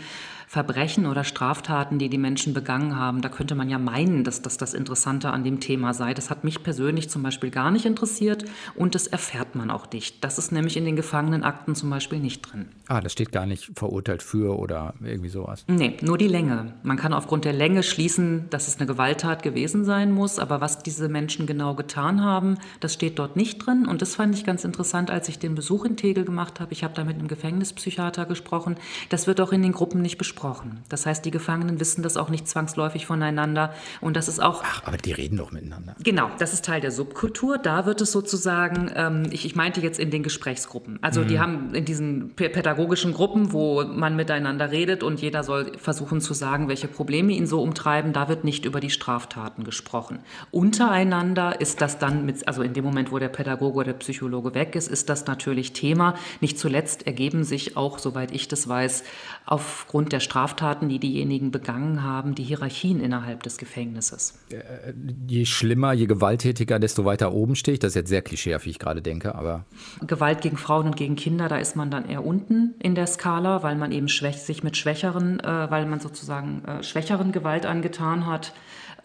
Verbrechen 0.54 1.08
oder 1.08 1.24
Straftaten, 1.24 1.98
die 1.98 2.10
die 2.10 2.20
Menschen 2.20 2.54
begangen 2.54 2.96
haben, 2.96 3.24
da 3.24 3.30
könnte 3.30 3.56
man 3.56 3.72
ja 3.72 3.80
meinen, 3.80 4.24
dass 4.24 4.44
das 4.44 4.56
das 4.56 4.76
Interessante 4.76 5.32
an 5.32 5.44
dem 5.44 5.60
Thema 5.60 5.96
sei. 5.96 6.14
Das 6.14 6.30
hat 6.30 6.44
mich 6.44 6.62
persönlich 6.62 7.10
zum 7.10 7.24
Beispiel 7.24 7.50
gar 7.50 7.72
nicht 7.72 7.88
interessiert 7.88 8.46
und 8.76 8.94
das 8.94 9.08
erfährt 9.08 9.56
man 9.56 9.72
auch 9.72 9.90
nicht. 9.92 10.24
Das 10.24 10.38
ist 10.38 10.52
nämlich 10.52 10.78
in 10.78 10.86
den 10.86 10.96
Gefangenenakten 10.96 11.74
zum 11.74 11.90
Beispiel 11.90 12.20
nicht 12.20 12.44
drin. 12.44 12.68
Ah, 12.88 13.02
das 13.02 13.14
steht 13.14 13.32
gar 13.32 13.48
nicht 13.48 13.72
verurteilt 13.76 14.22
für 14.22 14.56
oder 14.60 14.94
irgendwie 15.04 15.30
sowas. 15.30 15.66
Nee, 15.68 15.98
nur 16.02 16.20
die 16.20 16.28
Länge. 16.28 16.76
Man 16.84 16.98
kann 16.98 17.14
aufgrund 17.14 17.46
der 17.46 17.54
Länge 17.54 17.82
schließen, 17.82 18.46
dass 18.52 18.68
es 18.68 18.78
eine 18.78 18.86
Gewalttat 18.86 19.42
gewesen 19.42 19.86
sein 19.86 20.12
muss, 20.12 20.38
aber 20.38 20.62
was 20.62 20.84
diese 20.84 21.10
Menschen 21.10 21.48
genau 21.48 21.74
getan 21.74 22.24
haben, 22.24 22.60
das 22.80 22.94
steht 22.94 23.18
dort 23.18 23.36
nicht 23.36 23.58
drin. 23.66 23.88
Und 23.88 24.04
das 24.04 24.14
fand 24.14 24.36
ich 24.36 24.46
ganz 24.46 24.66
interessant, 24.66 25.10
als 25.10 25.30
ich 25.30 25.40
den 25.40 25.56
Besuch 25.56 25.84
in 25.84 25.98
Tegel 25.98 26.26
gemacht 26.26 26.60
habe. 26.60 26.74
Ich 26.74 26.84
habe 26.84 26.94
da 26.94 27.04
mit 27.04 27.18
einem 27.18 27.28
Gefängnispsychiater 27.28 28.28
gesprochen. 28.28 28.76
Das 29.10 29.26
wird 29.26 29.42
auch 29.42 29.52
in 29.52 29.64
den 29.64 29.72
Gruppen 29.72 30.04
nicht 30.04 30.20
besprochen 30.20 30.43
gesprochen. 30.44 30.84
Das 30.90 31.06
heißt, 31.06 31.24
die 31.24 31.32
Gefangenen 31.32 31.80
wissen 31.80 32.04
das 32.04 32.18
auch 32.18 32.30
nicht 32.30 32.48
zwangsläufig 32.48 33.06
voneinander. 33.06 33.74
Und 34.02 34.18
das 34.18 34.28
ist 34.28 34.42
auch. 34.42 34.62
Ach, 34.66 34.84
aber 34.86 34.98
die 34.98 35.14
reden 35.14 35.38
doch 35.38 35.52
miteinander. 35.52 35.96
Genau, 36.04 36.30
das 36.38 36.54
ist 36.54 36.66
Teil 36.66 36.82
der 36.82 36.92
Subkultur. 36.92 37.58
Da 37.58 37.86
wird 37.86 38.02
es 38.02 38.12
sozusagen, 38.12 38.92
ähm, 38.96 39.30
ich, 39.32 39.46
ich 39.46 39.56
meinte 39.56 39.80
jetzt 39.80 40.00
in 40.00 40.12
den 40.12 40.22
Gesprächsgruppen. 40.22 41.00
Also 41.02 41.22
mhm. 41.22 41.28
die 41.28 41.40
haben 41.40 41.76
in 41.76 41.86
diesen 41.86 42.36
pädagogischen 42.36 43.14
Gruppen, 43.14 43.54
wo 43.54 43.84
man 43.86 44.16
miteinander 44.16 44.72
redet 44.72 45.02
und 45.02 45.22
jeder 45.22 45.44
soll 45.44 45.72
versuchen 45.78 46.20
zu 46.20 46.34
sagen, 46.34 46.68
welche 46.68 46.88
Probleme 46.88 47.32
ihn 47.32 47.48
so 47.48 47.62
umtreiben. 47.62 48.12
Da 48.12 48.28
wird 48.28 48.44
nicht 48.44 48.66
über 48.66 48.82
die 48.82 48.90
Straftaten 48.90 49.64
gesprochen. 49.64 50.20
Untereinander 50.52 51.62
ist 51.62 51.80
das 51.80 52.00
dann 52.00 52.26
mit, 52.26 52.48
also 52.48 52.64
in 52.64 52.74
dem 52.74 52.84
Moment, 52.84 53.12
wo 53.12 53.20
der 53.20 53.30
Pädagoge 53.30 53.78
oder 53.78 53.94
der 53.94 54.00
Psychologe 54.00 54.54
weg 54.54 54.76
ist, 54.76 54.90
ist 54.90 55.10
das 55.10 55.26
natürlich 55.26 55.72
Thema. 55.72 56.16
Nicht 56.42 56.60
zuletzt 56.60 57.08
ergeben 57.08 57.46
sich 57.46 57.78
auch, 57.78 57.98
soweit 57.98 58.32
ich 58.32 58.50
das 58.50 58.68
weiß, 58.68 59.04
aufgrund 59.46 60.12
der 60.14 60.20
Straftaten, 60.20 60.90
die 60.90 61.00
diejenigen 61.00 61.52
begangen 61.52 62.04
haben, 62.04 62.36
die 62.36 62.44
Hierarchien 62.44 63.00
innerhalb 63.00 63.44
des 63.44 63.58
Gefängnisses. 63.58 64.40
Äh, 64.50 64.94
je 65.28 65.46
schlimmer, 65.46 65.94
je 65.94 66.06
gewalttätiger, 66.06 66.80
desto 66.80 67.06
weiter 67.06 67.34
oben 67.34 67.56
stehe 67.56 67.74
ich. 67.74 67.80
Das 67.80 67.90
ist 67.90 67.96
jetzt 67.96 68.10
sehr 68.10 68.22
klischeehaft, 68.22 68.66
wie 68.66 68.72
ich 68.72 68.80
gerade 68.80 69.02
denke, 69.02 69.36
aber. 69.36 69.66
Gewalt 70.06 70.42
gegen 70.42 70.58
Frauen 70.58 70.86
und 70.86 70.96
gegen 70.96 71.16
Kinder, 71.16 71.48
da 71.48 71.58
ist 71.58 71.76
man 71.76 71.92
dann 71.92 72.08
eher 72.08 72.26
unten 72.26 72.76
in 72.80 72.96
der 72.96 73.08
Skala, 73.08 73.64
weil 73.64 73.76
man 73.76 73.92
eben 73.92 74.08
sich 74.08 74.64
mit 74.64 74.78
schwächeren, 74.78 75.40
äh, 75.40 75.70
weil 75.70 75.86
man 75.86 76.00
sozusagen 76.00 76.64
äh, 76.66 76.84
schwächeren 76.84 77.32
Gewalt 77.32 77.66
angetan 77.66 78.26
hat. 78.26 78.54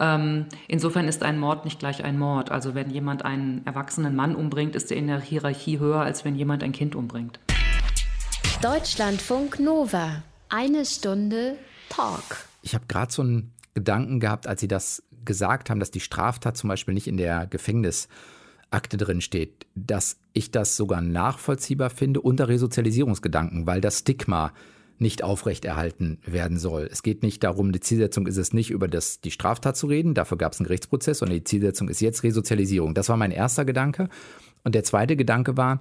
Ähm, 0.00 0.46
insofern 0.68 1.08
ist 1.08 1.22
ein 1.22 1.38
Mord 1.38 1.64
nicht 1.64 1.80
gleich 1.80 2.04
ein 2.04 2.18
Mord. 2.18 2.50
Also 2.52 2.74
wenn 2.74 2.90
jemand 2.90 3.24
einen 3.24 3.62
erwachsenen 3.66 4.14
Mann 4.14 4.36
umbringt, 4.36 4.76
ist 4.76 4.90
er 4.90 4.96
in 4.96 5.08
der 5.08 5.20
Hierarchie 5.20 5.80
höher, 5.80 6.00
als 6.00 6.24
wenn 6.24 6.36
jemand 6.36 6.62
ein 6.62 6.72
Kind 6.72 6.94
umbringt. 6.94 7.40
Deutschlandfunk 8.62 9.60
Nova. 9.60 10.24
Eine 10.48 10.84
Stunde 10.84 11.56
Talk. 11.90 12.48
Ich 12.62 12.74
habe 12.74 12.86
gerade 12.88 13.12
so 13.12 13.22
einen 13.22 13.52
Gedanken 13.74 14.18
gehabt, 14.18 14.48
als 14.48 14.60
Sie 14.60 14.66
das 14.66 15.04
gesagt 15.24 15.70
haben, 15.70 15.78
dass 15.78 15.92
die 15.92 16.00
Straftat 16.00 16.56
zum 16.56 16.66
Beispiel 16.66 16.92
nicht 16.92 17.06
in 17.06 17.16
der 17.16 17.46
Gefängnisakte 17.46 18.96
drin 18.96 19.20
steht, 19.20 19.66
dass 19.76 20.18
ich 20.32 20.50
das 20.50 20.76
sogar 20.76 21.00
nachvollziehbar 21.00 21.88
finde 21.88 22.20
unter 22.20 22.48
Resozialisierungsgedanken, 22.48 23.68
weil 23.68 23.80
das 23.80 24.00
Stigma 24.00 24.52
nicht 24.98 25.22
aufrechterhalten 25.22 26.18
werden 26.26 26.58
soll. 26.58 26.88
Es 26.90 27.04
geht 27.04 27.22
nicht 27.22 27.44
darum, 27.44 27.70
die 27.70 27.78
Zielsetzung 27.78 28.26
ist 28.26 28.38
es 28.38 28.52
nicht, 28.52 28.70
über 28.70 28.88
das, 28.88 29.20
die 29.20 29.30
Straftat 29.30 29.76
zu 29.76 29.86
reden, 29.86 30.14
dafür 30.14 30.36
gab 30.36 30.52
es 30.52 30.58
einen 30.58 30.66
Gerichtsprozess, 30.66 31.18
sondern 31.18 31.38
die 31.38 31.44
Zielsetzung 31.44 31.88
ist 31.88 32.00
jetzt 32.00 32.24
Resozialisierung. 32.24 32.94
Das 32.94 33.08
war 33.08 33.16
mein 33.16 33.30
erster 33.30 33.64
Gedanke. 33.64 34.08
Und 34.64 34.74
der 34.74 34.82
zweite 34.82 35.14
Gedanke 35.14 35.56
war, 35.56 35.80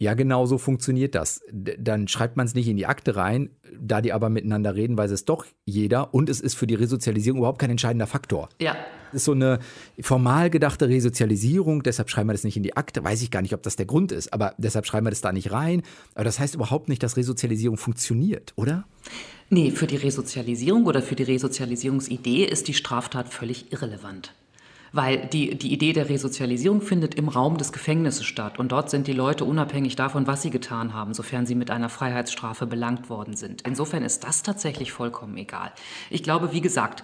ja, 0.00 0.14
genau 0.14 0.46
so 0.46 0.58
funktioniert 0.58 1.16
das. 1.16 1.40
Dann 1.52 2.06
schreibt 2.06 2.36
man 2.36 2.46
es 2.46 2.54
nicht 2.54 2.68
in 2.68 2.76
die 2.76 2.86
Akte 2.86 3.16
rein, 3.16 3.50
da 3.80 4.00
die 4.00 4.12
aber 4.12 4.28
miteinander 4.28 4.76
reden, 4.76 4.96
weiß 4.96 5.10
es 5.10 5.24
doch 5.24 5.44
jeder 5.64 6.14
und 6.14 6.28
es 6.28 6.40
ist 6.40 6.54
für 6.54 6.68
die 6.68 6.76
Resozialisierung 6.76 7.38
überhaupt 7.38 7.58
kein 7.58 7.70
entscheidender 7.70 8.06
Faktor. 8.06 8.48
Ja. 8.60 8.76
Das 9.10 9.22
ist 9.22 9.24
so 9.24 9.32
eine 9.32 9.58
formal 10.00 10.50
gedachte 10.50 10.88
Resozialisierung, 10.88 11.82
deshalb 11.82 12.10
schreiben 12.10 12.28
wir 12.28 12.34
das 12.34 12.44
nicht 12.44 12.56
in 12.56 12.62
die 12.62 12.76
Akte. 12.76 13.02
Weiß 13.02 13.22
ich 13.22 13.32
gar 13.32 13.42
nicht, 13.42 13.54
ob 13.54 13.62
das 13.64 13.74
der 13.74 13.86
Grund 13.86 14.12
ist, 14.12 14.32
aber 14.32 14.54
deshalb 14.56 14.86
schreiben 14.86 15.06
wir 15.06 15.10
das 15.10 15.20
da 15.20 15.32
nicht 15.32 15.50
rein. 15.50 15.82
Aber 16.14 16.24
das 16.24 16.38
heißt 16.38 16.54
überhaupt 16.54 16.88
nicht, 16.88 17.02
dass 17.02 17.16
Resozialisierung 17.16 17.76
funktioniert, 17.76 18.52
oder? 18.54 18.86
Nee, 19.50 19.72
für 19.72 19.88
die 19.88 19.96
Resozialisierung 19.96 20.86
oder 20.86 21.02
für 21.02 21.16
die 21.16 21.24
Resozialisierungsidee 21.24 22.44
ist 22.44 22.68
die 22.68 22.74
Straftat 22.74 23.28
völlig 23.32 23.72
irrelevant. 23.72 24.34
Weil 24.92 25.26
die, 25.26 25.56
die 25.56 25.72
Idee 25.72 25.92
der 25.92 26.08
Resozialisierung 26.08 26.80
findet 26.80 27.14
im 27.14 27.28
Raum 27.28 27.58
des 27.58 27.72
Gefängnisses 27.72 28.24
statt. 28.24 28.58
Und 28.58 28.72
dort 28.72 28.90
sind 28.90 29.06
die 29.06 29.12
Leute 29.12 29.44
unabhängig 29.44 29.96
davon, 29.96 30.26
was 30.26 30.42
sie 30.42 30.50
getan 30.50 30.94
haben, 30.94 31.14
sofern 31.14 31.46
sie 31.46 31.54
mit 31.54 31.70
einer 31.70 31.88
Freiheitsstrafe 31.88 32.66
belangt 32.66 33.10
worden 33.10 33.36
sind. 33.36 33.62
Insofern 33.62 34.02
ist 34.02 34.24
das 34.24 34.42
tatsächlich 34.42 34.92
vollkommen 34.92 35.36
egal. 35.36 35.72
Ich 36.10 36.22
glaube, 36.22 36.52
wie 36.52 36.60
gesagt, 36.60 37.02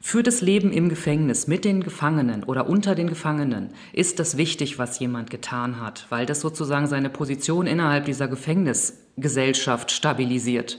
für 0.00 0.22
das 0.22 0.40
Leben 0.40 0.72
im 0.72 0.88
Gefängnis 0.88 1.46
mit 1.46 1.64
den 1.64 1.82
Gefangenen 1.82 2.44
oder 2.44 2.68
unter 2.68 2.94
den 2.94 3.08
Gefangenen 3.08 3.70
ist 3.92 4.20
das 4.20 4.36
wichtig, 4.36 4.78
was 4.78 4.98
jemand 4.98 5.30
getan 5.30 5.80
hat, 5.80 6.06
weil 6.10 6.26
das 6.26 6.40
sozusagen 6.40 6.86
seine 6.86 7.10
Position 7.10 7.66
innerhalb 7.66 8.04
dieser 8.04 8.28
Gefängnisgesellschaft 8.28 9.90
stabilisiert. 9.90 10.78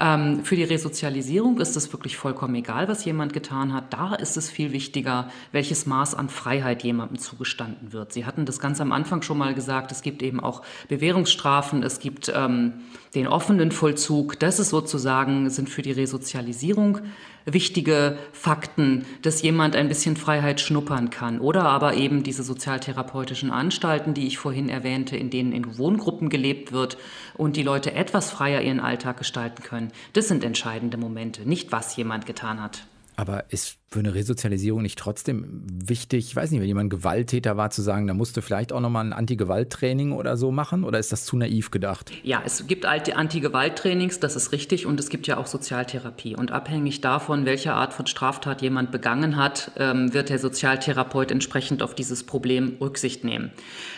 Ähm, 0.00 0.44
für 0.44 0.56
die 0.56 0.64
Resozialisierung 0.64 1.60
ist 1.60 1.76
es 1.76 1.92
wirklich 1.92 2.16
vollkommen 2.16 2.54
egal, 2.54 2.88
was 2.88 3.04
jemand 3.04 3.34
getan 3.34 3.74
hat. 3.74 3.92
Da 3.92 4.14
ist 4.14 4.38
es 4.38 4.48
viel 4.48 4.72
wichtiger, 4.72 5.30
welches 5.52 5.84
Maß 5.84 6.14
an 6.14 6.30
Freiheit 6.30 6.82
jemandem 6.82 7.18
zugestanden 7.18 7.92
wird. 7.92 8.14
Sie 8.14 8.24
hatten 8.24 8.46
das 8.46 8.60
ganz 8.60 8.80
am 8.80 8.92
Anfang 8.92 9.20
schon 9.20 9.36
mal 9.36 9.54
gesagt, 9.54 9.92
es 9.92 10.00
gibt 10.00 10.22
eben 10.22 10.40
auch 10.40 10.62
Bewährungsstrafen, 10.88 11.82
es 11.82 12.00
gibt 12.00 12.32
ähm, 12.34 12.80
den 13.14 13.26
offenen 13.26 13.72
Vollzug. 13.72 14.38
Das 14.38 14.58
ist 14.58 14.70
sozusagen, 14.70 15.50
sind 15.50 15.68
für 15.68 15.82
die 15.82 15.92
Resozialisierung 15.92 17.00
wichtige 17.44 18.18
Fakten, 18.32 19.04
dass 19.22 19.42
jemand 19.42 19.74
ein 19.74 19.88
bisschen 19.88 20.16
Freiheit 20.16 20.60
schnuppern 20.60 21.10
kann. 21.10 21.40
Oder 21.40 21.64
aber 21.64 21.94
eben 21.94 22.22
diese 22.22 22.42
sozialtherapeutischen 22.42 23.50
Anstalten, 23.50 24.14
die 24.14 24.26
ich 24.26 24.38
vorhin 24.38 24.68
erwähnte, 24.68 25.16
in 25.16 25.30
denen 25.30 25.52
in 25.52 25.78
Wohngruppen 25.78 26.28
gelebt 26.28 26.72
wird 26.72 26.98
und 27.34 27.56
die 27.56 27.62
Leute 27.62 27.94
etwas 27.94 28.30
freier 28.30 28.60
ihren 28.60 28.80
Alltag 28.80 29.16
gestalten 29.16 29.62
können. 29.62 29.90
Das 30.12 30.28
sind 30.28 30.44
entscheidende 30.44 30.96
Momente, 30.96 31.48
nicht 31.48 31.72
was 31.72 31.96
jemand 31.96 32.26
getan 32.26 32.62
hat. 32.62 32.84
Aber 33.16 33.44
ist 33.50 33.79
für 33.92 33.98
eine 33.98 34.14
Resozialisierung 34.14 34.82
nicht 34.82 35.00
trotzdem 35.00 35.64
wichtig, 35.68 36.26
ich 36.28 36.36
weiß 36.36 36.52
nicht, 36.52 36.60
wenn 36.60 36.68
jemand 36.68 36.90
Gewalttäter 36.90 37.56
war, 37.56 37.70
zu 37.70 37.82
sagen, 37.82 38.06
da 38.06 38.14
musst 38.14 38.36
du 38.36 38.40
vielleicht 38.40 38.72
auch 38.72 38.78
nochmal 38.78 39.04
ein 39.04 39.12
Anti-Gewalt-Training 39.12 40.12
oder 40.12 40.36
so 40.36 40.52
machen? 40.52 40.84
Oder 40.84 41.00
ist 41.00 41.10
das 41.10 41.24
zu 41.24 41.36
naiv 41.36 41.72
gedacht? 41.72 42.12
Ja, 42.22 42.40
es 42.44 42.68
gibt 42.68 42.86
alte 42.86 43.16
Anti-Gewalt-Trainings, 43.16 44.20
das 44.20 44.36
ist 44.36 44.52
richtig. 44.52 44.86
Und 44.86 45.00
es 45.00 45.08
gibt 45.08 45.26
ja 45.26 45.38
auch 45.38 45.48
Sozialtherapie. 45.48 46.36
Und 46.36 46.52
abhängig 46.52 47.00
davon, 47.00 47.46
welche 47.46 47.72
Art 47.72 47.92
von 47.92 48.06
Straftat 48.06 48.62
jemand 48.62 48.92
begangen 48.92 49.34
hat, 49.36 49.72
ähm, 49.76 50.14
wird 50.14 50.28
der 50.28 50.38
Sozialtherapeut 50.38 51.32
entsprechend 51.32 51.82
auf 51.82 51.96
dieses 51.96 52.22
Problem 52.22 52.76
Rücksicht 52.80 53.24
nehmen. 53.24 53.50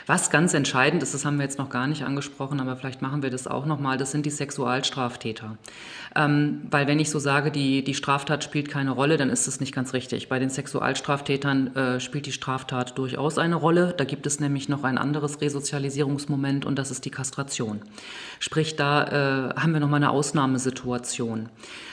Was 0.06 0.30
ganz 0.30 0.54
entscheidend 0.54 1.02
ist, 1.02 1.12
das 1.12 1.26
haben 1.26 1.36
wir 1.36 1.44
jetzt 1.44 1.58
noch 1.58 1.68
gar 1.68 1.86
nicht 1.86 2.02
angesprochen, 2.02 2.60
aber 2.60 2.76
vielleicht 2.76 3.02
machen 3.02 3.22
wir 3.22 3.28
das 3.28 3.46
auch 3.46 3.66
nochmal, 3.66 3.98
das 3.98 4.10
sind 4.10 4.24
die 4.24 4.30
Sexualstraftäter. 4.30 5.58
Ähm, 6.16 6.62
weil 6.70 6.86
wenn 6.86 6.98
ich 6.98 7.10
so 7.10 7.18
sage, 7.18 7.50
die, 7.50 7.84
die 7.84 7.94
Straftat 7.94 8.42
spielt 8.42 8.68
keine 8.68 8.90
Rolle, 8.90 9.16
dann 9.16 9.28
ist 9.28 9.46
das 9.46 9.60
nicht 9.60 9.74
ganz 9.74 9.81
richtig. 9.92 10.28
Bei 10.28 10.38
den 10.38 10.48
Sexualstraftätern 10.48 11.76
äh, 11.76 12.00
spielt 12.00 12.26
die 12.26 12.32
Straftat 12.32 12.96
durchaus 12.96 13.36
eine 13.38 13.56
Rolle. 13.56 13.94
Da 13.96 14.04
gibt 14.04 14.26
es 14.26 14.40
nämlich 14.40 14.68
noch 14.68 14.84
ein 14.84 14.96
anderes 14.96 15.40
Resozialisierungsmoment 15.40 16.64
und 16.64 16.78
das 16.78 16.90
ist 16.90 17.04
die 17.04 17.10
Kastration. 17.10 17.80
Sprich, 18.38 18.76
da 18.76 19.50
äh, 19.50 19.60
haben 19.60 19.72
wir 19.72 19.80
nochmal 19.80 19.98
eine 19.98 20.10
Ausnahmesituation. 20.10 21.48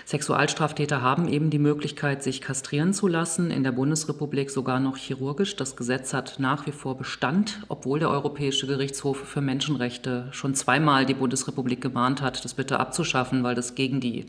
Sexualstraftäter 0.05 1.01
haben 1.01 1.27
eben 1.27 1.49
die 1.49 1.59
Möglichkeit, 1.59 2.23
sich 2.23 2.41
kastrieren 2.41 2.93
zu 2.93 3.07
lassen, 3.07 3.51
in 3.51 3.63
der 3.63 3.71
Bundesrepublik 3.71 4.49
sogar 4.49 4.79
noch 4.79 4.97
chirurgisch. 4.97 5.55
Das 5.55 5.75
Gesetz 5.75 6.13
hat 6.13 6.39
nach 6.39 6.65
wie 6.65 6.71
vor 6.71 6.97
Bestand, 6.97 7.61
obwohl 7.67 7.99
der 7.99 8.09
Europäische 8.09 8.67
Gerichtshof 8.67 9.17
für 9.17 9.41
Menschenrechte 9.41 10.27
schon 10.31 10.55
zweimal 10.55 11.05
die 11.05 11.13
Bundesrepublik 11.13 11.81
gemahnt 11.81 12.21
hat, 12.21 12.43
das 12.43 12.53
bitte 12.53 12.79
abzuschaffen, 12.79 13.43
weil 13.43 13.55
das 13.55 13.75
gegen 13.75 13.99
die, 13.99 14.25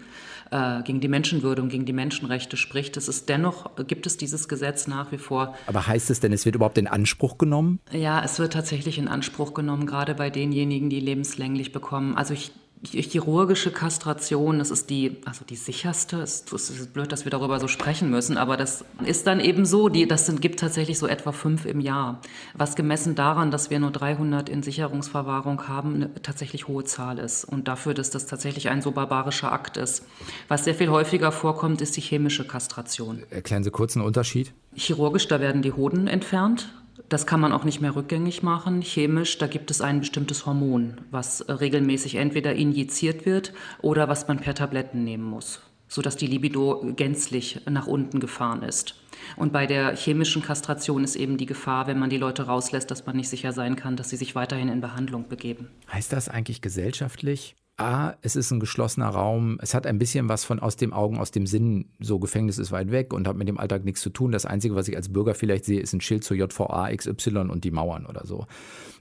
äh, 0.51 0.83
gegen 0.83 1.01
die 1.01 1.09
Menschenwürde 1.09 1.63
und 1.63 1.69
gegen 1.69 1.85
die 1.85 1.93
Menschenrechte 1.93 2.57
spricht. 2.57 2.97
Es 2.97 3.09
ist 3.09 3.29
dennoch, 3.29 3.71
gibt 3.87 4.07
es 4.07 4.17
dieses 4.17 4.49
Gesetz 4.49 4.87
nach 4.87 5.13
wie 5.13 5.19
vor. 5.19 5.55
Aber 5.67 5.87
heißt 5.87 6.11
es 6.11 6.21
denn, 6.21 6.33
es 6.33 6.45
wird 6.45 6.57
überhaupt 6.57 6.79
in 6.79 6.87
Anspruch 6.87 7.39
genommen? 7.39 7.81
Ja, 7.93 8.23
es 8.25 8.39
wird 8.39 8.53
tatsächlich 8.53 8.99
in 8.99 9.09
Anspruch 9.09 9.55
genommen, 9.55 9.87
gerade 9.87 10.15
bei 10.15 10.31
denjenigen, 10.31 10.91
die 10.91 11.01
lebenslänglich 11.01 11.73
bekommen. 11.73 12.17
Also 12.17 12.35
ich 12.35 12.53
chirurgische 12.83 13.71
Kastration, 13.71 14.59
das 14.59 14.71
ist 14.71 14.89
die, 14.89 15.19
also 15.27 15.45
die 15.45 15.57
sicherste. 15.57 16.23
Es 16.23 16.45
ist 16.51 16.93
blöd, 16.95 17.13
dass 17.13 17.25
wir 17.25 17.31
darüber 17.31 17.61
so 17.61 17.69
sprechen 17.69 18.11
müssen, 18.11 18.39
aber 18.39 18.57
das 18.57 18.85
ist 19.05 19.27
dann 19.27 19.41
eben 19.41 19.67
so. 19.67 19.89
Die, 19.89 20.09
das 20.09 20.27
sind, 20.27 20.41
gibt 20.41 20.61
tatsächlich 20.61 20.99
so 20.99 21.07
etwa 21.07 21.33
fünf 21.33 21.67
im 21.67 21.81
Jahr. 21.81 22.21
Was 22.55 22.77
gemessen 22.77 23.15
daran, 23.15 23.51
dass 23.51 23.69
wir 23.69 23.81
nur 23.81 23.91
300 23.91 24.49
in 24.49 24.63
Sicherungsverwahrung 24.63 25.69
haben, 25.69 25.95
eine 25.97 26.15
tatsächlich 26.23 26.69
hohe 26.69 26.85
Zahl 26.85 27.19
ist. 27.19 27.45
Und 27.45 27.69
dafür, 27.69 27.93
dass 27.93 28.11
das 28.11 28.27
tatsächlich 28.27 28.71
ein 28.71 28.81
so 28.81 28.93
barbarischer 28.93 29.53
Akt 29.53 29.77
ist. 29.77 30.07
Was 30.49 30.65
sehr 30.65 30.75
viel 30.75 30.89
häufiger 30.89 31.33
vorkommt, 31.33 31.83
ist 31.83 31.97
die 31.97 32.01
chemische 32.01 32.47
Kastration. 32.47 33.23
Erklären 33.29 33.63
Sie 33.63 33.71
kurz 33.71 33.95
einen 33.97 34.07
Unterschied. 34.07 34.55
Chirurgisch, 34.75 35.29
da 35.29 35.41
werden 35.41 35.61
die 35.61 35.73
Hoden 35.73 36.07
entfernt 36.07 36.73
das 37.11 37.27
kann 37.27 37.41
man 37.41 37.53
auch 37.53 37.65
nicht 37.65 37.81
mehr 37.81 37.97
rückgängig 37.97 38.43
machen. 38.43 38.81
Chemisch, 38.83 39.37
da 39.37 39.49
gibt 39.49 39.71
es 39.71 39.81
ein 39.81 40.01
bestimmtes 40.01 40.47
Hormon, 40.47 41.01
was 41.11 41.45
regelmäßig 41.49 42.15
entweder 42.15 42.55
injiziert 42.55 43.27
wird 43.27 43.53
oder 43.83 44.09
was 44.09 44.29
man 44.29 44.39
per 44.39 44.55
Tabletten 44.55 45.03
nehmen 45.03 45.25
muss, 45.25 45.61
sodass 45.89 46.17
die 46.17 46.29
Libido 46.29 46.81
gänzlich 46.95 47.63
nach 47.69 47.89
unten 47.89 48.21
gefahren 48.21 48.63
ist. 48.63 48.95
Und 49.37 49.53
bei 49.53 49.67
der 49.67 49.97
chemischen 49.97 50.41
Kastration 50.41 51.03
ist 51.03 51.17
eben 51.17 51.37
die 51.37 51.47
Gefahr, 51.47 51.89
wenn 51.89 51.99
man 51.99 52.11
die 52.11 52.17
Leute 52.17 52.45
rauslässt, 52.45 52.91
dass 52.93 53.05
man 53.07 53.17
nicht 53.17 53.29
sicher 53.29 53.53
sein 53.53 53.75
kann, 53.75 53.97
dass 53.97 54.11
sie 54.11 54.17
sich 54.17 54.37
weiterhin 54.37 54.69
in 54.69 54.81
Behandlung 54.81 55.29
begeben. 55.29 55.69
Heißt 55.93 56.13
das 56.13 56.29
eigentlich 56.29 56.63
gesellschaftlich 56.63 57.57
A, 57.81 58.15
es 58.23 58.37
ist 58.37 58.51
ein 58.51 58.61
geschlossener 58.61 59.09
Raum. 59.09 59.59
Es 59.63 59.75
hat 59.75 59.87
ein 59.87 59.99
bisschen 59.99 60.29
was 60.29 60.45
von 60.45 60.61
aus 60.61 60.77
dem 60.77 60.93
Augen, 60.93 61.19
aus 61.19 61.31
dem 61.31 61.47
Sinn. 61.47 61.87
So, 61.99 62.19
Gefängnis 62.19 62.59
ist 62.59 62.73
weit 62.73 62.91
weg 62.91 63.13
und 63.13 63.27
hat 63.27 63.37
mit 63.37 63.49
dem 63.49 63.59
Alltag 63.59 63.85
nichts 63.85 64.03
zu 64.03 64.11
tun. 64.11 64.33
Das 64.33 64.47
Einzige, 64.47 64.75
was 64.75 64.89
ich 64.89 64.97
als 64.97 65.13
Bürger 65.13 65.35
vielleicht 65.35 65.65
sehe, 65.65 65.81
ist 65.81 65.93
ein 65.93 66.01
Schild 66.01 66.25
zur 66.25 66.37
JVA 66.37 66.95
XY 66.95 67.39
und 67.51 67.65
die 67.65 67.71
Mauern 67.71 68.07
oder 68.07 68.27
so. 68.27 68.47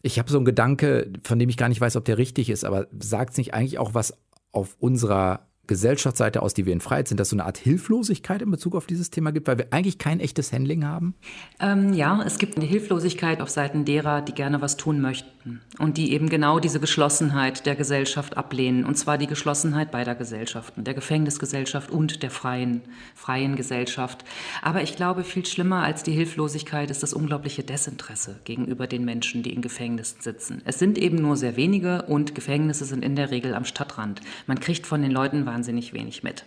Ich 0.02 0.18
habe 0.18 0.32
so 0.32 0.38
einen 0.38 0.46
Gedanke, 0.46 1.12
von 1.24 1.38
dem 1.40 1.50
ich 1.50 1.58
gar 1.58 1.70
nicht 1.70 1.82
weiß, 1.82 1.96
ob 1.98 2.06
der 2.06 2.18
richtig 2.18 2.50
ist, 2.50 2.64
aber 2.64 2.88
sagt 2.98 3.32
es 3.32 3.38
nicht 3.38 3.54
eigentlich 3.54 3.80
auch 3.80 3.94
was 3.94 4.14
auf 4.52 4.78
unserer 4.80 5.42
Gesellschaftsseite 5.70 6.42
aus, 6.42 6.56
die 6.56 6.66
wir 6.66 6.74
in 6.74 6.82
Freiheit 6.82 7.08
sind, 7.08 7.20
dass 7.20 7.30
so 7.30 7.36
eine 7.36 7.46
Art 7.46 7.60
Hilflosigkeit 7.60 8.42
in 8.42 8.50
Bezug 8.50 8.76
auf 8.76 8.88
dieses 8.88 9.12
Thema 9.12 9.32
gibt, 9.32 9.48
weil 9.48 9.60
wir 9.60 9.68
eigentlich 9.72 10.00
kein 10.00 10.20
echtes 10.20 10.52
Handling 10.52 10.84
haben? 10.84 11.14
Ähm, 11.60 11.94
ja, 11.94 12.24
es 12.26 12.40
gibt 12.40 12.58
eine 12.58 12.66
Hilflosigkeit 12.66 13.40
auf 13.40 13.50
Seiten 13.50 13.86
derer, 13.86 14.24
die 14.24 14.34
gerne 14.34 14.62
was 14.62 14.78
tun 14.78 15.00
möchten 15.00 15.30
und 15.78 15.98
die 15.98 16.12
eben 16.12 16.30
genau 16.30 16.60
diese 16.60 16.80
Geschlossenheit 16.80 17.66
der 17.66 17.76
Gesellschaft 17.76 18.38
ablehnen. 18.38 18.86
Und 18.86 18.96
zwar 18.96 19.18
die 19.18 19.28
Geschlossenheit 19.28 19.92
beider 19.92 20.16
Gesellschaften, 20.16 20.84
der 20.84 20.94
Gefängnisgesellschaft 20.94 21.92
und 21.92 22.24
der 22.24 22.32
freien, 22.32 22.82
freien 23.16 23.56
Gesellschaft. 23.56 24.26
Aber 24.62 24.82
ich 24.84 24.96
glaube, 24.96 25.24
viel 25.24 25.46
schlimmer 25.46 25.84
als 25.84 26.04
die 26.04 26.12
Hilflosigkeit 26.12 26.92
ist 26.92 27.04
das 27.04 27.14
unglaubliche 27.14 27.64
Desinteresse 27.64 28.40
gegenüber 28.44 28.88
den 28.88 29.06
Menschen, 29.06 29.44
die 29.44 29.54
in 29.54 29.62
Gefängnissen 29.62 30.22
sitzen. 30.22 30.62
Es 30.66 30.80
sind 30.80 30.98
eben 30.98 31.18
nur 31.18 31.38
sehr 31.38 31.56
wenige 31.56 32.04
und 32.04 32.36
Gefängnisse 32.36 32.86
sind 32.86 33.04
in 33.04 33.16
der 33.16 33.32
Regel 33.32 33.54
am 33.54 33.66
Stadtrand. 33.66 34.22
Man 34.48 34.60
kriegt 34.60 34.88
von 34.88 35.02
den 35.02 35.12
Leuten 35.12 35.46
wahnsinnig 35.46 35.94
wenig 35.94 36.24
mit. 36.24 36.46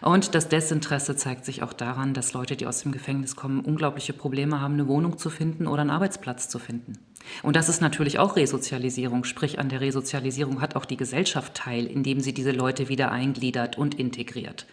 Und 0.00 0.34
das 0.34 0.48
Desinteresse 0.48 1.16
zeigt 1.16 1.44
sich 1.44 1.62
auch 1.62 1.72
daran, 1.72 2.14
dass 2.14 2.32
Leute, 2.32 2.56
die 2.56 2.66
aus 2.66 2.82
dem 2.82 2.92
Gefängnis 2.92 3.36
kommen, 3.36 3.60
unglaubliche 3.60 4.12
Probleme 4.12 4.60
haben, 4.60 4.74
eine 4.74 4.88
Wohnung 4.88 5.18
zu 5.18 5.30
finden 5.30 5.66
oder 5.66 5.82
einen 5.82 5.90
Arbeitsplatz 5.90 6.48
zu 6.48 6.58
finden. 6.58 6.98
Und 7.42 7.56
das 7.56 7.68
ist 7.68 7.82
natürlich 7.82 8.18
auch 8.18 8.36
Resozialisierung, 8.36 9.24
sprich 9.24 9.58
an 9.58 9.68
der 9.68 9.80
Resozialisierung 9.80 10.60
hat 10.60 10.74
auch 10.74 10.84
die 10.84 10.96
Gesellschaft 10.96 11.54
teil, 11.54 11.86
indem 11.86 12.20
sie 12.20 12.32
diese 12.32 12.52
Leute 12.52 12.88
wieder 12.88 13.12
eingliedert 13.12 13.76
und 13.76 13.94
integriert. 13.94 14.66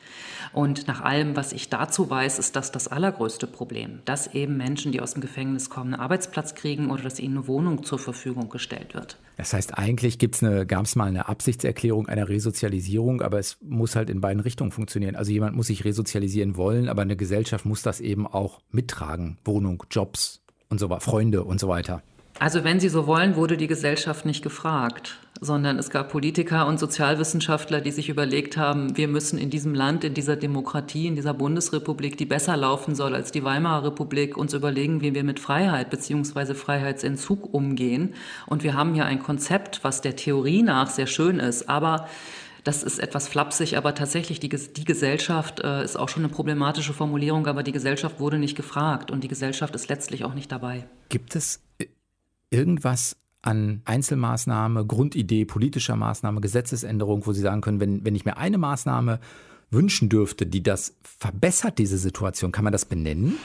Und 0.54 0.88
nach 0.88 1.02
allem, 1.02 1.36
was 1.36 1.52
ich 1.52 1.70
dazu 1.70 2.10
weiß, 2.10 2.40
ist 2.40 2.56
das 2.56 2.72
das 2.72 2.88
allergrößte 2.88 3.48
Problem, 3.48 4.00
dass 4.06 4.34
eben 4.34 4.56
Menschen, 4.56 4.94
die 4.94 5.02
aus 5.02 5.14
dem 5.14 5.22
Gefängnis 5.22 5.70
kommen, 5.70 5.94
einen 5.94 6.02
Arbeitsplatz 6.02 6.56
kriegen 6.56 6.90
oder 6.90 7.04
dass 7.04 7.20
ihnen 7.20 7.38
eine 7.38 7.48
Wohnung 7.48 7.84
zur 7.84 8.00
Verfügung 8.00 8.50
gestellt 8.50 8.94
wird. 8.94 9.18
Das 9.36 9.54
heißt, 9.54 9.78
eigentlich 9.78 10.18
gab 10.18 10.86
es 10.86 10.96
mal 10.96 11.06
eine 11.06 11.28
Absichtserklärung 11.28 12.08
einer 12.08 12.28
Resozialisierung, 12.28 13.22
aber 13.22 13.40
es 13.40 13.58
muss 13.62 13.96
halt 13.96 14.10
in 14.10 14.22
beiden 14.22 14.40
Richtungen 14.40 14.72
funktionieren. 14.72 14.87
Also 15.16 15.32
jemand 15.32 15.56
muss 15.56 15.68
sich 15.68 15.86
resozialisieren 15.86 16.58
wollen, 16.58 16.90
aber 16.90 17.02
eine 17.02 17.16
Gesellschaft 17.16 17.66
muss 17.66 17.82
das 17.82 18.00
eben 18.00 18.28
auch 18.28 18.62
mittragen. 18.72 19.38
Wohnung, 19.44 19.84
Jobs 19.92 20.42
und 20.70 20.80
so 20.80 20.90
weiter, 20.90 21.02
Freunde 21.02 21.44
und 21.44 21.60
so 21.60 21.68
weiter. 21.68 22.02
Also 22.40 22.64
wenn 22.64 22.80
Sie 22.80 22.90
so 22.90 23.08
wollen, 23.08 23.36
wurde 23.36 23.58
die 23.58 23.66
Gesellschaft 23.66 24.26
nicht 24.26 24.44
gefragt, 24.44 25.18
sondern 25.42 25.80
es 25.80 25.90
gab 25.90 26.12
Politiker 26.12 26.68
und 26.68 26.80
Sozialwissenschaftler, 26.80 27.82
die 27.82 27.90
sich 27.90 28.10
überlegt 28.10 28.58
haben, 28.58 28.96
wir 28.96 29.08
müssen 29.08 29.40
in 29.40 29.50
diesem 29.50 29.74
Land, 29.74 30.04
in 30.04 30.14
dieser 30.14 30.36
Demokratie, 30.36 31.08
in 31.08 31.16
dieser 31.16 31.34
Bundesrepublik, 31.34 32.16
die 32.16 32.26
besser 32.26 32.56
laufen 32.56 32.94
soll 32.94 33.16
als 33.16 33.32
die 33.32 33.44
Weimarer 33.44 33.88
Republik, 33.88 34.38
uns 34.38 34.54
überlegen, 34.54 35.02
wie 35.02 35.16
wir 35.16 35.24
mit 35.24 35.40
Freiheit 35.40 35.90
bzw. 35.90 36.54
Freiheitsentzug 36.54 37.54
umgehen. 37.54 38.14
Und 38.46 38.64
wir 38.64 38.76
haben 38.76 38.94
hier 38.94 39.06
ein 39.06 39.20
Konzept, 39.20 39.84
was 39.84 40.02
der 40.02 40.16
Theorie 40.16 40.62
nach 40.62 40.92
sehr 40.92 41.08
schön 41.08 41.40
ist, 41.40 41.68
aber 41.68 42.08
das 42.68 42.84
ist 42.84 43.00
etwas 43.00 43.30
flapsig, 43.30 43.78
aber 43.78 43.96
tatsächlich 43.96 44.42
die, 44.42 44.50
die 44.50 44.84
Gesellschaft 44.84 45.62
äh, 45.62 45.86
ist 45.86 45.98
auch 45.98 46.10
schon 46.10 46.24
eine 46.24 46.34
problematische 46.34 46.94
Formulierung, 46.94 47.48
aber 47.48 47.64
die 47.64 47.72
Gesellschaft 47.72 48.20
wurde 48.20 48.40
nicht 48.40 48.58
gefragt 48.58 49.10
und 49.10 49.24
die 49.24 49.30
Gesellschaft 49.30 49.74
ist 49.74 49.88
letztlich 49.88 50.26
auch 50.26 50.34
nicht 50.34 50.52
dabei. 50.52 50.86
Gibt 51.08 51.38
es 51.38 51.62
irgendwas 52.50 53.16
an 53.42 53.82
Einzelmaßnahme, 53.86 54.86
Grundidee, 54.86 55.46
politischer 55.46 55.96
Maßnahme, 55.96 56.42
Gesetzesänderung, 56.42 57.26
wo 57.26 57.32
Sie 57.32 57.40
sagen 57.40 57.62
können, 57.62 57.80
wenn, 57.80 58.04
wenn 58.04 58.16
ich 58.16 58.26
mir 58.26 58.36
eine 58.36 58.58
Maßnahme 58.58 59.22
wünschen 59.72 60.10
dürfte, 60.10 60.46
die 60.46 60.62
das 60.62 60.98
verbessert, 61.04 61.78
diese 61.78 61.98
Situation, 61.98 62.52
kann 62.52 62.66
man 62.66 62.74
das 62.74 62.84
benennen? 62.84 63.38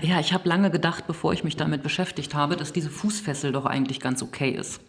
Ja, 0.00 0.20
ich 0.20 0.32
habe 0.32 0.48
lange 0.48 0.70
gedacht, 0.70 1.06
bevor 1.06 1.34
ich 1.34 1.44
mich 1.44 1.56
damit 1.56 1.82
beschäftigt 1.82 2.34
habe, 2.34 2.56
dass 2.56 2.72
diese 2.72 2.88
Fußfessel 2.88 3.52
doch 3.52 3.66
eigentlich 3.66 4.00
ganz 4.00 4.22
okay 4.22 4.50
ist. 4.50 4.80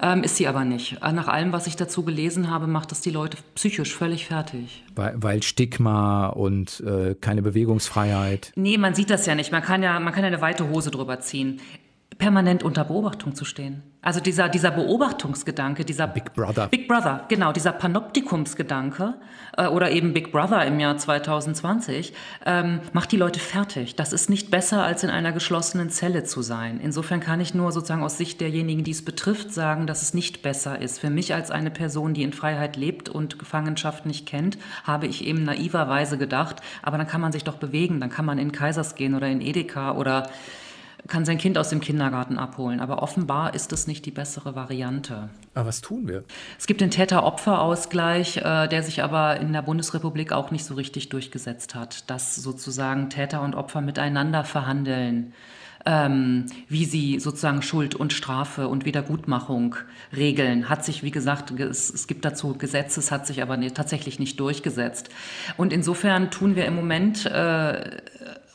Ähm, 0.00 0.22
ist 0.22 0.36
sie 0.36 0.48
aber 0.48 0.64
nicht. 0.64 1.00
Nach 1.00 1.28
allem, 1.28 1.52
was 1.52 1.66
ich 1.66 1.76
dazu 1.76 2.04
gelesen 2.04 2.50
habe, 2.50 2.66
macht 2.66 2.90
das 2.90 3.00
die 3.00 3.10
Leute 3.10 3.38
psychisch 3.54 3.94
völlig 3.94 4.26
fertig. 4.26 4.84
Weil, 4.94 5.14
weil 5.16 5.42
Stigma 5.42 6.28
und 6.28 6.82
äh, 6.86 7.14
keine 7.14 7.42
Bewegungsfreiheit. 7.42 8.52
Nee, 8.56 8.78
man 8.78 8.94
sieht 8.94 9.10
das 9.10 9.26
ja 9.26 9.34
nicht. 9.34 9.52
Man 9.52 9.62
kann 9.62 9.82
ja, 9.82 9.98
man 10.00 10.12
kann 10.12 10.22
ja 10.22 10.28
eine 10.28 10.40
weite 10.40 10.68
Hose 10.68 10.90
drüber 10.90 11.20
ziehen 11.20 11.60
permanent 12.18 12.62
unter 12.62 12.84
Beobachtung 12.84 13.34
zu 13.34 13.44
stehen. 13.44 13.82
Also 14.04 14.20
dieser, 14.20 14.50
dieser 14.50 14.70
Beobachtungsgedanke, 14.70 15.86
dieser 15.86 16.06
Big 16.06 16.34
Brother. 16.34 16.68
Big 16.68 16.88
Brother, 16.88 17.24
genau, 17.28 17.52
dieser 17.52 17.72
Panoptikumsgedanke 17.72 19.14
äh, 19.56 19.66
oder 19.66 19.90
eben 19.92 20.12
Big 20.12 20.30
Brother 20.30 20.64
im 20.66 20.78
Jahr 20.78 20.98
2020 20.98 22.12
ähm, 22.44 22.80
macht 22.92 23.12
die 23.12 23.16
Leute 23.16 23.40
fertig. 23.40 23.96
Das 23.96 24.12
ist 24.12 24.28
nicht 24.28 24.50
besser, 24.50 24.82
als 24.82 25.04
in 25.04 25.10
einer 25.10 25.32
geschlossenen 25.32 25.88
Zelle 25.88 26.24
zu 26.24 26.42
sein. 26.42 26.80
Insofern 26.82 27.20
kann 27.20 27.40
ich 27.40 27.54
nur 27.54 27.72
sozusagen 27.72 28.02
aus 28.02 28.18
Sicht 28.18 28.42
derjenigen, 28.42 28.84
die 28.84 28.90
es 28.90 29.06
betrifft, 29.06 29.54
sagen, 29.54 29.86
dass 29.86 30.02
es 30.02 30.12
nicht 30.12 30.42
besser 30.42 30.82
ist. 30.82 30.98
Für 30.98 31.10
mich 31.10 31.32
als 31.32 31.50
eine 31.50 31.70
Person, 31.70 32.12
die 32.12 32.24
in 32.24 32.34
Freiheit 32.34 32.76
lebt 32.76 33.08
und 33.08 33.38
Gefangenschaft 33.38 34.04
nicht 34.04 34.26
kennt, 34.26 34.58
habe 34.84 35.06
ich 35.06 35.24
eben 35.24 35.44
naiverweise 35.44 36.18
gedacht, 36.18 36.56
aber 36.82 36.98
dann 36.98 37.06
kann 37.06 37.22
man 37.22 37.32
sich 37.32 37.44
doch 37.44 37.56
bewegen, 37.56 38.00
dann 38.00 38.10
kann 38.10 38.26
man 38.26 38.36
in 38.36 38.52
Kaisers 38.52 38.96
gehen 38.96 39.14
oder 39.14 39.28
in 39.28 39.40
Edeka 39.40 39.92
oder 39.92 40.28
kann 41.08 41.24
sein 41.24 41.38
Kind 41.38 41.58
aus 41.58 41.68
dem 41.68 41.80
Kindergarten 41.80 42.38
abholen. 42.38 42.80
Aber 42.80 43.02
offenbar 43.02 43.54
ist 43.54 43.72
es 43.72 43.86
nicht 43.86 44.06
die 44.06 44.10
bessere 44.10 44.54
Variante. 44.54 45.28
Aber 45.54 45.68
was 45.68 45.80
tun 45.80 46.08
wir? 46.08 46.24
Es 46.58 46.66
gibt 46.66 46.80
den 46.80 46.90
Täter-Opfer-Ausgleich, 46.90 48.38
äh, 48.38 48.68
der 48.68 48.82
sich 48.82 49.02
aber 49.02 49.38
in 49.40 49.52
der 49.52 49.62
Bundesrepublik 49.62 50.32
auch 50.32 50.50
nicht 50.50 50.64
so 50.64 50.74
richtig 50.74 51.10
durchgesetzt 51.10 51.74
hat, 51.74 52.08
dass 52.08 52.36
sozusagen 52.36 53.10
Täter 53.10 53.42
und 53.42 53.54
Opfer 53.54 53.80
miteinander 53.80 54.44
verhandeln. 54.44 55.32
Ähm, 55.86 56.46
wie 56.66 56.86
sie 56.86 57.20
sozusagen 57.20 57.60
Schuld 57.60 57.94
und 57.94 58.14
Strafe 58.14 58.68
und 58.68 58.86
Wiedergutmachung 58.86 59.76
regeln. 60.16 60.70
Hat 60.70 60.82
sich, 60.82 61.02
wie 61.02 61.10
gesagt, 61.10 61.50
es, 61.60 61.92
es 61.92 62.06
gibt 62.06 62.24
dazu 62.24 62.54
Gesetze, 62.56 63.00
es 63.00 63.10
hat 63.10 63.26
sich 63.26 63.42
aber 63.42 63.58
nicht, 63.58 63.74
tatsächlich 63.74 64.18
nicht 64.18 64.40
durchgesetzt. 64.40 65.10
Und 65.58 65.74
insofern 65.74 66.30
tun 66.30 66.56
wir 66.56 66.64
im 66.64 66.74
Moment 66.74 67.26
äh, 67.26 68.00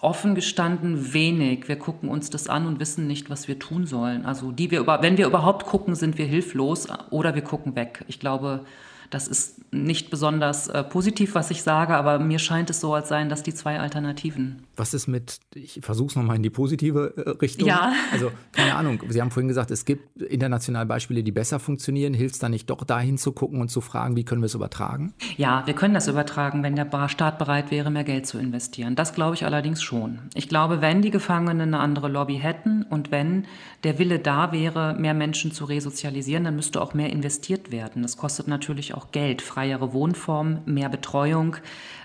offen 0.02 0.36
gestanden 0.36 1.14
wenig. 1.14 1.68
Wir 1.68 1.78
gucken 1.78 2.10
uns 2.10 2.30
das 2.30 2.48
an 2.48 2.66
und 2.66 2.80
wissen 2.80 3.08
nicht, 3.08 3.30
was 3.30 3.48
wir 3.48 3.60
tun 3.60 3.86
sollen. 3.86 4.26
Also 4.26 4.52
die 4.52 4.72
wir 4.72 4.80
über, 4.80 5.02
wenn 5.02 5.18
wir 5.18 5.28
überhaupt 5.28 5.66
gucken, 5.66 5.96
sind 5.96 6.18
wir 6.18 6.26
hilflos 6.26 6.88
oder 7.10 7.36
wir 7.36 7.42
gucken 7.42 7.76
weg. 7.76 8.06
Ich 8.08 8.20
glaube, 8.20 8.62
das 9.10 9.28
ist 9.28 9.60
nicht 9.72 10.10
besonders 10.10 10.68
äh, 10.68 10.84
positiv, 10.84 11.36
was 11.36 11.52
ich 11.52 11.64
sage, 11.64 11.96
aber 11.96 12.20
mir 12.20 12.40
scheint 12.40 12.70
es 12.70 12.80
so, 12.80 12.94
als 12.94 13.10
seien 13.10 13.30
das 13.30 13.44
die 13.44 13.54
zwei 13.54 13.80
Alternativen. 13.80 14.64
Was 14.76 14.94
ist 14.94 15.08
mit, 15.08 15.40
ich 15.54 15.80
versuche 15.82 16.08
es 16.08 16.16
nochmal 16.16 16.38
in 16.38 16.44
die 16.44 16.50
positive 16.50 17.14
äh, 17.18 17.30
Richtung. 17.42 17.68
Ja. 17.68 17.94
Also, 18.12 18.32
keine 18.52 18.76
Ahnung, 18.76 19.02
Sie 19.10 19.22
haben 19.22 19.32
vorhin 19.32 19.48
gesagt, 19.48 19.72
es 19.72 19.86
gibt 19.86 20.22
international 20.22 20.86
Beispiele, 20.86 21.24
die 21.24 21.32
besser 21.32 21.60
funktionieren. 21.60 22.14
Hilft 22.14 22.36
es 22.36 22.40
da 22.40 22.50
nicht 22.50 22.70
doch 22.70 22.84
dahin 22.84 23.18
zu 23.18 23.32
gucken 23.32 23.62
und 23.62 23.70
zu 23.70 23.82
fragen, 23.82 24.16
wie 24.16 24.24
können 24.24 24.42
wir 24.42 24.48
es 24.48 24.56
übertragen? 24.56 25.14
Ja, 25.38 25.64
wir 25.66 25.74
können 25.74 25.94
das 25.94 26.08
übertragen, 26.08 26.64
wenn 26.64 26.76
der 26.76 27.10
Staat 27.10 27.38
bereit 27.38 27.72
wäre, 27.72 27.92
mehr 27.92 28.04
Geld 28.04 28.28
zu 28.28 28.38
investieren. 28.38 28.96
Das 28.96 29.14
glaube 29.14 29.36
ich 29.36 29.46
allerdings 29.46 29.82
schon. 29.82 30.20
Ich 30.34 30.50
glaube, 30.50 30.82
wenn 30.82 31.02
die 31.02 31.12
Gefangenen 31.12 31.74
eine 31.74 31.80
andere 31.80 32.08
Lobby 32.08 32.38
hätten 32.38 32.84
und 32.84 33.12
wenn 33.12 33.46
der 33.84 34.00
Wille 34.00 34.20
da 34.20 34.52
wäre, 34.52 34.96
mehr 35.00 35.14
Menschen 35.14 35.52
zu 35.52 35.66
resozialisieren, 35.66 36.44
dann 36.44 36.56
müsste 36.56 36.82
auch 36.82 36.94
mehr 36.94 37.10
investiert 37.10 37.72
werden. 37.72 38.02
Das 38.02 38.18
kostet 38.18 38.48
natürlich 38.48 38.94
auch 38.94 38.99
auch 39.00 39.12
Geld, 39.12 39.42
freiere 39.42 39.94
Wohnformen, 39.94 40.60
mehr 40.66 40.90
Betreuung, 40.90 41.56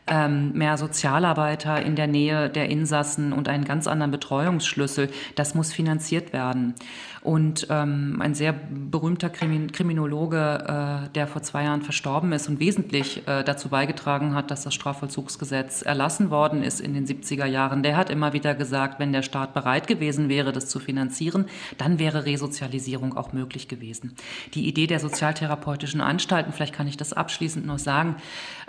ähm, 0.06 0.52
mehr 0.52 0.76
Sozialarbeiter 0.76 1.82
in 1.82 1.96
der 1.96 2.06
Nähe 2.06 2.50
der 2.50 2.68
Insassen 2.68 3.32
und 3.32 3.48
einen 3.48 3.64
ganz 3.64 3.86
anderen 3.86 4.10
Betreuungsschlüssel. 4.10 5.08
Das 5.34 5.54
muss 5.54 5.72
finanziert 5.72 6.32
werden. 6.32 6.74
Und 7.22 7.68
ähm, 7.70 8.18
ein 8.20 8.34
sehr 8.34 8.52
berühmter 8.52 9.30
Krimin 9.30 9.72
Kriminologe, 9.72 11.06
äh, 11.06 11.08
der 11.14 11.26
vor 11.26 11.40
zwei 11.40 11.64
Jahren 11.64 11.80
verstorben 11.80 12.32
ist 12.32 12.50
und 12.50 12.60
wesentlich 12.60 13.26
äh, 13.26 13.42
dazu 13.42 13.70
beigetragen 13.70 14.34
hat, 14.34 14.50
dass 14.50 14.64
das 14.64 14.74
Strafvollzugsgesetz 14.74 15.80
erlassen 15.80 16.28
worden 16.28 16.62
ist 16.62 16.82
in 16.82 16.92
den 16.92 17.06
70er 17.06 17.46
Jahren, 17.46 17.82
der 17.82 17.96
hat 17.96 18.10
immer 18.10 18.34
wieder 18.34 18.54
gesagt, 18.54 19.00
wenn 19.00 19.14
der 19.14 19.22
Staat 19.22 19.54
bereit 19.54 19.86
gewesen 19.86 20.28
wäre, 20.28 20.52
das 20.52 20.68
zu 20.68 20.80
finanzieren, 20.80 21.46
dann 21.78 21.98
wäre 21.98 22.26
Resozialisierung 22.26 23.16
auch 23.16 23.32
möglich 23.32 23.68
gewesen. 23.68 24.14
Die 24.52 24.68
Idee 24.68 24.86
der 24.86 25.00
sozialtherapeutischen 25.00 26.02
Anstalten, 26.02 26.52
vielleicht 26.52 26.74
kann 26.74 26.86
ich 26.86 26.98
das 26.98 27.14
abschließend 27.14 27.64
noch 27.64 27.78
sagen, 27.78 28.16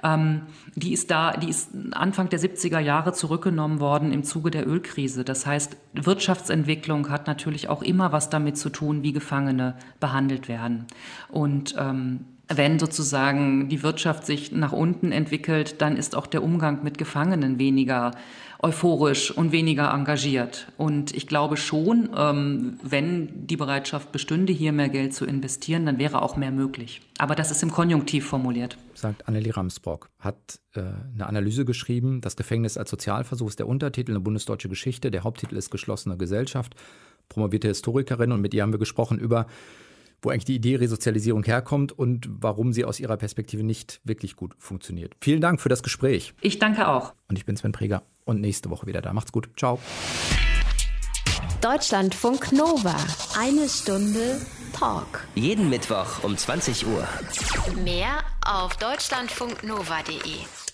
ähm, 0.02 0.44
die 0.76 0.94
ist 0.94 1.12
da, 1.12 1.25
die 1.34 1.50
ist 1.50 1.70
Anfang 1.92 2.30
der 2.30 2.40
70er 2.40 2.80
Jahre 2.80 3.14
zurückgenommen 3.14 3.80
worden 3.80 4.12
im 4.12 4.24
Zuge 4.24 4.52
der 4.52 4.68
Ölkrise. 4.68 5.24
Das 5.24 5.46
heißt, 5.46 5.78
Wirtschaftsentwicklung 5.94 7.10
hat 7.10 7.28
natürlich 7.28 7.70
auch 7.70 7.82
immer 7.82 8.12
was 8.12 8.30
damit 8.30 8.58
zu 8.58 8.70
tun, 8.70 9.04
wie 9.04 9.14
Gefangene 9.14 9.76
behandelt 10.00 10.48
werden. 10.48 10.86
Und 11.30 11.76
ähm, 11.78 12.26
wenn 12.48 12.78
sozusagen 12.78 13.70
die 13.70 13.82
Wirtschaft 13.82 14.26
sich 14.26 14.52
nach 14.52 14.72
unten 14.72 15.12
entwickelt, 15.12 15.82
dann 15.82 15.98
ist 15.98 16.16
auch 16.16 16.28
der 16.28 16.44
Umgang 16.44 16.84
mit 16.84 16.98
Gefangenen 16.98 17.58
weniger 17.58 18.12
euphorisch 18.66 19.30
und 19.30 19.52
weniger 19.52 19.94
engagiert. 19.94 20.68
Und 20.76 21.14
ich 21.14 21.28
glaube 21.28 21.56
schon, 21.56 22.10
ähm, 22.18 22.80
wenn 22.82 23.46
die 23.46 23.58
Bereitschaft 23.58 24.12
bestünde, 24.12 24.52
hier 24.54 24.72
mehr 24.72 24.90
Geld 24.90 25.14
zu 25.14 25.26
investieren, 25.26 25.86
dann 25.86 26.00
wäre 26.00 26.24
auch 26.24 26.36
mehr 26.36 26.50
möglich. 26.50 27.02
Aber 27.20 27.36
das 27.36 27.52
ist 27.52 27.62
im 27.62 27.70
Konjunktiv 27.70 28.26
formuliert. 28.26 28.78
Sagt 28.96 29.28
Annelie 29.28 29.56
Ramsbrock, 29.56 30.10
hat 30.18 30.60
äh, 30.74 30.82
eine 31.14 31.28
Analyse 31.28 31.64
geschrieben, 31.64 32.22
das 32.22 32.36
Gefängnis 32.36 32.76
als 32.76 32.90
Sozialversuch 32.90 33.50
ist 33.50 33.60
der 33.60 33.68
Untertitel, 33.68 34.12
eine 34.12 34.20
bundesdeutsche 34.20 34.68
Geschichte, 34.68 35.12
der 35.12 35.24
Haupttitel 35.24 35.58
ist 35.58 35.70
geschlossene 35.70 36.18
Gesellschaft, 36.18 36.74
promovierte 37.30 37.68
Historikerin 37.68 38.32
und 38.32 38.42
mit 38.42 38.56
ihr 38.56 38.64
haben 38.64 38.74
wir 38.74 38.80
gesprochen 38.80 39.20
über 39.20 39.46
wo 40.26 40.30
eigentlich 40.30 40.46
die 40.46 40.56
Idee 40.56 40.76
Resozialisierung 40.76 41.44
herkommt 41.44 41.92
und 41.92 42.28
warum 42.30 42.74
sie 42.74 42.84
aus 42.84 43.00
ihrer 43.00 43.18
Perspektive 43.18 43.64
nicht 43.64 44.02
wirklich 44.04 44.36
gut 44.36 44.56
funktioniert. 44.58 45.16
Vielen 45.22 45.42
Dank 45.42 45.62
für 45.62 45.70
das 45.70 45.84
Gespräch. 45.84 46.34
Ich 46.42 46.60
danke 46.60 46.88
auch. 46.88 47.14
Und 47.30 47.38
ich 47.38 47.46
bin 47.46 47.56
Sven 47.56 47.72
Preger 47.72 48.04
und 48.26 48.42
nächste 48.42 48.70
Woche 48.70 48.88
wieder 48.88 49.02
da. 49.02 49.14
Macht's 49.14 49.32
gut. 49.32 49.50
Ciao. 49.56 49.80
Deutschlandfunk 51.62 52.52
Nova. 52.52 52.96
Eine 53.40 53.70
Stunde 53.70 54.42
Talk. 54.74 55.28
Jeden 55.36 55.70
Mittwoch 55.70 56.24
um 56.24 56.38
20 56.38 56.86
Uhr. 56.86 57.08
Mehr 57.84 58.24
auf 58.46 58.76
deutschlandfunknova.de. 58.78 60.65